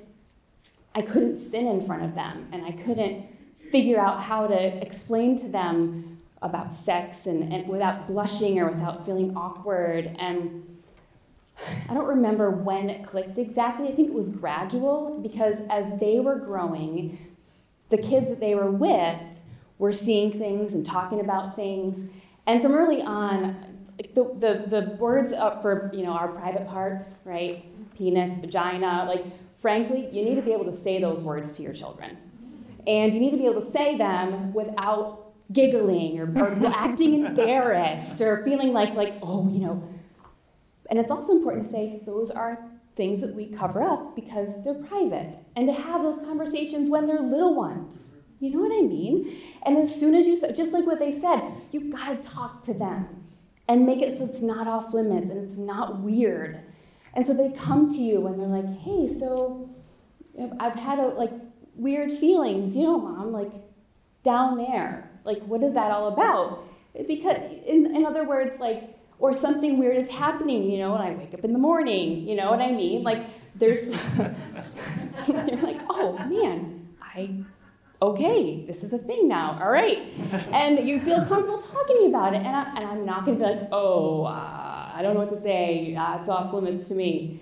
I 0.97 1.03
couldn't 1.03 1.39
sin 1.39 1.69
in 1.69 1.87
front 1.87 2.03
of 2.03 2.17
them 2.17 2.49
and 2.51 2.65
I 2.65 2.73
couldn't 2.73 3.25
figure 3.71 4.01
out 4.01 4.21
how 4.21 4.49
to 4.49 4.85
explain 4.85 5.39
to 5.39 5.49
them 5.49 6.19
about 6.43 6.73
sex 6.73 7.27
and, 7.27 7.53
and 7.53 7.69
without 7.69 8.09
blushing 8.09 8.59
or 8.59 8.69
without 8.73 9.07
feeling 9.07 9.37
awkward 9.37 10.17
and 10.19 10.78
I 11.89 11.95
don't 11.95 12.07
remember 12.07 12.51
when 12.51 12.89
it 12.91 13.05
clicked 13.05 13.39
exactly. 13.39 13.89
I 13.89 13.93
think 13.93 14.09
it 14.09 14.15
was 14.15 14.29
gradual 14.29 15.19
because 15.23 15.61
as 15.69 15.99
they 15.99 16.21
were 16.21 16.37
growing, 16.37 17.19
the 17.89 17.99
kids 17.99 18.29
that 18.29 18.41
they 18.41 18.55
were 18.55 18.71
with 18.71 19.21
were 19.79 19.93
seeing 19.93 20.31
things 20.31 20.75
and 20.75 20.85
talking 20.85 21.21
about 21.21 21.57
things. 21.57 22.05
And 22.47 22.63
from 22.63 22.75
early 22.75 23.03
on, 23.03 23.79
the, 24.15 24.25
the, 24.35 24.65
the 24.67 24.97
words 24.97 25.33
up 25.33 25.63
for 25.63 25.91
you 25.93 26.05
know 26.05 26.13
our 26.13 26.29
private 26.29 26.67
parts, 26.69 27.15
right? 27.25 27.65
Penis, 27.97 28.37
vagina, 28.37 29.05
like 29.09 29.25
frankly, 29.59 30.09
you 30.13 30.25
need 30.25 30.37
to 30.37 30.43
be 30.43 30.53
able 30.53 30.65
to 30.65 30.75
say 30.75 31.01
those 31.01 31.21
words 31.21 31.53
to 31.53 31.63
your 31.63 31.73
children. 31.73 32.17
And 32.87 33.13
you 33.13 33.21
need 33.21 33.31
to 33.33 33.37
be 33.37 33.47
able 33.47 33.61
to 33.63 33.73
say 33.73 33.99
them 33.99 34.53
without 34.53 35.33
giggling 35.53 36.19
or, 36.21 36.31
or 36.39 36.67
acting 36.69 37.25
embarrassed 37.27 38.21
or 38.21 38.45
feeling 38.45 38.73
like 38.73 38.95
like, 38.95 39.15
oh, 39.23 39.49
you 39.51 39.61
know, 39.61 39.83
and 40.89 40.99
it's 40.99 41.11
also 41.11 41.33
important 41.33 41.67
to 41.67 41.71
say 41.71 42.03
those 42.07 42.31
are 42.31 42.59
things 42.97 43.21
that 43.21 43.35
we 43.35 43.47
cover 43.47 43.83
up 43.83 44.17
because 44.17 44.63
they're 44.65 44.75
private, 44.75 45.39
and 45.57 45.69
to 45.69 45.73
have 45.73 46.03
those 46.03 46.19
conversations 46.19 46.89
when 46.89 47.07
they're 47.07 47.21
little 47.21 47.55
ones. 47.55 48.13
You 48.41 48.51
know 48.51 48.61
what 48.61 48.73
I 48.73 48.87
mean? 48.87 49.37
And 49.65 49.79
as 49.79 49.95
soon 49.95 50.15
as 50.15 50.27
you, 50.27 50.37
just 50.53 50.73
like 50.73 50.87
what 50.87 50.99
they 50.99 51.13
said, 51.13 51.43
you 51.73 51.91
gotta 51.91 52.17
talk 52.17 52.63
to 52.65 52.75
them 52.75 53.25
and 53.67 53.85
make 53.85 54.01
it 54.01 54.17
so 54.17 54.25
it's 54.25 54.43
not 54.43 54.69
off 54.69 54.95
limits 54.95 55.29
and 55.29 55.45
it's 55.45 55.59
not 55.59 56.01
weird. 56.01 56.61
And 57.15 57.27
so 57.27 57.35
they 57.35 57.51
come 57.51 57.89
to 57.91 57.97
you 57.97 58.27
and 58.27 58.39
they're 58.39 58.47
like, 58.47 58.79
hey, 58.79 59.09
so 59.19 59.69
I've 60.61 60.77
had 60.77 61.01
a, 61.01 61.09
like 61.09 61.33
weird 61.75 62.13
feelings, 62.13 62.77
you 62.77 62.85
know, 62.85 62.99
mom, 62.99 63.33
like 63.33 63.51
down 64.23 64.59
there. 64.59 65.11
Like, 65.25 65.43
what 65.43 65.63
is 65.63 65.75
that 65.75 65.91
all 65.91 66.09
about? 66.09 66.65
Because, 67.07 67.37
in, 67.67 67.95
in 67.95 68.07
other 68.07 68.25
words, 68.25 68.61
like, 68.61 68.98
or 69.19 69.35
something 69.35 69.79
weird 69.79 69.97
is 69.97 70.11
happening, 70.11 70.71
you 70.71 70.79
know, 70.79 70.95
and 70.95 71.03
I 71.03 71.11
wake 71.15 71.35
up 71.35 71.45
in 71.45 71.53
the 71.53 71.59
morning, 71.59 72.27
you 72.27 72.37
know 72.37 72.51
what 72.51 72.61
I 72.61 72.71
mean? 72.71 73.03
Like, 73.03 73.27
there's, 73.57 73.85
you're 75.29 75.57
like, 75.57 75.81
oh 75.91 76.17
man, 76.29 76.89
I, 77.03 77.45
okay, 78.01 78.65
this 78.67 78.85
is 78.85 78.93
a 78.93 78.99
thing 78.99 79.27
now, 79.27 79.59
all 79.61 79.71
right. 79.71 80.13
And 80.53 80.89
you 80.89 81.01
feel 81.01 81.25
comfortable 81.27 81.59
talking 81.59 82.09
about 82.09 82.35
it, 82.35 82.43
and, 82.43 82.55
I, 82.55 82.91
I'm 82.91 83.05
not 83.05 83.25
gonna 83.25 83.39
be 83.39 83.45
like, 83.45 83.69
oh, 83.73 84.25
uh, 84.25 84.93
I 84.95 85.01
don't 85.03 85.15
know 85.15 85.21
what 85.21 85.31
to 85.31 85.41
say, 85.41 85.97
uh, 85.97 86.19
it's 86.21 86.29
off 86.29 86.53
limits 86.53 86.89
to 86.89 86.95
me. 86.95 87.41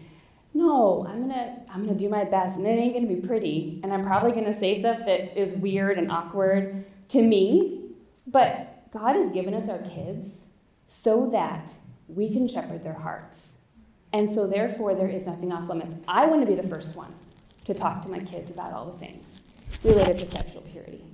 No, 0.55 1.07
I'm 1.07 1.20
gonna, 1.20 1.62
I'm 1.70 1.85
gonna 1.85 1.99
do 1.99 2.09
my 2.09 2.24
best, 2.24 2.57
and 2.57 2.66
it 2.66 2.70
ain't 2.70 2.95
gonna 2.95 3.07
be 3.07 3.27
pretty, 3.27 3.81
and 3.83 3.93
I'm 3.93 4.03
probably 4.03 4.33
gonna 4.33 4.55
say 4.55 4.81
stuff 4.81 5.01
that 5.01 5.39
is 5.39 5.53
weird 5.53 5.99
and 5.99 6.11
awkward 6.11 6.87
to 7.09 7.20
me, 7.20 7.91
but 8.27 8.91
God 8.93 9.16
has 9.16 9.31
given 9.31 9.53
us 9.53 9.68
our 9.68 9.79
kids 9.81 10.46
so 10.89 11.28
that 11.32 11.74
we 12.09 12.30
can 12.30 12.49
shepherd 12.49 12.84
their 12.84 12.95
hearts. 12.95 13.55
And 14.12 14.30
so, 14.30 14.47
therefore, 14.47 14.95
there 14.95 15.09
is 15.09 15.26
nothing 15.26 15.53
off 15.53 15.68
limits. 15.68 15.95
I 16.09 16.26
want 16.26 16.41
to 16.43 16.47
be 16.47 16.55
the 16.55 16.66
first 16.66 16.95
one 16.95 17.12
to 17.64 17.74
talk 17.74 18.03
to 18.03 18.09
my 18.09 18.20
kids 18.20 18.51
about 18.51 18.72
all 18.72 18.87
the 18.87 18.99
things 18.99 19.41
related 19.82 20.18
to 20.18 20.30
sexual 20.30 20.62
purity. 20.62 21.05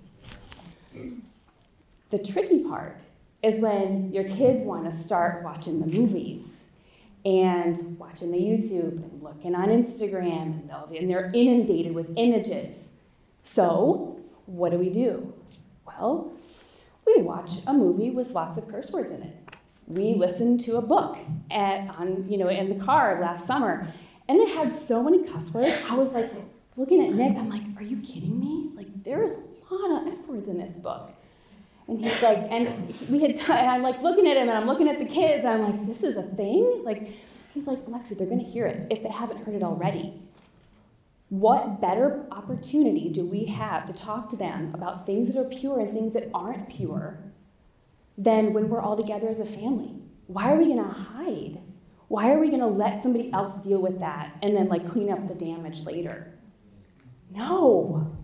The 2.11 2.19
tricky 2.19 2.63
part 2.65 3.01
is 3.43 3.59
when 3.59 4.13
your 4.13 4.25
kids 4.25 4.61
want 4.61 4.89
to 4.91 4.97
start 4.97 5.43
watching 5.43 5.81
the 5.81 5.87
movies 5.87 6.65
and 7.25 7.99
watching 7.99 8.31
the 8.31 8.39
YouTube 8.39 9.03
and 9.03 9.23
looking 9.23 9.55
on 9.55 9.69
Instagram, 9.69 10.69
and, 10.97 11.11
they're 11.11 11.31
inundated 11.33 11.95
with 11.95 12.13
images. 12.17 12.93
So, 13.43 14.21
what 14.47 14.71
do 14.73 14.79
we 14.79 14.91
do? 14.91 15.33
Well, 15.87 16.33
we 17.07 17.23
watch 17.23 17.53
a 17.67 17.73
movie 17.73 18.11
with 18.11 18.31
lots 18.31 18.59
of 18.59 18.69
curse 18.69 18.91
words 18.91 19.11
in 19.11 19.23
it 19.23 19.42
we 19.87 20.15
listened 20.15 20.61
to 20.63 20.77
a 20.77 20.83
book 20.83 21.19
at, 21.51 21.89
on, 21.99 22.29
you 22.29 22.39
know, 22.39 22.49
in 22.49 22.69
the 22.69 22.85
car 22.85 23.21
last 23.21 23.47
summer, 23.47 23.93
and 24.29 24.39
it 24.39 24.49
had 24.55 24.75
so 24.75 25.03
many 25.03 25.25
cuss 25.25 25.53
words. 25.53 25.77
I 25.89 25.95
was 25.95 26.13
like 26.13 26.33
looking 26.77 27.05
at 27.05 27.13
Nick, 27.13 27.37
I'm 27.37 27.49
like, 27.49 27.63
are 27.77 27.83
you 27.83 27.99
kidding 27.99 28.39
me? 28.39 28.71
Like, 28.75 29.03
there's 29.03 29.33
a 29.33 29.75
lot 29.75 30.03
of 30.03 30.13
F 30.13 30.27
words 30.27 30.49
in 30.49 30.59
this 30.59 30.73
book. 30.73 31.11
And 31.89 32.03
he's 32.03 32.23
like, 32.23 32.39
and 32.51 32.95
we 33.11 33.21
had, 33.21 33.37
t- 33.37 33.53
and 33.53 33.69
I'm 33.69 33.83
like 33.83 34.01
looking 34.03 34.27
at 34.27 34.37
him, 34.37 34.49
and 34.49 34.57
I'm 34.57 34.67
looking 34.67 34.89
at 34.89 34.99
the 34.99 35.05
kids, 35.05 35.45
and 35.45 35.55
I'm 35.55 35.63
like, 35.63 35.87
this 35.87 36.03
is 36.03 36.17
a 36.17 36.23
thing? 36.23 36.83
Like, 36.85 37.09
he's 37.53 37.67
like, 37.67 37.85
Alexi, 37.87 38.17
they're 38.17 38.27
gonna 38.27 38.45
hear 38.45 38.67
it 38.67 38.87
if 38.91 39.03
they 39.03 39.11
haven't 39.11 39.45
heard 39.45 39.55
it 39.55 39.63
already. 39.63 40.15
What 41.29 41.81
better 41.81 42.25
opportunity 42.31 43.09
do 43.09 43.25
we 43.25 43.47
have 43.47 43.87
to 43.87 43.93
talk 43.93 44.29
to 44.31 44.37
them 44.37 44.71
about 44.75 45.07
things 45.07 45.29
that 45.29 45.41
are 45.41 45.45
pure 45.45 45.81
and 45.81 45.93
things 45.93 46.13
that 46.13 46.29
aren't 46.35 46.69
pure 46.69 47.19
than 48.17 48.53
when 48.53 48.69
we're 48.69 48.81
all 48.81 48.97
together 48.97 49.29
as 49.29 49.39
a 49.39 49.45
family. 49.45 49.95
Why 50.27 50.53
are 50.53 50.57
we 50.57 50.65
going 50.65 50.85
to 50.85 50.95
hide? 50.95 51.59
Why 52.09 52.33
are 52.33 52.39
we 52.39 52.49
going 52.49 52.61
to 52.61 52.67
let 52.67 53.03
somebody 53.03 53.33
else 53.33 53.57
deal 53.57 53.81
with 53.81 54.01
that 54.01 54.37
and 54.43 54.55
then 54.55 54.69
like 54.69 54.89
clean 54.89 55.11
up 55.11 55.27
the 55.27 55.35
damage 55.35 55.85
later? 55.85 56.33
No. 57.31 58.15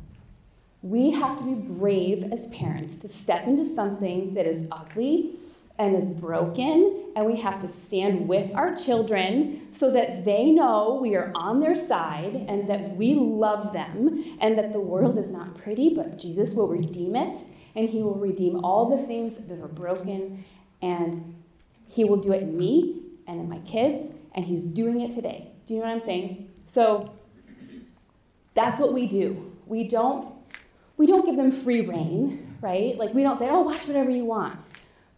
We 0.82 1.10
have 1.12 1.38
to 1.38 1.44
be 1.44 1.54
brave 1.54 2.32
as 2.32 2.46
parents 2.48 2.96
to 2.98 3.08
step 3.08 3.46
into 3.46 3.74
something 3.74 4.34
that 4.34 4.46
is 4.46 4.64
ugly 4.70 5.36
and 5.78 5.96
is 5.96 6.08
broken, 6.08 7.12
and 7.14 7.24
we 7.24 7.36
have 7.36 7.60
to 7.60 7.68
stand 7.68 8.28
with 8.28 8.52
our 8.54 8.74
children 8.74 9.68
so 9.70 9.92
that 9.92 10.24
they 10.24 10.50
know 10.50 10.98
we 11.00 11.14
are 11.14 11.30
on 11.36 11.60
their 11.60 11.76
side 11.76 12.34
and 12.48 12.68
that 12.68 12.96
we 12.96 13.14
love 13.14 13.72
them 13.72 14.36
and 14.40 14.58
that 14.58 14.72
the 14.72 14.80
world 14.80 15.16
is 15.18 15.30
not 15.30 15.56
pretty, 15.56 15.94
but 15.94 16.18
Jesus 16.18 16.52
will 16.52 16.66
redeem 16.66 17.14
it 17.14 17.36
and 17.78 17.88
He 17.88 18.02
will 18.02 18.16
redeem 18.16 18.64
all 18.64 18.96
the 18.96 19.00
things 19.00 19.38
that 19.38 19.60
are 19.60 19.68
broken, 19.68 20.44
and 20.82 21.36
He 21.86 22.04
will 22.04 22.16
do 22.16 22.32
it 22.32 22.42
in 22.42 22.58
me 22.58 23.02
and 23.28 23.40
in 23.40 23.48
my 23.48 23.60
kids, 23.60 24.12
and 24.34 24.44
He's 24.44 24.64
doing 24.64 25.00
it 25.00 25.12
today. 25.12 25.52
Do 25.66 25.74
you 25.74 25.80
know 25.80 25.86
what 25.86 25.92
I'm 25.92 26.00
saying? 26.00 26.50
So 26.66 27.12
that's 28.54 28.80
what 28.80 28.92
we 28.92 29.06
do. 29.06 29.52
We 29.66 29.86
don't 29.86 30.34
we 30.96 31.06
don't 31.06 31.24
give 31.24 31.36
them 31.36 31.52
free 31.52 31.82
rein, 31.82 32.56
right? 32.60 32.98
Like 32.98 33.14
we 33.14 33.22
don't 33.22 33.38
say, 33.38 33.48
"Oh, 33.48 33.62
watch 33.62 33.86
whatever 33.86 34.10
you 34.10 34.24
want." 34.24 34.58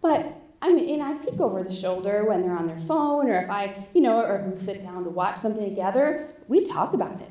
But 0.03 0.37
I 0.61 0.71
mean, 0.75 1.01
and 1.01 1.03
I 1.03 1.15
peek 1.15 1.41
over 1.41 1.63
the 1.63 1.73
shoulder 1.73 2.27
when 2.27 2.43
they're 2.43 2.57
on 2.57 2.67
their 2.67 2.79
phone, 2.79 3.31
or 3.31 3.41
if 3.41 3.49
I, 3.49 3.87
you 3.95 4.03
know, 4.03 4.21
or 4.21 4.37
if 4.41 4.47
we 4.47 4.59
sit 4.59 4.83
down 4.83 5.05
to 5.05 5.11
watch 5.11 5.39
something 5.39 5.65
together. 5.65 6.29
We 6.49 6.65
talk 6.65 6.93
about 6.93 7.23
it. 7.23 7.31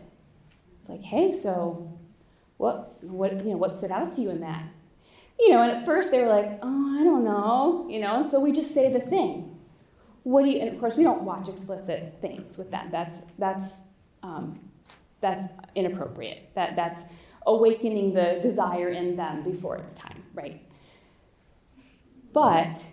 It's 0.79 0.89
like, 0.89 1.03
hey, 1.03 1.31
so 1.31 1.99
what, 2.57 3.03
what, 3.03 3.33
you 3.45 3.51
know, 3.51 3.57
what 3.57 3.75
stood 3.75 3.91
out 3.91 4.13
to 4.13 4.21
you 4.21 4.31
in 4.31 4.39
that? 4.41 4.63
You 5.39 5.51
know, 5.51 5.61
and 5.61 5.71
at 5.71 5.85
first 5.85 6.11
they 6.11 6.21
were 6.21 6.29
like, 6.29 6.59
oh, 6.61 6.99
I 6.99 7.03
don't 7.03 7.23
know, 7.23 7.87
you 7.89 7.99
know, 8.01 8.21
and 8.21 8.29
so 8.29 8.39
we 8.39 8.51
just 8.51 8.73
say 8.73 8.91
the 8.91 8.99
thing. 8.99 9.57
What 10.23 10.43
do 10.43 10.51
you, 10.51 10.59
and 10.59 10.69
of 10.69 10.79
course 10.79 10.95
we 10.95 11.03
don't 11.03 11.23
watch 11.23 11.47
explicit 11.47 12.17
things 12.21 12.57
with 12.57 12.71
that. 12.71 12.91
That's, 12.91 13.21
that's, 13.37 13.75
um, 14.21 14.59
that's 15.21 15.47
inappropriate. 15.75 16.49
That, 16.55 16.75
that's 16.75 17.05
awakening 17.47 18.13
the 18.13 18.39
desire 18.41 18.89
in 18.89 19.15
them 19.15 19.43
before 19.43 19.77
it's 19.77 19.95
time, 19.95 20.23
right? 20.33 20.61
But 22.33 22.85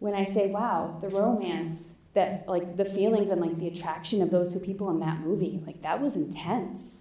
when 0.00 0.14
I 0.14 0.24
say, 0.24 0.48
wow, 0.48 0.98
the 1.00 1.08
romance, 1.08 1.92
that 2.14 2.46
like 2.46 2.76
the 2.76 2.84
feelings 2.84 3.30
and 3.30 3.40
like 3.40 3.58
the 3.58 3.68
attraction 3.68 4.20
of 4.20 4.30
those 4.30 4.52
two 4.52 4.60
people 4.60 4.90
in 4.90 5.00
that 5.00 5.20
movie, 5.20 5.62
like 5.66 5.80
that 5.82 6.00
was 6.00 6.16
intense. 6.16 7.00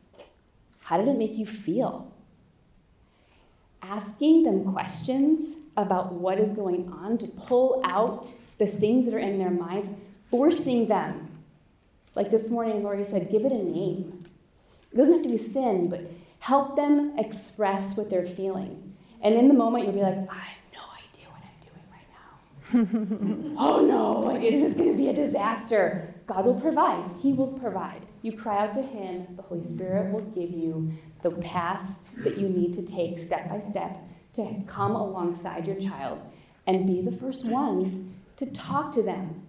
How 0.83 0.97
did 0.97 1.07
it 1.07 1.17
make 1.17 1.37
you 1.37 1.45
feel? 1.45 2.13
Asking 3.81 4.43
them 4.43 4.71
questions 4.73 5.57
about 5.77 6.13
what 6.13 6.39
is 6.39 6.53
going 6.53 6.91
on 6.91 7.17
to 7.17 7.27
pull 7.27 7.81
out 7.83 8.35
the 8.57 8.65
things 8.65 9.05
that 9.05 9.13
are 9.13 9.19
in 9.19 9.39
their 9.39 9.49
minds, 9.49 9.89
forcing 10.29 10.87
them. 10.87 11.29
Like 12.15 12.29
this 12.29 12.49
morning, 12.49 12.83
Lori 12.83 13.05
said, 13.05 13.31
give 13.31 13.45
it 13.45 13.51
a 13.51 13.63
name. 13.63 14.23
It 14.91 14.97
doesn't 14.97 15.13
have 15.13 15.23
to 15.23 15.29
be 15.29 15.37
sin, 15.37 15.89
but 15.89 16.11
help 16.39 16.75
them 16.75 17.17
express 17.17 17.95
what 17.95 18.09
they're 18.09 18.25
feeling. 18.25 18.95
And 19.21 19.35
in 19.35 19.47
the 19.47 19.53
moment, 19.53 19.85
you'll 19.85 19.93
be 19.93 20.01
like, 20.01 20.17
I 20.29 20.35
have 20.35 20.63
no 20.73 20.81
idea 20.97 21.27
what 21.29 21.41
I'm 21.41 21.61
doing 21.61 21.85
right 21.91 22.07
now. 22.11 22.60
Oh 22.73 23.85
no, 23.85 24.35
it 24.35 24.53
is 24.53 24.61
just 24.61 24.77
going 24.77 24.91
to 24.91 24.97
be 24.97 25.09
a 25.09 25.13
disaster. 25.13 26.13
God 26.25 26.45
will 26.45 26.59
provide. 26.59 27.03
He 27.19 27.33
will 27.33 27.47
provide. 27.47 28.05
You 28.21 28.37
cry 28.37 28.59
out 28.59 28.73
to 28.75 28.81
Him, 28.81 29.27
the 29.35 29.41
Holy 29.41 29.61
Spirit 29.61 30.11
will 30.11 30.21
give 30.21 30.51
you 30.51 30.93
the 31.21 31.31
path 31.31 31.91
that 32.17 32.37
you 32.37 32.47
need 32.47 32.73
to 32.73 32.81
take 32.81 33.19
step 33.19 33.49
by 33.49 33.59
step 33.69 33.97
to 34.33 34.63
come 34.67 34.95
alongside 34.95 35.67
your 35.67 35.79
child 35.79 36.21
and 36.65 36.87
be 36.87 37.01
the 37.01 37.11
first 37.11 37.45
ones 37.45 38.01
to 38.37 38.45
talk 38.45 38.93
to 38.93 39.03
them. 39.03 39.41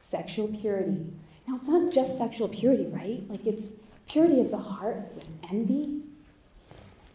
Sexual 0.00 0.48
purity, 0.48 1.06
Now, 1.46 1.56
it's 1.56 1.68
not 1.68 1.92
just 1.92 2.16
sexual 2.16 2.48
purity, 2.48 2.86
right? 2.86 3.22
Like, 3.28 3.44
it's 3.46 3.72
purity 4.08 4.40
of 4.40 4.50
the 4.50 4.58
heart 4.58 5.12
with 5.14 5.24
envy, 5.50 6.00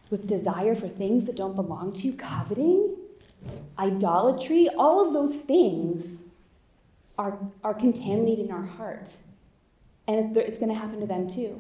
with 0.10 0.28
desire 0.28 0.76
for 0.76 0.88
things 0.88 1.26
that 1.26 1.36
don't 1.36 1.56
belong 1.56 1.94
to 1.94 2.08
you, 2.08 2.14
coveting, 2.14 2.96
idolatry, 3.78 4.70
all 4.70 5.06
of 5.06 5.14
those 5.14 5.36
things 5.36 6.22
are, 7.18 7.38
are 7.64 7.74
contaminating 7.74 8.52
our 8.52 8.64
heart. 8.64 9.18
And 10.08 10.36
it's 10.36 10.60
going 10.60 10.72
to 10.72 10.78
happen 10.78 11.00
to 11.00 11.06
them 11.06 11.28
too. 11.28 11.60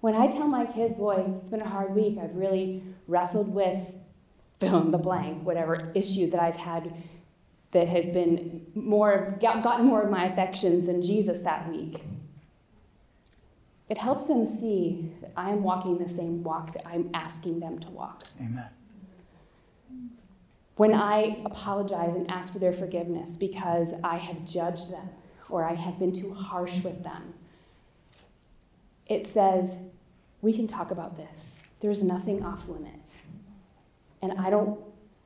When 0.00 0.14
I 0.14 0.28
tell 0.28 0.46
my 0.46 0.64
kids, 0.64 0.94
boy, 0.94 1.24
it's 1.38 1.50
been 1.50 1.60
a 1.60 1.68
hard 1.68 1.94
week, 1.94 2.18
I've 2.22 2.36
really 2.36 2.84
wrestled 3.06 3.52
with 3.52 3.94
fill 4.60 4.80
in 4.80 4.90
the 4.90 4.98
blank, 4.98 5.44
whatever 5.44 5.90
issue 5.94 6.28
that 6.30 6.40
I've 6.40 6.56
had 6.56 6.92
that 7.70 7.88
has 7.88 8.08
been 8.08 8.66
more, 8.74 9.36
gotten 9.40 9.86
more 9.86 10.02
of 10.02 10.10
my 10.10 10.24
affections 10.26 10.86
than 10.86 11.02
Jesus 11.02 11.40
that 11.42 11.68
week. 11.70 12.02
It 13.88 13.98
helps 13.98 14.26
them 14.26 14.46
see 14.46 15.12
that 15.20 15.32
I 15.36 15.50
am 15.50 15.62
walking 15.62 15.98
the 15.98 16.08
same 16.08 16.42
walk 16.42 16.72
that 16.74 16.86
I'm 16.86 17.10
asking 17.14 17.60
them 17.60 17.78
to 17.80 17.88
walk. 17.88 18.24
Amen. 18.40 18.68
When 20.78 20.94
I 20.94 21.42
apologize 21.44 22.14
and 22.14 22.30
ask 22.30 22.52
for 22.52 22.60
their 22.60 22.72
forgiveness 22.72 23.32
because 23.32 23.94
I 24.04 24.16
have 24.16 24.44
judged 24.44 24.92
them 24.92 25.10
or 25.48 25.64
I 25.64 25.74
have 25.74 25.98
been 25.98 26.12
too 26.12 26.32
harsh 26.32 26.84
with 26.84 27.02
them, 27.02 27.34
it 29.08 29.26
says, 29.26 29.78
we 30.40 30.52
can 30.52 30.68
talk 30.68 30.92
about 30.92 31.16
this. 31.16 31.62
There's 31.80 32.04
nothing 32.04 32.44
off 32.44 32.68
limits. 32.68 33.22
And 34.22 34.34
I 34.38 34.50
don't 34.50 34.78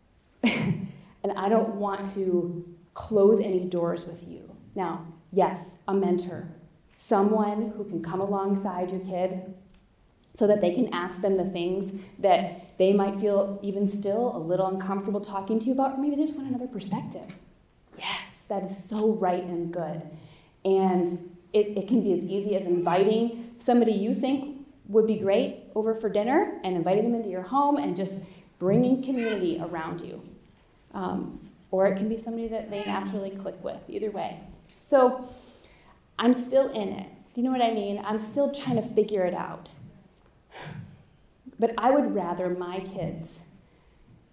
and 0.42 1.32
I 1.36 1.50
don't 1.50 1.74
want 1.74 2.10
to 2.14 2.64
close 2.94 3.38
any 3.38 3.66
doors 3.66 4.06
with 4.06 4.26
you. 4.26 4.56
Now, 4.74 5.06
yes, 5.32 5.74
a 5.86 5.92
mentor, 5.92 6.48
someone 6.96 7.74
who 7.76 7.84
can 7.84 8.02
come 8.02 8.22
alongside 8.22 8.90
your 8.90 9.00
kid 9.00 9.52
so 10.34 10.46
that 10.46 10.60
they 10.60 10.74
can 10.74 10.92
ask 10.94 11.20
them 11.20 11.36
the 11.36 11.44
things 11.44 11.92
that 12.18 12.78
they 12.78 12.92
might 12.92 13.18
feel 13.18 13.58
even 13.62 13.86
still 13.86 14.34
a 14.34 14.38
little 14.38 14.66
uncomfortable 14.66 15.20
talking 15.20 15.60
to 15.60 15.66
you 15.66 15.72
about, 15.72 15.92
or 15.92 15.98
maybe 15.98 16.16
they 16.16 16.22
just 16.22 16.36
want 16.36 16.48
another 16.48 16.66
perspective. 16.66 17.34
Yes, 17.98 18.44
that 18.48 18.62
is 18.62 18.84
so 18.84 19.10
right 19.10 19.44
and 19.44 19.72
good. 19.72 20.02
And 20.64 21.30
it, 21.52 21.76
it 21.76 21.88
can 21.88 22.02
be 22.02 22.12
as 22.14 22.24
easy 22.24 22.56
as 22.56 22.64
inviting 22.64 23.54
somebody 23.58 23.92
you 23.92 24.14
think 24.14 24.66
would 24.88 25.06
be 25.06 25.16
great 25.16 25.64
over 25.74 25.94
for 25.94 26.08
dinner 26.08 26.60
and 26.64 26.76
inviting 26.76 27.04
them 27.04 27.14
into 27.14 27.28
your 27.28 27.42
home 27.42 27.76
and 27.76 27.94
just 27.94 28.14
bringing 28.58 29.02
community 29.02 29.60
around 29.62 30.00
you. 30.00 30.22
Um, 30.94 31.40
or 31.70 31.86
it 31.86 31.96
can 31.96 32.08
be 32.08 32.18
somebody 32.18 32.48
that 32.48 32.70
they 32.70 32.84
naturally 32.84 33.30
click 33.30 33.62
with, 33.62 33.82
either 33.88 34.10
way. 34.10 34.40
So 34.80 35.26
I'm 36.18 36.32
still 36.32 36.70
in 36.70 36.88
it. 36.90 37.08
Do 37.34 37.40
you 37.40 37.46
know 37.46 37.52
what 37.52 37.62
I 37.62 37.72
mean? 37.72 38.02
I'm 38.04 38.18
still 38.18 38.52
trying 38.52 38.76
to 38.76 38.82
figure 38.82 39.24
it 39.24 39.34
out. 39.34 39.72
But 41.58 41.74
I 41.78 41.90
would 41.90 42.14
rather 42.14 42.48
my 42.50 42.80
kids 42.80 43.42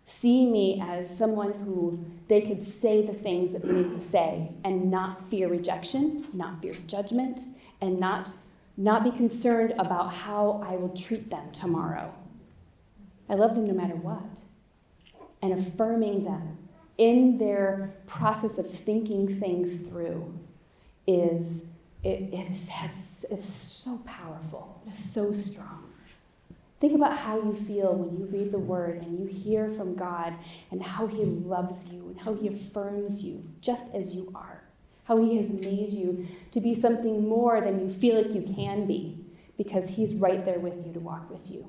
see 0.09 0.45
me 0.47 0.81
as 0.83 1.15
someone 1.15 1.53
who 1.53 2.03
they 2.27 2.41
could 2.41 2.63
say 2.63 3.05
the 3.05 3.13
things 3.13 3.51
that 3.51 3.61
they 3.61 3.71
need 3.71 3.91
to 3.91 3.99
say 3.99 4.51
and 4.63 4.89
not 4.89 5.29
fear 5.29 5.47
rejection, 5.47 6.25
not 6.33 6.61
fear 6.61 6.73
judgment, 6.87 7.41
and 7.81 7.99
not, 7.99 8.31
not 8.75 9.03
be 9.03 9.11
concerned 9.11 9.73
about 9.77 10.11
how 10.11 10.63
I 10.65 10.75
will 10.75 10.89
treat 10.89 11.29
them 11.29 11.51
tomorrow. 11.51 12.11
I 13.29 13.35
love 13.35 13.53
them 13.53 13.67
no 13.67 13.73
matter 13.73 13.95
what. 13.95 14.41
And 15.41 15.53
affirming 15.53 16.23
them 16.25 16.57
in 16.97 17.37
their 17.37 17.93
process 18.07 18.57
of 18.57 18.69
thinking 18.69 19.27
things 19.39 19.77
through 19.77 20.37
is 21.05 21.63
it, 22.03 22.33
it 22.33 22.47
is, 22.47 22.67
has, 22.69 23.25
is 23.29 23.43
so 23.43 23.97
powerful, 24.05 24.81
it 24.85 24.93
is 24.93 25.13
so 25.13 25.31
strong. 25.31 25.78
Think 26.79 26.93
about 26.93 27.17
how 27.17 27.35
you 27.35 27.53
feel 27.53 27.93
when 27.93 28.17
you 28.17 28.25
read 28.25 28.53
the 28.53 28.59
word 28.59 29.01
and 29.01 29.19
you 29.19 29.25
hear 29.25 29.69
from 29.69 29.95
God 29.95 30.33
and 30.71 30.81
how 30.81 31.07
He 31.07 31.25
loves 31.25 31.89
you 31.89 32.07
and 32.07 32.19
how 32.19 32.33
He 32.33 32.47
affirms 32.47 33.21
you 33.21 33.43
just 33.59 33.93
as 33.93 34.15
you 34.15 34.31
are. 34.33 34.63
How 35.03 35.21
He 35.21 35.35
has 35.37 35.49
made 35.49 35.91
you 35.91 36.27
to 36.51 36.61
be 36.61 36.73
something 36.73 37.27
more 37.27 37.59
than 37.59 37.79
you 37.81 37.89
feel 37.89 38.21
like 38.21 38.33
you 38.33 38.41
can 38.41 38.87
be 38.87 39.17
because 39.57 39.89
He's 39.89 40.13
right 40.13 40.45
there 40.45 40.59
with 40.59 40.85
you 40.85 40.93
to 40.93 40.99
walk 40.99 41.29
with 41.29 41.49
you. 41.51 41.67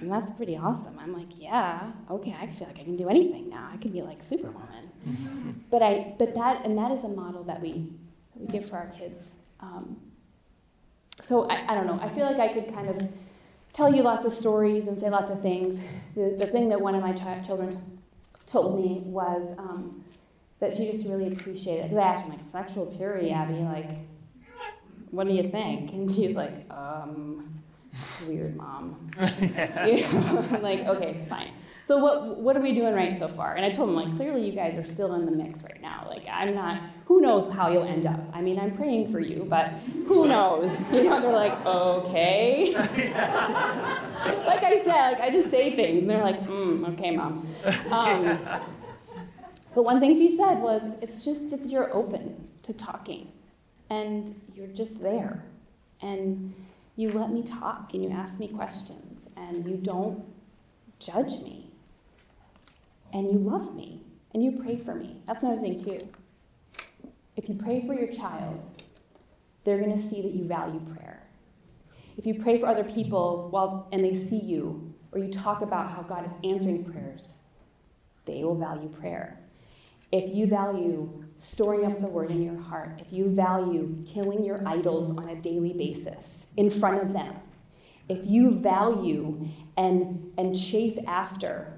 And 0.00 0.10
that's 0.12 0.30
pretty 0.30 0.56
awesome. 0.56 0.98
I'm 1.00 1.12
like, 1.12 1.40
yeah, 1.40 1.92
okay, 2.10 2.36
I 2.38 2.46
feel 2.46 2.68
like 2.68 2.78
I 2.78 2.84
can 2.84 2.96
do 2.96 3.08
anything 3.08 3.48
now. 3.48 3.68
I 3.72 3.78
can 3.78 3.90
be 3.90 4.02
like 4.02 4.22
Superwoman. 4.22 4.90
Mm-hmm. 5.08 5.50
But 5.70 5.82
I, 5.82 6.14
but 6.18 6.34
that, 6.36 6.64
and 6.64 6.78
that 6.78 6.92
is 6.92 7.02
a 7.02 7.08
model 7.08 7.42
that 7.44 7.60
we, 7.60 7.72
that 7.72 8.40
we 8.40 8.46
give 8.46 8.68
for 8.68 8.76
our 8.76 8.92
kids. 8.96 9.34
Um, 9.58 9.96
so 11.22 11.48
I, 11.48 11.72
I 11.72 11.74
don't 11.74 11.86
know. 11.86 11.98
I 12.00 12.08
feel 12.08 12.26
like 12.26 12.38
I 12.38 12.52
could 12.52 12.72
kind 12.72 12.88
of 12.88 13.08
tell 13.74 13.94
you 13.94 14.02
lots 14.02 14.24
of 14.24 14.32
stories 14.32 14.86
and 14.86 14.98
say 14.98 15.10
lots 15.10 15.30
of 15.30 15.42
things. 15.42 15.80
The, 16.14 16.34
the 16.38 16.46
thing 16.46 16.70
that 16.70 16.80
one 16.80 16.94
of 16.94 17.02
my 17.02 17.12
ch- 17.12 17.44
children 17.46 17.70
t- 17.70 17.78
told 18.46 18.80
me 18.80 19.02
was 19.04 19.52
um, 19.58 20.02
that 20.60 20.74
she 20.74 20.90
just 20.90 21.06
really 21.06 21.26
appreciated. 21.30 21.90
Because 21.90 21.98
I 21.98 22.06
asked 22.06 22.24
her, 22.24 22.30
like, 22.30 22.42
sexual 22.42 22.86
purity, 22.86 23.30
Abby, 23.32 23.54
like, 23.54 23.90
what 25.10 25.26
do 25.26 25.34
you 25.34 25.50
think? 25.50 25.92
And 25.92 26.10
she's 26.10 26.34
like, 26.34 26.70
um, 26.70 27.60
that's 27.92 28.22
weird, 28.22 28.56
mom. 28.56 29.10
I'm 29.18 30.62
like, 30.62 30.80
okay, 30.80 31.26
fine. 31.28 31.52
So 31.84 31.98
what 31.98 32.38
what 32.38 32.56
are 32.56 32.60
we 32.60 32.72
doing 32.72 32.94
right 32.94 33.16
so 33.16 33.28
far? 33.28 33.56
And 33.56 33.64
I 33.64 33.68
told 33.68 33.90
him 33.90 33.94
like 33.94 34.16
clearly 34.16 34.46
you 34.46 34.52
guys 34.52 34.74
are 34.76 34.86
still 34.86 35.14
in 35.16 35.26
the 35.26 35.30
mix 35.30 35.62
right 35.62 35.82
now. 35.82 36.06
Like 36.08 36.26
I'm 36.30 36.54
not. 36.54 36.80
Who 37.04 37.20
knows 37.20 37.52
how 37.52 37.70
you'll 37.70 37.84
end 37.84 38.06
up? 38.06 38.20
I 38.32 38.40
mean, 38.40 38.58
I'm 38.58 38.74
praying 38.74 39.12
for 39.12 39.20
you, 39.20 39.46
but 39.46 39.66
who 40.06 40.26
knows? 40.26 40.80
You 40.90 41.04
know, 41.04 41.20
they're 41.20 41.30
like, 41.30 41.66
okay. 41.66 42.72
like 42.74 44.64
I 44.64 44.80
said, 44.82 45.10
like 45.10 45.20
I 45.20 45.28
just 45.30 45.50
say 45.50 45.76
things, 45.76 46.00
and 46.00 46.10
they're 46.10 46.22
like, 46.22 46.40
mm, 46.46 46.88
okay, 46.94 47.10
mom. 47.10 47.46
Um, 47.90 48.38
but 49.74 49.82
one 49.82 50.00
thing 50.00 50.14
she 50.14 50.38
said 50.38 50.54
was, 50.54 50.82
it's 51.02 51.22
just 51.22 51.50
that 51.50 51.66
you're 51.66 51.92
open 51.92 52.48
to 52.62 52.72
talking, 52.72 53.30
and 53.90 54.40
you're 54.54 54.68
just 54.68 55.02
there, 55.02 55.44
and 56.00 56.54
you 56.96 57.12
let 57.12 57.30
me 57.30 57.42
talk, 57.42 57.92
and 57.92 58.02
you 58.02 58.08
ask 58.08 58.40
me 58.40 58.48
questions, 58.48 59.28
and 59.36 59.68
you 59.68 59.76
don't 59.76 60.24
judge 60.98 61.42
me 61.42 61.73
and 63.14 63.30
you 63.30 63.38
love 63.38 63.74
me 63.74 64.02
and 64.34 64.44
you 64.44 64.52
pray 64.52 64.76
for 64.76 64.94
me. 64.94 65.22
That's 65.26 65.42
another 65.42 65.62
thing, 65.62 65.82
too. 65.82 66.00
If 67.36 67.48
you 67.48 67.54
pray 67.54 67.86
for 67.86 67.94
your 67.94 68.12
child, 68.12 68.60
they're 69.64 69.78
going 69.78 69.96
to 69.96 70.02
see 70.02 70.20
that 70.20 70.32
you 70.32 70.44
value 70.44 70.80
prayer. 70.80 71.22
If 72.18 72.26
you 72.26 72.34
pray 72.34 72.58
for 72.58 72.66
other 72.66 72.84
people 72.84 73.48
while, 73.50 73.88
and 73.92 74.04
they 74.04 74.14
see 74.14 74.38
you, 74.38 74.92
or 75.12 75.20
you 75.20 75.32
talk 75.32 75.62
about 75.62 75.90
how 75.90 76.02
God 76.02 76.26
is 76.26 76.32
answering 76.44 76.84
prayers, 76.84 77.34
they 78.24 78.42
will 78.42 78.56
value 78.56 78.88
prayer. 78.88 79.38
If 80.12 80.34
you 80.34 80.46
value 80.46 81.24
storing 81.36 81.84
up 81.84 82.00
the 82.00 82.06
word 82.06 82.30
in 82.30 82.42
your 82.42 82.60
heart, 82.60 83.00
if 83.00 83.12
you 83.12 83.28
value 83.28 84.04
killing 84.06 84.44
your 84.44 84.66
idols 84.66 85.10
on 85.10 85.28
a 85.28 85.36
daily 85.36 85.72
basis 85.72 86.46
in 86.56 86.70
front 86.70 87.02
of 87.02 87.12
them, 87.12 87.34
if 88.08 88.26
you 88.26 88.50
value 88.50 89.48
and, 89.76 90.32
and 90.36 90.58
chase 90.58 90.98
after 91.06 91.73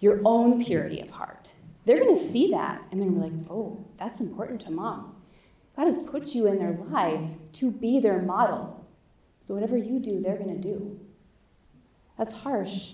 your 0.00 0.20
own 0.24 0.64
purity 0.64 1.00
of 1.00 1.10
heart. 1.10 1.52
They're 1.84 2.00
going 2.00 2.16
to 2.16 2.22
see 2.22 2.50
that 2.50 2.82
and 2.90 3.00
they're 3.00 3.08
going 3.08 3.22
to 3.22 3.28
be 3.28 3.36
like, 3.36 3.50
oh, 3.50 3.86
that's 3.98 4.20
important 4.20 4.60
to 4.62 4.70
mom. 4.70 5.14
God 5.76 5.86
has 5.86 5.98
put 6.10 6.34
you 6.34 6.46
in 6.46 6.58
their 6.58 6.76
lives 6.90 7.38
to 7.54 7.70
be 7.70 8.00
their 8.00 8.20
model. 8.20 8.84
So 9.44 9.54
whatever 9.54 9.76
you 9.76 9.98
do, 9.98 10.20
they're 10.20 10.36
going 10.36 10.60
to 10.60 10.68
do. 10.68 10.98
That's 12.18 12.32
harsh 12.32 12.92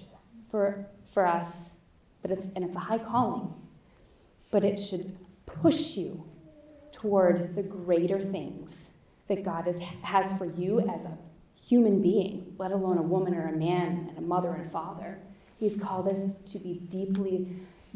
for, 0.50 0.86
for 1.12 1.26
us, 1.26 1.70
but 2.22 2.30
it's, 2.30 2.46
and 2.54 2.64
it's 2.64 2.76
a 2.76 2.80
high 2.80 2.98
calling. 2.98 3.52
But 4.50 4.64
it 4.64 4.76
should 4.76 5.16
push 5.46 5.96
you 5.96 6.24
toward 6.92 7.54
the 7.54 7.62
greater 7.62 8.20
things 8.20 8.90
that 9.28 9.44
God 9.44 9.66
is, 9.66 9.78
has 10.02 10.32
for 10.34 10.46
you 10.46 10.80
as 10.80 11.04
a 11.04 11.18
human 11.60 12.00
being, 12.00 12.54
let 12.58 12.70
alone 12.70 12.98
a 12.98 13.02
woman 13.02 13.34
or 13.34 13.48
a 13.48 13.52
man 13.52 14.06
and 14.08 14.18
a 14.18 14.20
mother 14.20 14.52
and 14.52 14.64
a 14.64 14.70
father. 14.70 15.18
He's 15.58 15.76
called 15.76 16.08
us 16.08 16.34
to 16.52 16.58
be 16.58 16.74
deeply, 16.74 17.48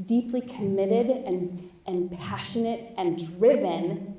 deeply 0.05 0.41
committed 0.41 1.09
and, 1.11 1.71
and 1.87 2.11
passionate 2.19 2.95
and 2.97 3.39
driven 3.39 4.17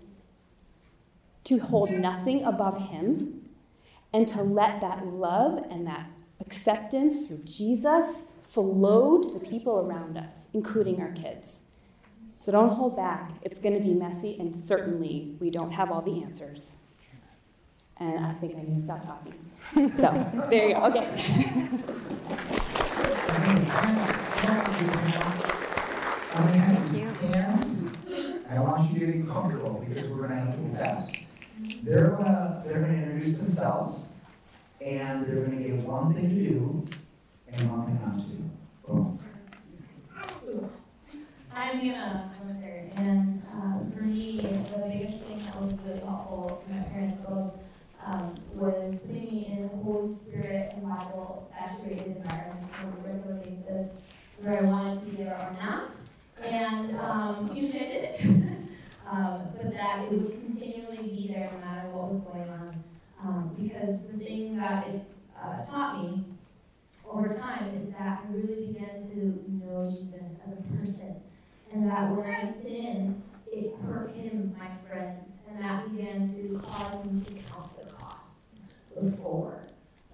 to 1.46 1.58
hold 1.58 1.90
nothing 1.92 2.44
above 2.44 2.90
Him 2.90 3.42
and 4.14 4.28
to 4.28 4.42
let 4.44 4.82
that 4.82 5.06
love 5.08 5.66
and 5.70 5.88
that 5.88 6.08
acceptance 6.40 7.28
through 7.28 7.42
Jesus 7.46 8.26
flow 8.44 9.22
to 9.22 9.34
the 9.34 9.40
people 9.40 9.80
around 9.80 10.18
us, 10.18 10.48
including 10.54 11.02
our 11.02 11.12
kids. 11.12 11.62
So 12.44 12.52
don't 12.52 12.70
hold 12.70 12.96
back. 12.96 13.32
It's 13.44 13.60
going 13.60 13.76
to 13.76 13.80
be 13.80 13.94
messy, 13.94 14.38
and 14.40 14.56
certainly 14.56 15.36
we 15.40 15.50
don't 15.50 15.72
have 15.72 15.92
all 15.92 16.02
the 16.02 16.22
answers. 16.24 16.74
And 17.98 18.26
I 18.26 18.34
think 18.34 18.56
I 18.56 18.64
need 18.64 18.78
to 18.78 18.84
stop 18.84 19.06
talking. 19.06 19.36
So 19.98 20.48
there 20.50 20.70
you 20.70 20.74
go. 20.74 20.86
Okay. 20.86 22.78
I 23.44 23.48
want 28.60 28.94
you 28.94 29.00
to 29.00 29.06
getting 29.06 29.26
comfortable 29.26 29.84
because 29.88 30.12
we're 30.12 30.28
gonna 30.28 30.40
have 30.40 30.52
to 30.52 30.58
confess. 30.58 31.12
They're 31.82 32.12
gonna, 32.12 32.62
they're 32.64 32.82
gonna 32.82 32.94
introduce 32.94 33.38
themselves, 33.38 34.06
and 34.80 35.26
they're 35.26 35.42
gonna 35.44 35.60
give 35.62 35.84
one 35.84 36.14
thing 36.14 36.30
to 36.30 36.36
do 36.36 36.86
and 37.52 37.72
one 37.72 37.86
thing 37.88 38.00
not 38.06 38.14
to 38.20 38.26
do. 38.26 38.44
Boom. 38.88 39.20
I'm 41.54 41.80
Hannah, 41.80 42.32
I'm 42.40 42.50
a 42.50 42.54
Sarah, 42.60 42.84
and 42.96 43.42
um, 43.54 43.92
for 43.92 44.04
me, 44.04 44.38
the 44.38 44.50
biggest 44.88 45.24
thing 45.24 45.44
that 45.46 45.60
was 45.60 45.74
really 45.84 46.00
helpful 46.02 46.62
for 46.64 46.72
my 46.74 46.82
parents 46.84 47.18
both 47.28 47.54
um, 48.06 48.36
was 48.54 49.00
putting 49.06 49.26
me 49.26 49.48
in 49.52 49.66
a 49.66 49.68
Holy 49.84 50.14
Spirit 50.14 50.72
and 50.74 50.84
Bible 50.84 51.46
saturated 51.52 52.08
environment 52.18 52.66
on 52.80 52.86
a 52.88 52.90
regular 53.08 53.38
whether 54.42 54.58
I 54.58 54.62
wanted 54.62 55.00
to 55.00 55.06
be 55.06 55.24
there 55.24 55.34
or 55.36 55.64
not. 55.64 55.92
And 56.44 56.98
um, 56.98 57.52
usually 57.54 57.80
I 57.80 57.90
did 57.90 58.04
it. 58.06 58.26
um, 59.10 59.44
but 59.56 59.72
that 59.74 60.06
it 60.06 60.12
would 60.12 60.32
continually 60.32 61.10
be 61.10 61.32
there 61.34 61.52
no 61.54 61.60
matter 61.60 61.90
what 61.90 62.12
was 62.12 62.24
going 62.24 62.50
on. 62.50 62.84
Um, 63.24 63.56
because 63.60 64.08
the 64.08 64.18
thing 64.18 64.58
that 64.58 64.88
it 64.88 65.04
uh, 65.40 65.64
taught 65.66 66.02
me 66.02 66.24
over 67.08 67.36
time 67.36 67.72
is 67.76 67.92
that 67.92 68.24
I 68.24 68.34
really 68.34 68.68
began 68.68 69.08
to 69.10 69.44
know 69.64 69.92
Jesus 69.92 70.38
as 70.48 70.58
a 70.58 70.78
person. 70.78 71.16
And 71.72 71.90
that 71.90 72.10
when 72.12 72.28
I 72.30 72.52
sinned, 72.52 73.22
it 73.52 73.76
hurt 73.86 74.16
him, 74.16 74.56
my 74.58 74.70
friend. 74.88 75.20
And 75.48 75.64
that 75.64 75.92
began 75.92 76.34
to 76.34 76.60
cause 76.66 77.06
me 77.06 77.24
to 77.26 77.32
count 77.52 77.78
the 77.78 77.92
costs 77.92 78.40
before. 79.00 79.62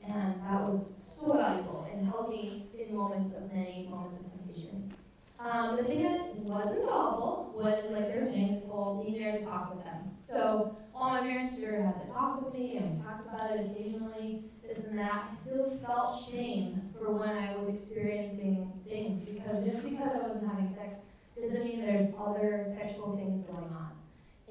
And 0.06 0.34
that 0.44 0.62
was 0.62 0.90
so 1.20 1.34
valuable 1.34 1.88
and 1.92 2.08
helped 2.08 2.32
me 2.32 2.66
moments 2.92 3.36
of 3.36 3.52
many 3.54 3.88
moments 3.90 4.20
of 4.20 4.32
temptation. 4.32 4.94
Um, 5.40 5.78
the 5.78 5.84
thing 5.84 6.04
that 6.04 6.36
wasn't 6.38 6.90
helpful 6.90 7.54
was, 7.56 7.84
like 7.92 8.08
this 8.14 8.64
whole 8.68 9.04
being 9.04 9.22
there 9.22 9.38
to 9.38 9.46
talk 9.46 9.76
with 9.76 9.84
them. 9.84 10.12
So 10.18 10.78
all 10.96 11.12
my 11.12 11.22
parents 11.22 11.60
sure 11.60 11.82
had 11.82 12.02
to 12.02 12.08
talk 12.12 12.44
with 12.44 12.54
me, 12.54 12.78
and 12.78 12.98
we 12.98 13.04
talked 13.04 13.28
about 13.28 13.52
it 13.52 13.72
occasionally, 13.72 14.46
this 14.68 14.84
and 14.86 14.98
that. 14.98 15.30
I 15.30 15.36
still 15.36 15.70
felt 15.86 16.30
shame 16.32 16.82
for 16.98 17.12
when 17.12 17.30
I 17.30 17.56
was 17.56 17.74
experiencing 17.74 18.72
things 18.88 19.28
because 19.28 19.66
just 19.66 19.84
because 19.84 20.12
I 20.14 20.28
wasn't 20.28 20.48
having 20.48 20.76
sex 20.76 20.96
doesn't 21.40 21.64
mean 21.64 21.82
there's 21.82 22.14
other 22.20 22.66
sexual 22.76 23.16
things 23.16 23.46
going 23.46 23.72
on. 23.72 23.92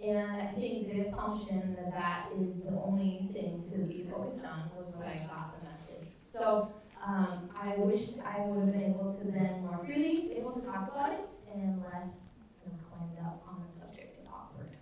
And 0.03 0.43
I 0.43 0.53
think 0.53 0.93
the 0.93 1.01
assumption 1.01 1.75
that 1.77 1.91
that 1.93 2.29
is 2.39 2.61
the 2.61 2.71
only 2.71 3.29
thing 3.33 3.65
to 3.73 3.79
be 3.79 4.07
focused 4.11 4.45
on 4.45 4.71
was 4.77 4.95
what 4.95 5.09
I 5.09 5.27
got 5.27 5.55
the 5.59 5.67
message. 5.67 6.15
So 6.33 6.71
um, 7.07 7.49
I 7.55 7.75
wish 7.77 8.19
I 8.25 8.41
would 8.41 8.65
have 8.65 8.73
been 8.73 8.91
able 8.91 9.15
to 9.15 9.31
then 9.31 9.63
more 9.63 9.81
freely 9.85 10.33
able 10.37 10.53
to 10.53 10.67
talk 10.67 10.91
about 10.91 11.13
it 11.13 11.29
and 11.55 11.81
less 11.85 12.19
you 12.65 12.73
know, 12.73 12.79
clammed 12.91 13.19
up 13.25 13.43
on 13.49 13.63
the 13.63 13.69
subject 13.69 14.19
and 14.19 14.29
awkward. 14.29 14.75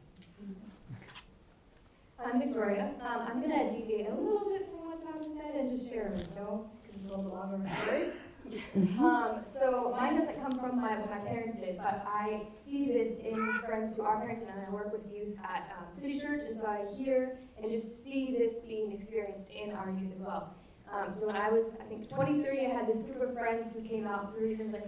I'm 2.25 2.41
Victoria. 2.41 2.93
Um, 3.01 3.29
I'm 3.29 3.41
going 3.43 3.53
to 3.53 3.79
deviate 3.79 4.09
a 4.09 4.15
little 4.15 4.49
bit 4.49 4.71
from 4.71 4.89
what 4.89 5.03
Tom 5.05 5.21
said 5.37 5.61
and 5.61 5.71
just 5.71 5.91
share 5.91 6.15
a 6.15 6.19
don't 6.35 6.67
because 6.83 6.97
it's 6.97 7.13
a 7.13 7.15
little 7.15 7.31
longer 7.31 7.71
story. 7.85 8.13
um, 8.99 9.45
so 9.53 9.95
mine 9.99 10.19
doesn't 10.19 10.41
come 10.43 10.59
from 10.59 10.81
my, 10.81 10.99
what 10.99 11.11
my 11.11 11.19
parents 11.29 11.59
did, 11.59 11.77
but 11.77 12.05
I 12.07 12.43
see 12.65 12.87
this 12.87 13.19
in 13.23 13.61
friends 13.67 13.97
who 13.97 14.03
are 14.03 14.21
parents, 14.21 14.43
and 14.43 14.67
I 14.67 14.71
work 14.71 14.93
with 14.93 15.03
youth 15.13 15.37
at 15.43 15.77
um, 15.77 15.87
City 15.95 16.21
Church, 16.21 16.43
and 16.47 16.59
so 16.61 16.67
I 16.67 16.85
hear 16.95 17.39
and 17.63 17.71
just 17.71 18.03
see 18.05 18.35
this 18.37 18.55
being 18.67 18.93
experienced 18.93 19.49
in 19.51 19.73
our 19.73 19.91
youth 19.91 20.13
as 20.15 20.21
well. 20.21 20.55
Um, 20.95 21.13
so 21.19 21.27
when 21.27 21.37
I 21.37 21.51
was, 21.51 21.65
I 21.81 21.85
think, 21.85 22.09
23, 22.09 22.67
I 22.67 22.69
had 22.71 22.87
this 22.87 23.03
group 23.03 23.21
of 23.23 23.35
friends 23.35 23.67
who 23.75 23.83
came 23.87 24.07
out. 24.07 24.37
Three, 24.37 24.55
there's 24.55 24.73
like 24.73 24.87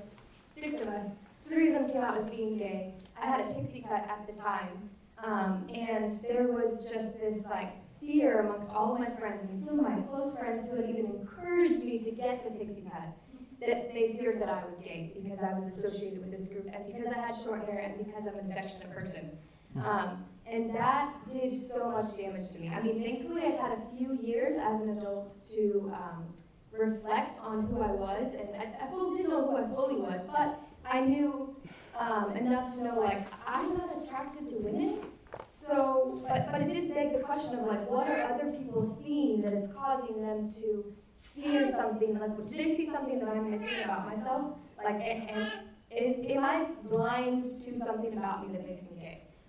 six 0.54 0.80
of 0.80 0.88
us. 0.88 1.06
Three 1.48 1.68
of 1.68 1.74
them 1.74 1.90
came 1.90 2.02
out 2.02 2.16
as 2.16 2.24
being 2.30 2.58
gay. 2.58 2.94
I 3.20 3.26
had 3.26 3.40
a 3.40 3.54
pixie 3.54 3.84
cut 3.88 4.08
at 4.08 4.26
the 4.26 4.32
time, 4.38 4.88
um, 5.24 5.66
and 5.74 6.20
there 6.22 6.48
was 6.48 6.84
just 6.84 7.18
this 7.18 7.44
like 7.50 7.70
fear 7.98 8.40
amongst 8.40 8.72
all 8.72 8.94
of 8.94 9.00
my 9.00 9.10
friends 9.18 9.50
and 9.50 9.64
some 9.64 9.80
of 9.80 9.84
my 9.84 10.00
close 10.02 10.36
friends 10.38 10.68
who 10.70 10.76
had 10.76 10.90
even 10.90 11.06
encouraged 11.06 11.82
me 11.82 11.98
to 11.98 12.10
get 12.10 12.44
the 12.44 12.50
pixie 12.50 12.84
cut 12.92 13.08
that 13.60 13.92
they 13.92 14.16
feared 14.18 14.40
that 14.40 14.50
I 14.50 14.64
was 14.64 14.74
gay 14.84 15.10
because 15.14 15.38
I 15.40 15.58
was 15.58 15.72
associated 15.72 16.20
with 16.20 16.30
this 16.30 16.46
group 16.46 16.68
and 16.72 16.86
because 16.86 17.10
I 17.10 17.18
had 17.18 17.34
short 17.42 17.64
hair 17.64 17.78
and 17.78 18.04
because 18.04 18.22
I'm 18.28 18.38
an 18.38 18.52
affectionate 18.52 18.92
person. 18.92 19.30
Um, 19.84 20.24
and 20.46 20.74
that 20.74 21.12
did 21.30 21.52
so 21.68 21.90
much 21.90 22.16
damage 22.16 22.50
to 22.52 22.58
me. 22.58 22.68
I 22.68 22.80
mean, 22.80 23.02
thankfully, 23.02 23.42
I've 23.42 23.58
had 23.58 23.72
a 23.72 23.96
few 23.96 24.14
years 24.14 24.56
as 24.56 24.80
an 24.80 24.96
adult 24.96 25.44
to 25.50 25.92
um, 25.94 26.26
reflect 26.72 27.38
on 27.40 27.66
who 27.66 27.82
I 27.82 27.90
was, 27.90 28.26
and 28.26 28.48
I, 28.56 28.84
I 28.84 28.88
fully 28.88 29.16
didn't 29.16 29.30
know 29.30 29.46
who 29.46 29.56
I 29.56 29.68
fully 29.74 29.96
was, 29.96 30.20
but 30.30 30.60
I 30.88 31.00
knew 31.00 31.56
um, 31.98 32.36
enough 32.36 32.74
to 32.76 32.84
know, 32.84 33.00
like, 33.00 33.26
I'm 33.46 33.76
not 33.76 34.02
attracted 34.02 34.48
to 34.50 34.56
women. 34.56 35.00
So, 35.48 36.24
but, 36.28 36.50
but 36.52 36.60
it 36.62 36.70
did 36.70 36.94
beg 36.94 37.12
the 37.12 37.18
question 37.18 37.58
of, 37.58 37.66
like, 37.66 37.90
what 37.90 38.08
are 38.08 38.32
other 38.32 38.52
people 38.52 38.96
seeing 39.02 39.40
that 39.40 39.52
is 39.52 39.68
causing 39.74 40.22
them 40.22 40.46
to 40.60 40.94
fear 41.34 41.68
something? 41.72 42.18
Like, 42.18 42.36
did 42.36 42.58
they 42.58 42.76
see 42.76 42.88
something 42.92 43.18
that 43.18 43.28
I'm 43.28 43.50
missing 43.50 43.82
about 43.82 44.06
myself? 44.06 44.58
Like, 44.82 45.00
and, 45.02 45.28
and 45.28 45.52
is, 45.90 46.24
am 46.30 46.44
I 46.44 46.66
blind 46.88 47.42
to 47.64 47.78
something 47.78 48.16
about 48.16 48.46
me 48.46 48.56
that 48.56 48.68
makes 48.68 48.82
me? 48.82 48.95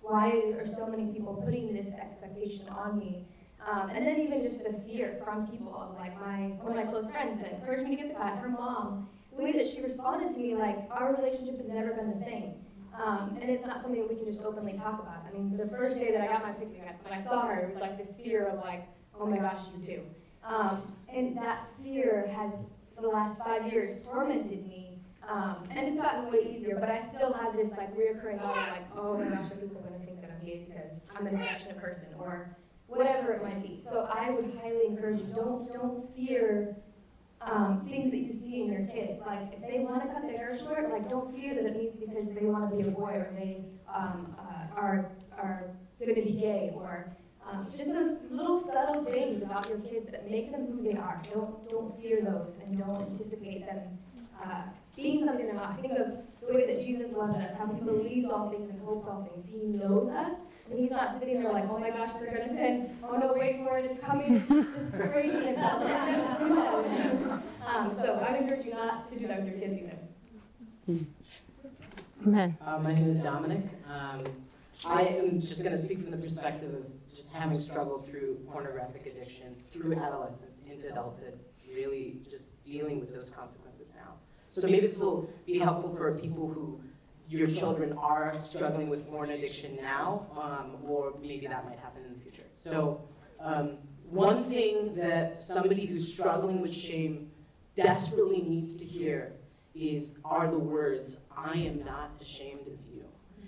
Why 0.08 0.54
are 0.58 0.66
so 0.66 0.86
many 0.86 1.12
people 1.12 1.34
putting 1.44 1.74
this 1.74 1.92
expectation 2.00 2.66
on 2.70 2.98
me? 2.98 3.26
Um, 3.70 3.90
and 3.90 4.06
then 4.06 4.18
even 4.20 4.40
just 4.40 4.64
the 4.64 4.72
fear 4.88 5.20
from 5.22 5.46
people 5.48 5.94
like 5.98 6.18
my 6.18 6.56
one 6.64 6.78
of 6.78 6.82
my 6.82 6.90
close 6.90 7.10
friends 7.10 7.38
that 7.42 7.52
encouraged 7.52 7.86
me 7.86 7.96
to 7.96 8.02
get 8.02 8.08
the 8.08 8.18
cut, 8.18 8.38
her 8.38 8.48
mom, 8.48 9.06
the 9.36 9.44
way 9.44 9.52
that 9.52 9.66
she 9.66 9.82
responded 9.82 10.32
to 10.32 10.38
me, 10.38 10.54
like 10.54 10.78
our 10.90 11.14
relationship 11.14 11.58
has 11.58 11.68
never 11.68 11.92
been 11.92 12.08
the 12.08 12.24
same. 12.24 12.54
Um, 12.96 13.36
and 13.42 13.50
it's 13.50 13.66
not 13.66 13.82
something 13.82 14.08
we 14.08 14.14
can 14.14 14.26
just 14.26 14.40
openly 14.40 14.72
talk 14.78 14.98
about. 14.98 15.26
I 15.28 15.36
mean, 15.36 15.58
the 15.58 15.68
first 15.68 15.98
day 15.98 16.10
that 16.10 16.22
I 16.22 16.26
got 16.26 16.42
my 16.42 16.52
cut, 16.52 16.96
when 17.04 17.12
I 17.12 17.22
saw 17.22 17.46
her, 17.46 17.60
it 17.60 17.74
was 17.74 17.80
like 17.82 17.98
this 17.98 18.16
fear 18.16 18.46
of 18.46 18.64
like, 18.64 18.88
oh 19.20 19.26
my 19.26 19.36
gosh, 19.36 19.60
you 19.76 19.84
too. 19.84 20.02
Um, 20.42 20.90
and 21.14 21.36
that 21.36 21.66
fear 21.84 22.32
has, 22.34 22.52
for 22.96 23.02
the 23.02 23.08
last 23.08 23.38
five 23.38 23.70
years, 23.70 24.00
tormented 24.04 24.66
me 24.66 24.78
um, 25.28 25.68
and 25.70 25.86
it's 25.86 25.96
gotten 26.00 26.32
way 26.32 26.38
easier, 26.50 26.76
but 26.80 26.88
I 26.88 26.98
still 27.00 27.34
have 27.34 27.54
this 27.54 27.70
like 27.72 27.94
reoccurring 27.94 28.40
thought 28.40 28.56
of 28.56 28.68
like, 28.68 28.86
oh 28.96 29.18
my 29.18 29.28
gosh, 29.28 29.52
are 29.52 29.56
people 29.56 29.82
going 29.82 29.92
to 29.92 29.97
because 30.56 31.00
I'm 31.14 31.26
an 31.26 31.36
affectionate 31.36 31.78
person 31.80 32.06
or 32.18 32.56
whatever 32.86 33.32
it 33.32 33.42
might 33.42 33.62
be. 33.62 33.80
So 33.82 34.08
I 34.12 34.30
would 34.30 34.58
highly 34.60 34.86
encourage 34.86 35.20
you, 35.20 35.32
don't 35.34 35.72
don't 35.72 36.14
fear 36.16 36.76
um, 37.40 37.86
things 37.88 38.10
that 38.10 38.18
you 38.18 38.32
see 38.32 38.62
in 38.62 38.72
your 38.72 38.86
kids. 38.86 39.20
Like 39.24 39.52
if 39.52 39.60
they 39.60 39.80
want 39.80 40.02
to 40.02 40.08
cut 40.12 40.22
their 40.22 40.36
hair 40.36 40.58
short, 40.58 40.90
like 40.90 41.08
don't 41.08 41.34
fear 41.34 41.54
that 41.54 41.66
it 41.66 41.76
means 41.76 41.96
because 41.96 42.34
they 42.34 42.46
want 42.46 42.70
to 42.70 42.76
be 42.76 42.88
a 42.88 42.90
boy 42.90 43.10
or 43.10 43.30
they 43.38 43.64
um, 43.92 44.34
uh, 44.38 44.76
are 44.76 45.10
are 45.36 45.64
going 46.00 46.14
to 46.14 46.20
be 46.20 46.32
gay 46.32 46.72
or 46.74 47.06
um, 47.48 47.66
just 47.70 47.92
those 47.92 48.16
little 48.30 48.64
subtle 48.66 49.04
things 49.04 49.42
about 49.42 49.68
your 49.68 49.78
kids 49.78 50.06
that 50.10 50.30
make 50.30 50.50
them 50.50 50.66
who 50.66 50.82
they 50.82 50.96
are. 50.96 51.20
Don't 51.32 51.68
don't 51.70 52.00
fear 52.00 52.20
those 52.22 52.52
and 52.64 52.78
don't 52.78 53.00
anticipate 53.02 53.66
them. 53.66 53.98
Uh, 54.42 54.62
being 54.98 55.24
something 55.24 55.46
they're 55.46 55.54
not. 55.54 55.80
Think 55.80 55.92
of 55.92 56.18
the 56.46 56.54
way 56.54 56.66
that 56.66 56.84
Jesus 56.84 57.12
loves 57.12 57.36
us, 57.36 57.56
how 57.56 57.66
he 57.66 57.80
believes 57.80 58.26
all 58.26 58.50
things 58.50 58.68
and 58.68 58.80
hopes 58.82 59.06
all 59.08 59.30
things. 59.32 59.46
He 59.48 59.58
knows 59.68 60.10
us, 60.10 60.32
and 60.70 60.78
he's 60.78 60.90
not 60.90 61.18
sitting 61.18 61.40
there 61.40 61.52
like, 61.52 61.68
oh 61.70 61.78
my 61.78 61.90
gosh, 61.90 62.12
they're 62.14 62.34
going 62.34 62.48
to 62.48 62.54
sin. 62.54 62.98
Oh 63.02 63.16
no, 63.16 63.32
wait 63.34 63.58
for 63.64 63.78
it, 63.78 63.90
it's 63.90 64.00
coming. 64.04 64.34
It's 64.34 64.48
just 64.48 64.92
crazy 64.92 65.36
and 65.36 65.56
stuff. 65.56 65.80
Not 65.82 66.06
going 66.06 66.36
to 66.36 66.44
do 66.44 66.54
that 66.56 66.76
with 66.76 66.86
us. 66.92 67.42
Um, 67.66 67.96
so 67.96 68.14
I 68.14 68.32
would 68.32 68.40
encourage 68.42 68.64
you 68.66 68.72
not 68.72 69.08
to 69.08 69.18
do 69.18 69.26
that 69.28 69.42
with 69.42 69.48
your 69.50 69.58
kids 69.60 69.78
either. 70.88 71.04
Amen. 72.26 72.58
Uh, 72.66 72.78
my 72.80 72.94
name 72.94 73.06
is 73.06 73.20
Dominic. 73.20 73.64
Um, 73.88 74.20
I 74.84 75.02
am 75.02 75.40
just 75.40 75.62
going 75.62 75.72
to 75.72 75.78
speak 75.78 76.02
from 76.02 76.10
the 76.10 76.16
perspective 76.16 76.74
of 76.74 76.84
just 77.14 77.30
having 77.32 77.58
struggled 77.60 78.08
through 78.08 78.38
pornographic 78.50 79.06
addiction, 79.06 79.54
through 79.72 79.94
adolescence 79.94 80.52
into 80.68 80.88
adulthood, 80.90 81.38
really 81.72 82.20
just 82.30 82.46
dealing 82.64 83.00
with 83.00 83.14
those 83.14 83.28
consequences 83.28 83.64
now. 83.66 83.67
So 84.48 84.62
maybe 84.62 84.80
this 84.80 84.98
will 84.98 85.30
be 85.46 85.58
helpful 85.58 85.94
for 85.94 86.12
people 86.18 86.48
who 86.48 86.80
your 87.28 87.46
children 87.46 87.92
are 87.98 88.36
struggling 88.38 88.88
with 88.88 89.06
porn 89.08 89.30
addiction 89.30 89.76
now, 89.76 90.26
um, 90.40 90.76
or 90.86 91.12
maybe 91.20 91.46
that 91.46 91.66
might 91.66 91.78
happen 91.78 92.02
in 92.04 92.14
the 92.14 92.20
future. 92.20 92.46
So 92.54 93.02
um, 93.38 93.76
one 94.08 94.44
thing 94.44 94.94
that 94.94 95.36
somebody 95.36 95.84
who's 95.84 96.10
struggling 96.10 96.62
with 96.62 96.72
shame 96.72 97.30
desperately 97.74 98.40
needs 98.40 98.74
to 98.76 98.84
hear 98.84 99.32
is 99.74 100.14
are 100.24 100.50
the 100.50 100.58
words, 100.58 101.18
I 101.36 101.52
am 101.58 101.84
not 101.84 102.12
ashamed 102.20 102.66
of 102.66 102.78
you. 102.92 103.04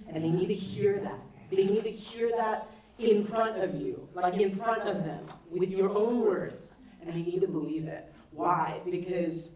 And 0.08 0.22
they 0.22 0.28
need 0.28 0.48
to 0.48 0.54
hear 0.54 1.00
that. 1.00 1.18
They 1.50 1.64
need 1.64 1.84
to 1.84 1.90
hear 1.90 2.30
that 2.36 2.68
in 2.98 3.24
front 3.24 3.56
of 3.62 3.74
you, 3.80 4.06
like 4.14 4.34
in 4.34 4.54
front 4.54 4.82
of 4.82 5.04
them, 5.04 5.24
with 5.50 5.70
your 5.70 5.90
own 5.96 6.20
words. 6.20 6.76
And 7.00 7.14
they 7.14 7.22
need 7.22 7.40
to 7.40 7.48
believe 7.48 7.86
it. 7.86 8.12
Why? 8.30 8.80
Because 8.88 9.50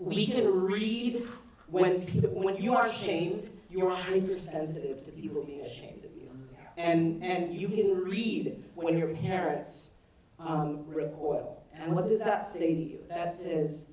we 0.00 0.26
can 0.26 0.50
read 0.50 1.28
when, 1.66 2.00
when 2.32 2.56
you 2.56 2.74
are 2.74 2.86
ashamed, 2.86 3.50
you 3.70 3.86
are 3.86 3.94
hypersensitive 3.94 5.04
to 5.04 5.12
people 5.12 5.44
being 5.44 5.60
ashamed 5.60 6.04
of 6.04 6.10
you. 6.16 6.30
And, 6.76 7.22
and 7.22 7.54
you 7.54 7.68
can 7.68 8.02
read 8.02 8.64
when 8.74 8.96
your 8.96 9.08
parents 9.08 9.90
um, 10.40 10.84
recoil. 10.88 11.62
And 11.74 11.94
what 11.94 12.04
does 12.08 12.18
that 12.18 12.42
say 12.42 12.74
to 12.74 12.82
you? 12.82 12.98
That 13.08 13.32
says, 13.32 13.86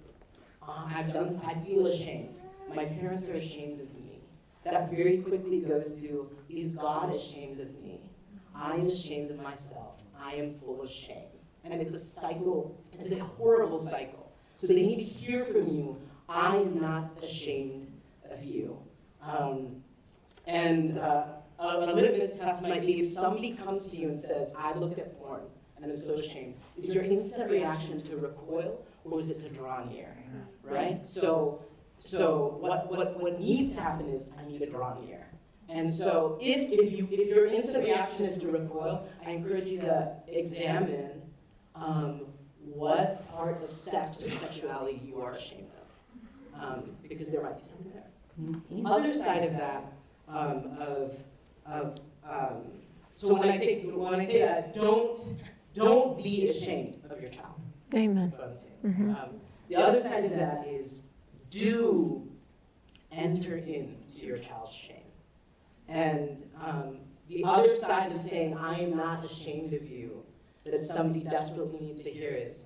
uh, 0.67 0.89
I've 0.95 1.11
done, 1.13 1.39
I 1.45 1.53
feel 1.65 1.85
ashamed. 1.85 2.35
My 2.73 2.85
parents 2.85 3.21
are 3.23 3.33
ashamed 3.33 3.81
of 3.81 3.93
me. 3.93 4.21
that 4.63 4.89
very 4.89 5.19
quickly 5.19 5.59
goes 5.59 5.95
to, 5.97 6.29
is 6.49 6.67
God 6.69 7.13
ashamed 7.13 7.59
of 7.59 7.69
me? 7.81 8.09
I 8.55 8.75
am 8.75 8.85
ashamed 8.85 9.31
of 9.31 9.39
myself. 9.41 9.99
I 10.19 10.33
am 10.35 10.55
full 10.59 10.81
of 10.81 10.89
shame. 10.89 11.27
And 11.63 11.73
it's 11.73 11.93
a 11.93 11.99
cycle, 11.99 12.81
it's 12.93 13.11
a 13.11 13.23
horrible 13.23 13.77
cycle. 13.77 14.26
So 14.57 14.65
they 14.65 14.73
need 14.73 14.95
to 14.95 15.03
hear 15.03 15.45
from 15.45 15.67
you, 15.67 16.01
I 16.27 16.55
am 16.55 16.81
not 16.81 17.11
ashamed 17.21 17.91
of 18.31 18.43
you. 18.43 18.75
Um, 19.21 19.83
and 20.47 20.97
uh, 20.97 21.25
a, 21.59 21.63
a 21.63 21.93
litmus 21.93 22.35
test 22.35 22.63
might 22.63 22.81
be 22.81 23.01
if 23.01 23.13
somebody 23.13 23.53
comes 23.53 23.87
to 23.87 23.95
you 23.95 24.07
and 24.07 24.19
says, 24.19 24.47
I 24.57 24.73
looked 24.73 24.97
at 24.97 25.15
porn 25.19 25.41
and 25.75 25.85
I'm 25.85 25.95
so 25.95 26.15
ashamed, 26.15 26.55
is 26.75 26.87
your 26.87 27.03
instant 27.03 27.51
reaction 27.51 28.01
to 28.01 28.17
recoil 28.17 28.83
or 29.03 29.21
is 29.21 29.29
it 29.29 29.41
to 29.41 29.49
draw 29.49 29.85
near? 29.85 30.17
Right? 30.63 31.05
So, 31.05 31.61
so 31.99 32.57
what, 32.59 32.89
what, 32.89 33.21
what 33.21 33.39
needs 33.39 33.75
to 33.75 33.79
happen 33.79 34.09
is 34.09 34.31
I 34.39 34.49
need 34.49 34.57
to 34.57 34.65
draw 34.71 34.99
near. 34.99 35.27
And 35.69 35.87
so 35.87 36.39
if, 36.41 36.71
if, 36.71 36.93
you, 36.93 37.07
if 37.11 37.27
your 37.27 37.45
instant 37.45 37.83
reaction 37.83 38.25
is 38.25 38.41
to 38.41 38.47
recoil, 38.47 39.07
I 39.23 39.31
encourage 39.33 39.65
you 39.65 39.81
to 39.81 40.13
examine 40.27 41.21
um, 41.75 42.21
what 42.73 43.27
part 43.31 43.61
of 43.61 43.69
sex 43.69 44.21
or 44.21 44.29
sexuality 44.29 45.01
you 45.05 45.21
are 45.21 45.33
ashamed 45.33 45.69
of. 45.81 46.61
Um, 46.61 46.83
because 47.07 47.27
there 47.27 47.41
might 47.43 47.55
be 47.55 47.61
something 47.61 47.91
there. 47.93 48.83
The 48.83 48.89
other 48.89 49.07
side 49.07 49.43
of 49.43 49.53
that, 49.53 49.93
um, 50.27 50.77
of, 50.79 51.17
of 51.65 51.97
um, 52.27 52.63
so 53.13 53.33
when 53.33 53.49
I 53.49 53.55
say 53.55 53.81
when 53.85 54.13
I 54.13 54.19
say 54.19 54.39
that, 54.41 54.73
don't 54.73 55.17
don't 55.73 56.21
be 56.21 56.49
ashamed 56.49 57.01
of 57.09 57.19
your 57.21 57.29
child. 57.29 57.59
Amen. 57.93 58.33
That's 58.37 58.57
what 58.57 58.65
I'm 58.83 58.95
saying. 58.95 59.15
Um, 59.15 59.29
the 59.69 59.75
other 59.75 59.99
side 59.99 60.25
of 60.25 60.31
that 60.31 60.67
is 60.67 61.01
do 61.49 62.27
enter 63.11 63.57
into 63.57 64.19
your 64.19 64.37
child's 64.37 64.71
shame. 64.71 64.97
And 65.87 66.43
um, 66.63 66.97
the 67.29 67.43
other 67.45 67.69
side 67.69 68.11
of 68.11 68.17
saying, 68.17 68.57
I 68.57 68.79
am 68.79 68.95
not 68.95 69.23
ashamed 69.23 69.73
of 69.73 69.87
you, 69.87 70.23
that 70.71 70.79
somebody 70.79 71.21
desperately 71.21 71.79
needs 71.79 72.01
to 72.01 72.09
hear 72.09 72.31
is, 72.31 72.59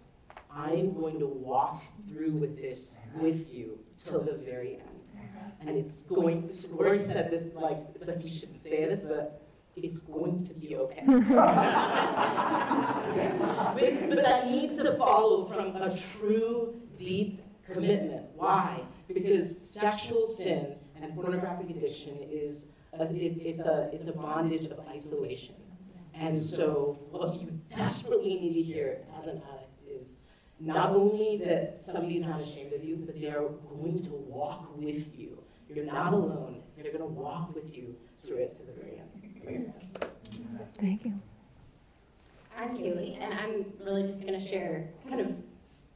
I 0.49 0.71
am 0.71 0.93
going 0.93 1.19
to 1.19 1.27
walk 1.27 1.83
through 2.07 2.31
with 2.31 2.57
this 2.57 2.95
with 3.15 3.51
you 3.53 3.79
till 3.97 4.21
the 4.21 4.33
very 4.33 4.75
end. 4.75 4.83
And 5.61 5.77
it's 5.77 5.97
going, 5.97 6.49
Lori 6.71 6.99
said 6.99 7.29
this, 7.29 7.53
like, 7.55 7.99
that 8.05 8.23
you 8.23 8.29
shouldn't 8.29 8.57
say 8.57 8.85
this, 8.85 9.01
but 9.01 9.47
it's 9.75 9.99
going 9.99 10.45
to 10.47 10.53
be 10.53 10.75
okay. 10.75 11.03
but, 11.05 11.19
but 14.09 14.23
that 14.23 14.47
needs 14.47 14.73
to 14.73 14.97
follow 14.97 15.45
from 15.45 15.75
a 15.75 15.95
true, 15.95 16.81
deep 16.97 17.41
commitment. 17.71 18.25
Why? 18.35 18.81
Because 19.07 19.61
sexual 19.61 20.21
sin 20.21 20.75
and 20.95 21.15
pornographic 21.15 21.69
addiction 21.69 22.17
is 22.29 22.65
a, 22.93 23.03
it, 23.05 23.37
it's 23.41 23.59
a 23.59 23.89
it's 23.93 24.07
a 24.07 24.11
bondage 24.11 24.65
of 24.65 24.79
isolation. 24.89 25.55
And 26.21 26.37
so, 26.37 26.99
what 27.09 27.41
you 27.41 27.47
desperately 27.75 28.35
need 28.35 28.53
to 28.53 28.61
hear 28.61 28.99
as 29.17 29.25
an 29.25 29.41
addict 29.51 29.89
is 29.89 30.11
not 30.59 30.91
only 30.91 31.41
that 31.43 31.79
somebody's 31.79 32.21
not 32.21 32.39
ashamed 32.39 32.73
of 32.73 32.83
you, 32.83 32.95
but 32.97 33.19
they 33.19 33.27
are 33.27 33.49
going 33.69 33.97
to 34.03 34.11
walk 34.11 34.69
with 34.77 35.17
you. 35.17 35.41
You're 35.67 35.85
not 35.85 36.13
alone. 36.13 36.61
They're 36.77 36.91
going 36.91 36.99
to 36.99 37.05
walk 37.05 37.55
with 37.55 37.75
you 37.75 37.95
through 38.23 38.37
it 38.37 38.55
to 38.57 38.63
the 38.63 38.71
very 38.73 38.99
end. 38.99 39.09
Thank 40.79 41.05
you. 41.05 41.13
I'm 42.55 42.77
Kaylee, 42.77 43.19
and 43.19 43.33
I'm 43.33 43.65
really 43.83 44.03
just 44.03 44.21
going 44.21 44.39
to 44.39 44.47
share, 44.47 44.89
kind 45.09 45.21
of 45.21 45.31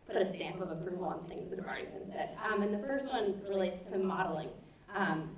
put 0.08 0.16
a 0.16 0.34
stamp 0.34 0.60
of 0.60 0.72
approval 0.72 1.06
on 1.06 1.24
things 1.28 1.50
that 1.52 1.60
have 1.60 1.68
already 1.68 1.86
been 1.86 2.06
said. 2.08 2.36
Um, 2.44 2.64
and 2.64 2.74
the 2.74 2.80
first 2.80 3.06
one 3.06 3.40
relates 3.48 3.78
to 3.92 3.98
modeling. 4.00 4.50
Um, 4.96 5.30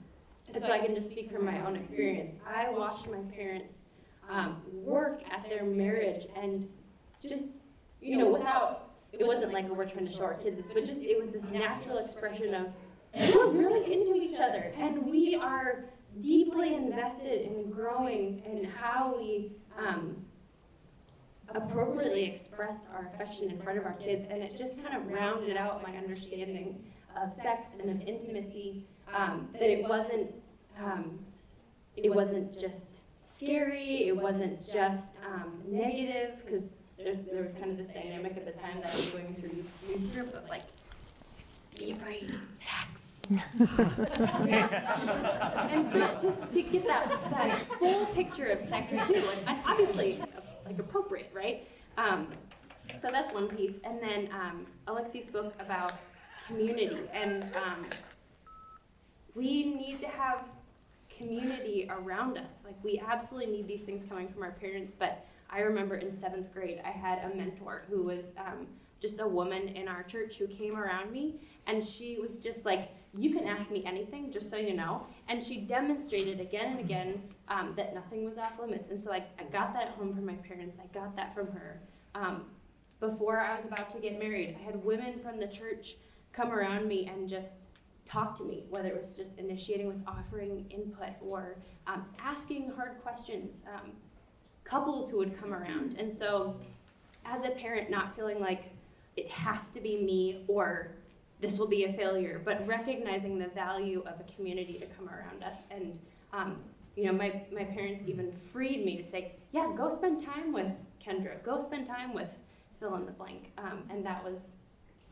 and 0.53 0.63
so 0.63 0.71
I 0.71 0.79
can 0.79 0.95
just 0.95 1.11
speak 1.11 1.29
from 1.29 1.43
my 1.43 1.65
own 1.65 1.75
experience. 1.75 2.31
I 2.47 2.69
watched 2.69 3.07
my 3.09 3.17
parents 3.35 3.79
um, 4.29 4.61
work 4.73 5.21
at 5.31 5.47
their 5.47 5.63
marriage 5.63 6.27
and 6.35 6.67
just, 7.21 7.43
you 8.01 8.17
know, 8.17 8.29
without, 8.31 8.91
it 9.11 9.25
wasn't 9.25 9.53
like 9.53 9.67
we're 9.69 9.89
trying 9.89 10.07
to 10.07 10.13
show 10.13 10.23
our 10.23 10.35
kids, 10.35 10.63
but 10.73 10.85
just 10.85 11.01
it 11.01 11.19
was 11.19 11.31
this 11.31 11.43
natural 11.51 11.97
expression 11.97 12.53
of, 12.53 12.67
we're 13.33 13.49
really 13.51 13.91
into 13.91 14.13
each 14.15 14.39
other, 14.39 14.73
and 14.77 15.05
we 15.05 15.35
are 15.35 15.85
deeply 16.19 16.75
invested 16.75 17.41
in 17.41 17.69
growing 17.71 18.41
and 18.45 18.65
how 18.65 19.15
we 19.17 19.53
um, 19.77 20.17
appropriately 21.55 22.25
expressed 22.25 22.81
our 22.93 23.09
affection 23.13 23.49
in 23.49 23.59
front 23.61 23.77
of 23.79 23.85
our 23.85 23.93
kids, 23.93 24.25
and 24.29 24.43
it 24.43 24.57
just 24.57 24.81
kind 24.83 24.95
of 24.95 25.07
rounded 25.07 25.55
out 25.57 25.81
my 25.81 25.95
understanding 25.95 26.83
of 27.19 27.33
sex 27.33 27.63
and 27.79 27.89
of 27.89 28.07
intimacy. 28.07 28.85
Um, 29.15 29.47
that 29.53 29.71
it 29.71 29.87
wasn't, 29.87 30.31
um, 30.77 31.17
it 31.95 32.13
wasn't 32.13 32.59
just 32.59 32.96
scary. 33.37 34.07
It 34.07 34.15
wasn't 34.15 34.65
just 34.65 35.03
um, 35.25 35.61
negative 35.67 36.33
because 36.45 36.63
there 36.97 37.43
was 37.43 37.51
kind 37.53 37.71
of 37.71 37.77
this 37.77 37.87
dynamic 37.87 38.35
at 38.37 38.45
the 38.45 38.51
time 38.53 38.81
that 38.81 38.91
was 38.93 39.09
going 39.11 39.35
through 39.39 39.63
youth 39.87 40.13
group 40.13 40.33
of 40.35 40.49
like, 40.49 40.63
be 41.77 41.91
afraid, 41.91 42.33
sex. 42.49 43.21
and 43.29 43.51
so 45.91 45.99
just 46.21 46.53
to 46.53 46.61
get 46.63 46.87
that, 46.87 47.09
that 47.29 47.67
full 47.77 48.05
picture 48.07 48.47
of 48.47 48.61
sex 48.61 48.89
too, 49.07 49.23
and 49.45 49.59
obviously 49.65 50.23
like 50.65 50.79
appropriate, 50.79 51.29
right? 51.33 51.67
Um, 51.97 52.29
so 53.01 53.09
that's 53.11 53.31
one 53.33 53.47
piece. 53.49 53.75
And 53.83 54.01
then 54.01 54.29
um, 54.31 54.65
Alexi 54.87 55.25
spoke 55.27 55.53
about 55.59 55.93
community, 56.47 57.01
and 57.13 57.43
um, 57.43 57.85
we 59.35 59.75
need 59.75 59.99
to 60.01 60.07
have 60.07 60.45
community 61.17 61.89
around 61.89 62.37
us. 62.37 62.63
Like 62.65 62.75
we 62.83 62.99
absolutely 63.05 63.51
need 63.51 63.67
these 63.67 63.81
things 63.81 64.03
coming 64.07 64.27
from 64.27 64.43
our 64.43 64.51
parents. 64.51 64.93
But 64.97 65.25
I 65.49 65.59
remember 65.59 65.95
in 65.95 66.17
seventh 66.17 66.53
grade, 66.53 66.81
I 66.85 66.91
had 66.91 67.19
a 67.31 67.35
mentor 67.35 67.83
who 67.89 68.03
was 68.03 68.25
um, 68.37 68.67
just 69.01 69.19
a 69.19 69.27
woman 69.27 69.69
in 69.69 69.87
our 69.87 70.03
church 70.03 70.37
who 70.37 70.47
came 70.47 70.75
around 70.75 71.11
me, 71.11 71.35
and 71.67 71.83
she 71.83 72.17
was 72.19 72.35
just 72.37 72.65
like, 72.65 72.89
"You 73.17 73.33
can 73.33 73.47
ask 73.47 73.69
me 73.69 73.83
anything, 73.85 74.31
just 74.31 74.49
so 74.49 74.57
you 74.57 74.73
know." 74.73 75.05
And 75.29 75.41
she 75.41 75.61
demonstrated 75.61 76.39
again 76.39 76.71
and 76.71 76.79
again 76.79 77.21
um, 77.47 77.73
that 77.77 77.93
nothing 77.93 78.25
was 78.25 78.37
off 78.37 78.53
limits. 78.59 78.91
And 78.91 79.03
so 79.03 79.11
I, 79.11 79.23
I 79.39 79.43
got 79.51 79.73
that 79.73 79.87
at 79.87 79.89
home 79.91 80.13
from 80.13 80.25
my 80.25 80.35
parents. 80.35 80.77
I 80.81 80.87
got 80.97 81.15
that 81.15 81.33
from 81.33 81.47
her. 81.51 81.79
Um, 82.15 82.45
before 82.99 83.39
I 83.39 83.55
was 83.55 83.65
about 83.65 83.93
to 83.93 83.99
get 83.99 84.17
married, 84.17 84.57
I 84.59 84.63
had 84.63 84.83
women 84.83 85.19
from 85.19 85.39
the 85.39 85.47
church 85.47 85.97
come 86.33 86.51
around 86.51 86.87
me 86.87 87.07
and 87.07 87.29
just 87.29 87.53
talk 88.09 88.37
to 88.37 88.43
me, 88.43 88.63
whether 88.69 88.89
it 88.89 88.99
was 88.99 89.13
just 89.13 89.37
initiating 89.37 89.87
with 89.87 90.01
offering 90.07 90.65
input 90.69 91.09
or 91.21 91.57
um, 91.87 92.05
asking 92.19 92.71
hard 92.75 93.01
questions. 93.01 93.61
Um, 93.67 93.91
couples 94.67 95.09
who 95.09 95.17
would 95.17 95.39
come 95.39 95.53
around. 95.53 95.95
And 95.97 96.15
so, 96.15 96.59
as 97.25 97.43
a 97.45 97.51
parent, 97.51 97.89
not 97.89 98.15
feeling 98.15 98.39
like 98.39 98.65
it 99.15 99.29
has 99.29 99.67
to 99.69 99.81
be 99.81 99.97
me 99.97 100.43
or 100.47 100.91
this 101.39 101.57
will 101.57 101.67
be 101.67 101.85
a 101.85 101.93
failure, 101.93 102.41
but 102.43 102.65
recognizing 102.67 103.37
the 103.37 103.47
value 103.47 104.03
of 104.07 104.19
a 104.19 104.31
community 104.35 104.79
to 104.79 104.85
come 104.87 105.09
around 105.09 105.43
us. 105.43 105.57
And, 105.69 105.99
um, 106.33 106.57
you 106.95 107.05
know, 107.05 107.11
my, 107.11 107.43
my 107.53 107.63
parents 107.63 108.05
even 108.07 108.33
freed 108.51 108.85
me 108.85 108.97
to 108.97 109.09
say, 109.09 109.33
yeah, 109.51 109.71
go 109.75 109.95
spend 109.95 110.23
time 110.23 110.51
with 110.51 110.71
Kendra, 111.05 111.41
go 111.43 111.63
spend 111.63 111.87
time 111.87 112.13
with 112.13 112.29
fill 112.79 112.95
in 112.95 113.05
the 113.05 113.11
blank. 113.11 113.51
Um, 113.57 113.83
and 113.89 114.05
that 114.05 114.23
was 114.23 114.39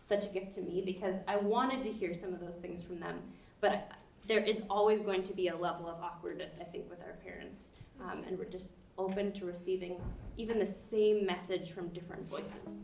such 0.08 0.26
a 0.26 0.28
gift 0.28 0.54
to 0.56 0.62
me 0.62 0.82
because 0.86 1.16
I 1.28 1.38
wanted 1.38 1.84
to 1.84 1.92
hear 1.92 2.14
some 2.14 2.34
of 2.34 2.40
those 2.40 2.56
things 2.62 2.82
from 2.84 3.00
them. 3.00 3.20
But 3.62 3.92
there 4.28 4.40
is 4.40 4.62
always 4.70 5.02
going 5.02 5.24
to 5.24 5.34
be 5.34 5.48
a 5.50 5.56
level 5.56 5.88
of 5.88 6.02
awkwardness, 6.02 6.54
I 6.60 6.64
think, 6.64 6.90
with 6.90 7.00
our 7.02 7.14
parents. 7.24 7.64
Um, 8.02 8.24
and 8.28 8.38
we're 8.38 8.46
just 8.46 8.74
open 8.98 9.32
to 9.34 9.46
receiving 9.46 10.00
even 10.38 10.60
the 10.60 10.68
same 10.68 11.26
message 11.26 11.72
from 11.72 11.90
different 11.90 12.30
voices. 12.30 12.80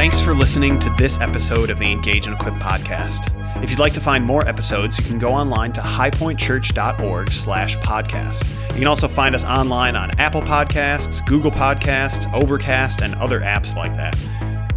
Thanks 0.00 0.18
for 0.18 0.32
listening 0.32 0.78
to 0.78 0.88
this 0.96 1.20
episode 1.20 1.68
of 1.68 1.78
the 1.78 1.92
Engage 1.92 2.26
and 2.26 2.34
Equip 2.34 2.54
podcast. 2.54 3.28
If 3.62 3.68
you'd 3.68 3.78
like 3.78 3.92
to 3.92 4.00
find 4.00 4.24
more 4.24 4.48
episodes, 4.48 4.96
you 4.96 5.04
can 5.04 5.18
go 5.18 5.28
online 5.28 5.74
to 5.74 5.82
highpointchurch.org 5.82 7.30
slash 7.30 7.76
podcast. 7.76 8.48
You 8.68 8.76
can 8.76 8.86
also 8.86 9.06
find 9.06 9.34
us 9.34 9.44
online 9.44 9.96
on 9.96 10.18
Apple 10.18 10.40
Podcasts, 10.40 11.22
Google 11.26 11.50
Podcasts, 11.50 12.32
Overcast, 12.32 13.02
and 13.02 13.14
other 13.16 13.40
apps 13.40 13.76
like 13.76 13.94
that. 13.96 14.16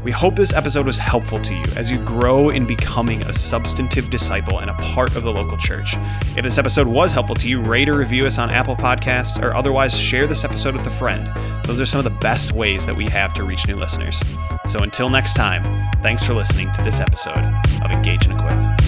We 0.03 0.11
hope 0.11 0.35
this 0.35 0.51
episode 0.51 0.85
was 0.85 0.97
helpful 0.97 1.39
to 1.39 1.53
you 1.53 1.63
as 1.77 1.89
you 1.89 1.97
grow 1.97 2.49
in 2.49 2.65
becoming 2.65 3.23
a 3.23 3.31
substantive 3.31 4.09
disciple 4.09 4.59
and 4.59 4.69
a 4.69 4.73
part 4.73 5.15
of 5.15 5.23
the 5.23 5.31
local 5.31 5.55
church. 5.55 5.95
If 6.35 6.43
this 6.43 6.57
episode 6.57 6.87
was 6.87 7.13
helpful 7.13 7.35
to 7.35 7.47
you, 7.47 7.61
rate 7.61 7.87
or 7.87 7.95
review 7.95 8.25
us 8.25 8.37
on 8.37 8.49
Apple 8.49 8.75
Podcasts 8.75 9.41
or 9.41 9.53
otherwise 9.53 9.97
share 9.97 10.27
this 10.27 10.43
episode 10.43 10.75
with 10.75 10.85
a 10.87 10.91
friend. 10.91 11.31
Those 11.65 11.79
are 11.79 11.85
some 11.85 11.99
of 11.99 12.03
the 12.03 12.19
best 12.19 12.51
ways 12.51 12.85
that 12.85 12.95
we 12.95 13.05
have 13.05 13.33
to 13.35 13.45
reach 13.45 13.65
new 13.65 13.77
listeners. 13.77 14.21
So 14.65 14.79
until 14.79 15.09
next 15.09 15.35
time, 15.35 15.63
thanks 16.01 16.25
for 16.25 16.33
listening 16.33 16.69
to 16.73 16.83
this 16.83 16.99
episode 16.99 17.53
of 17.81 17.89
Engage 17.89 18.25
and 18.25 18.33
Equip. 18.37 18.82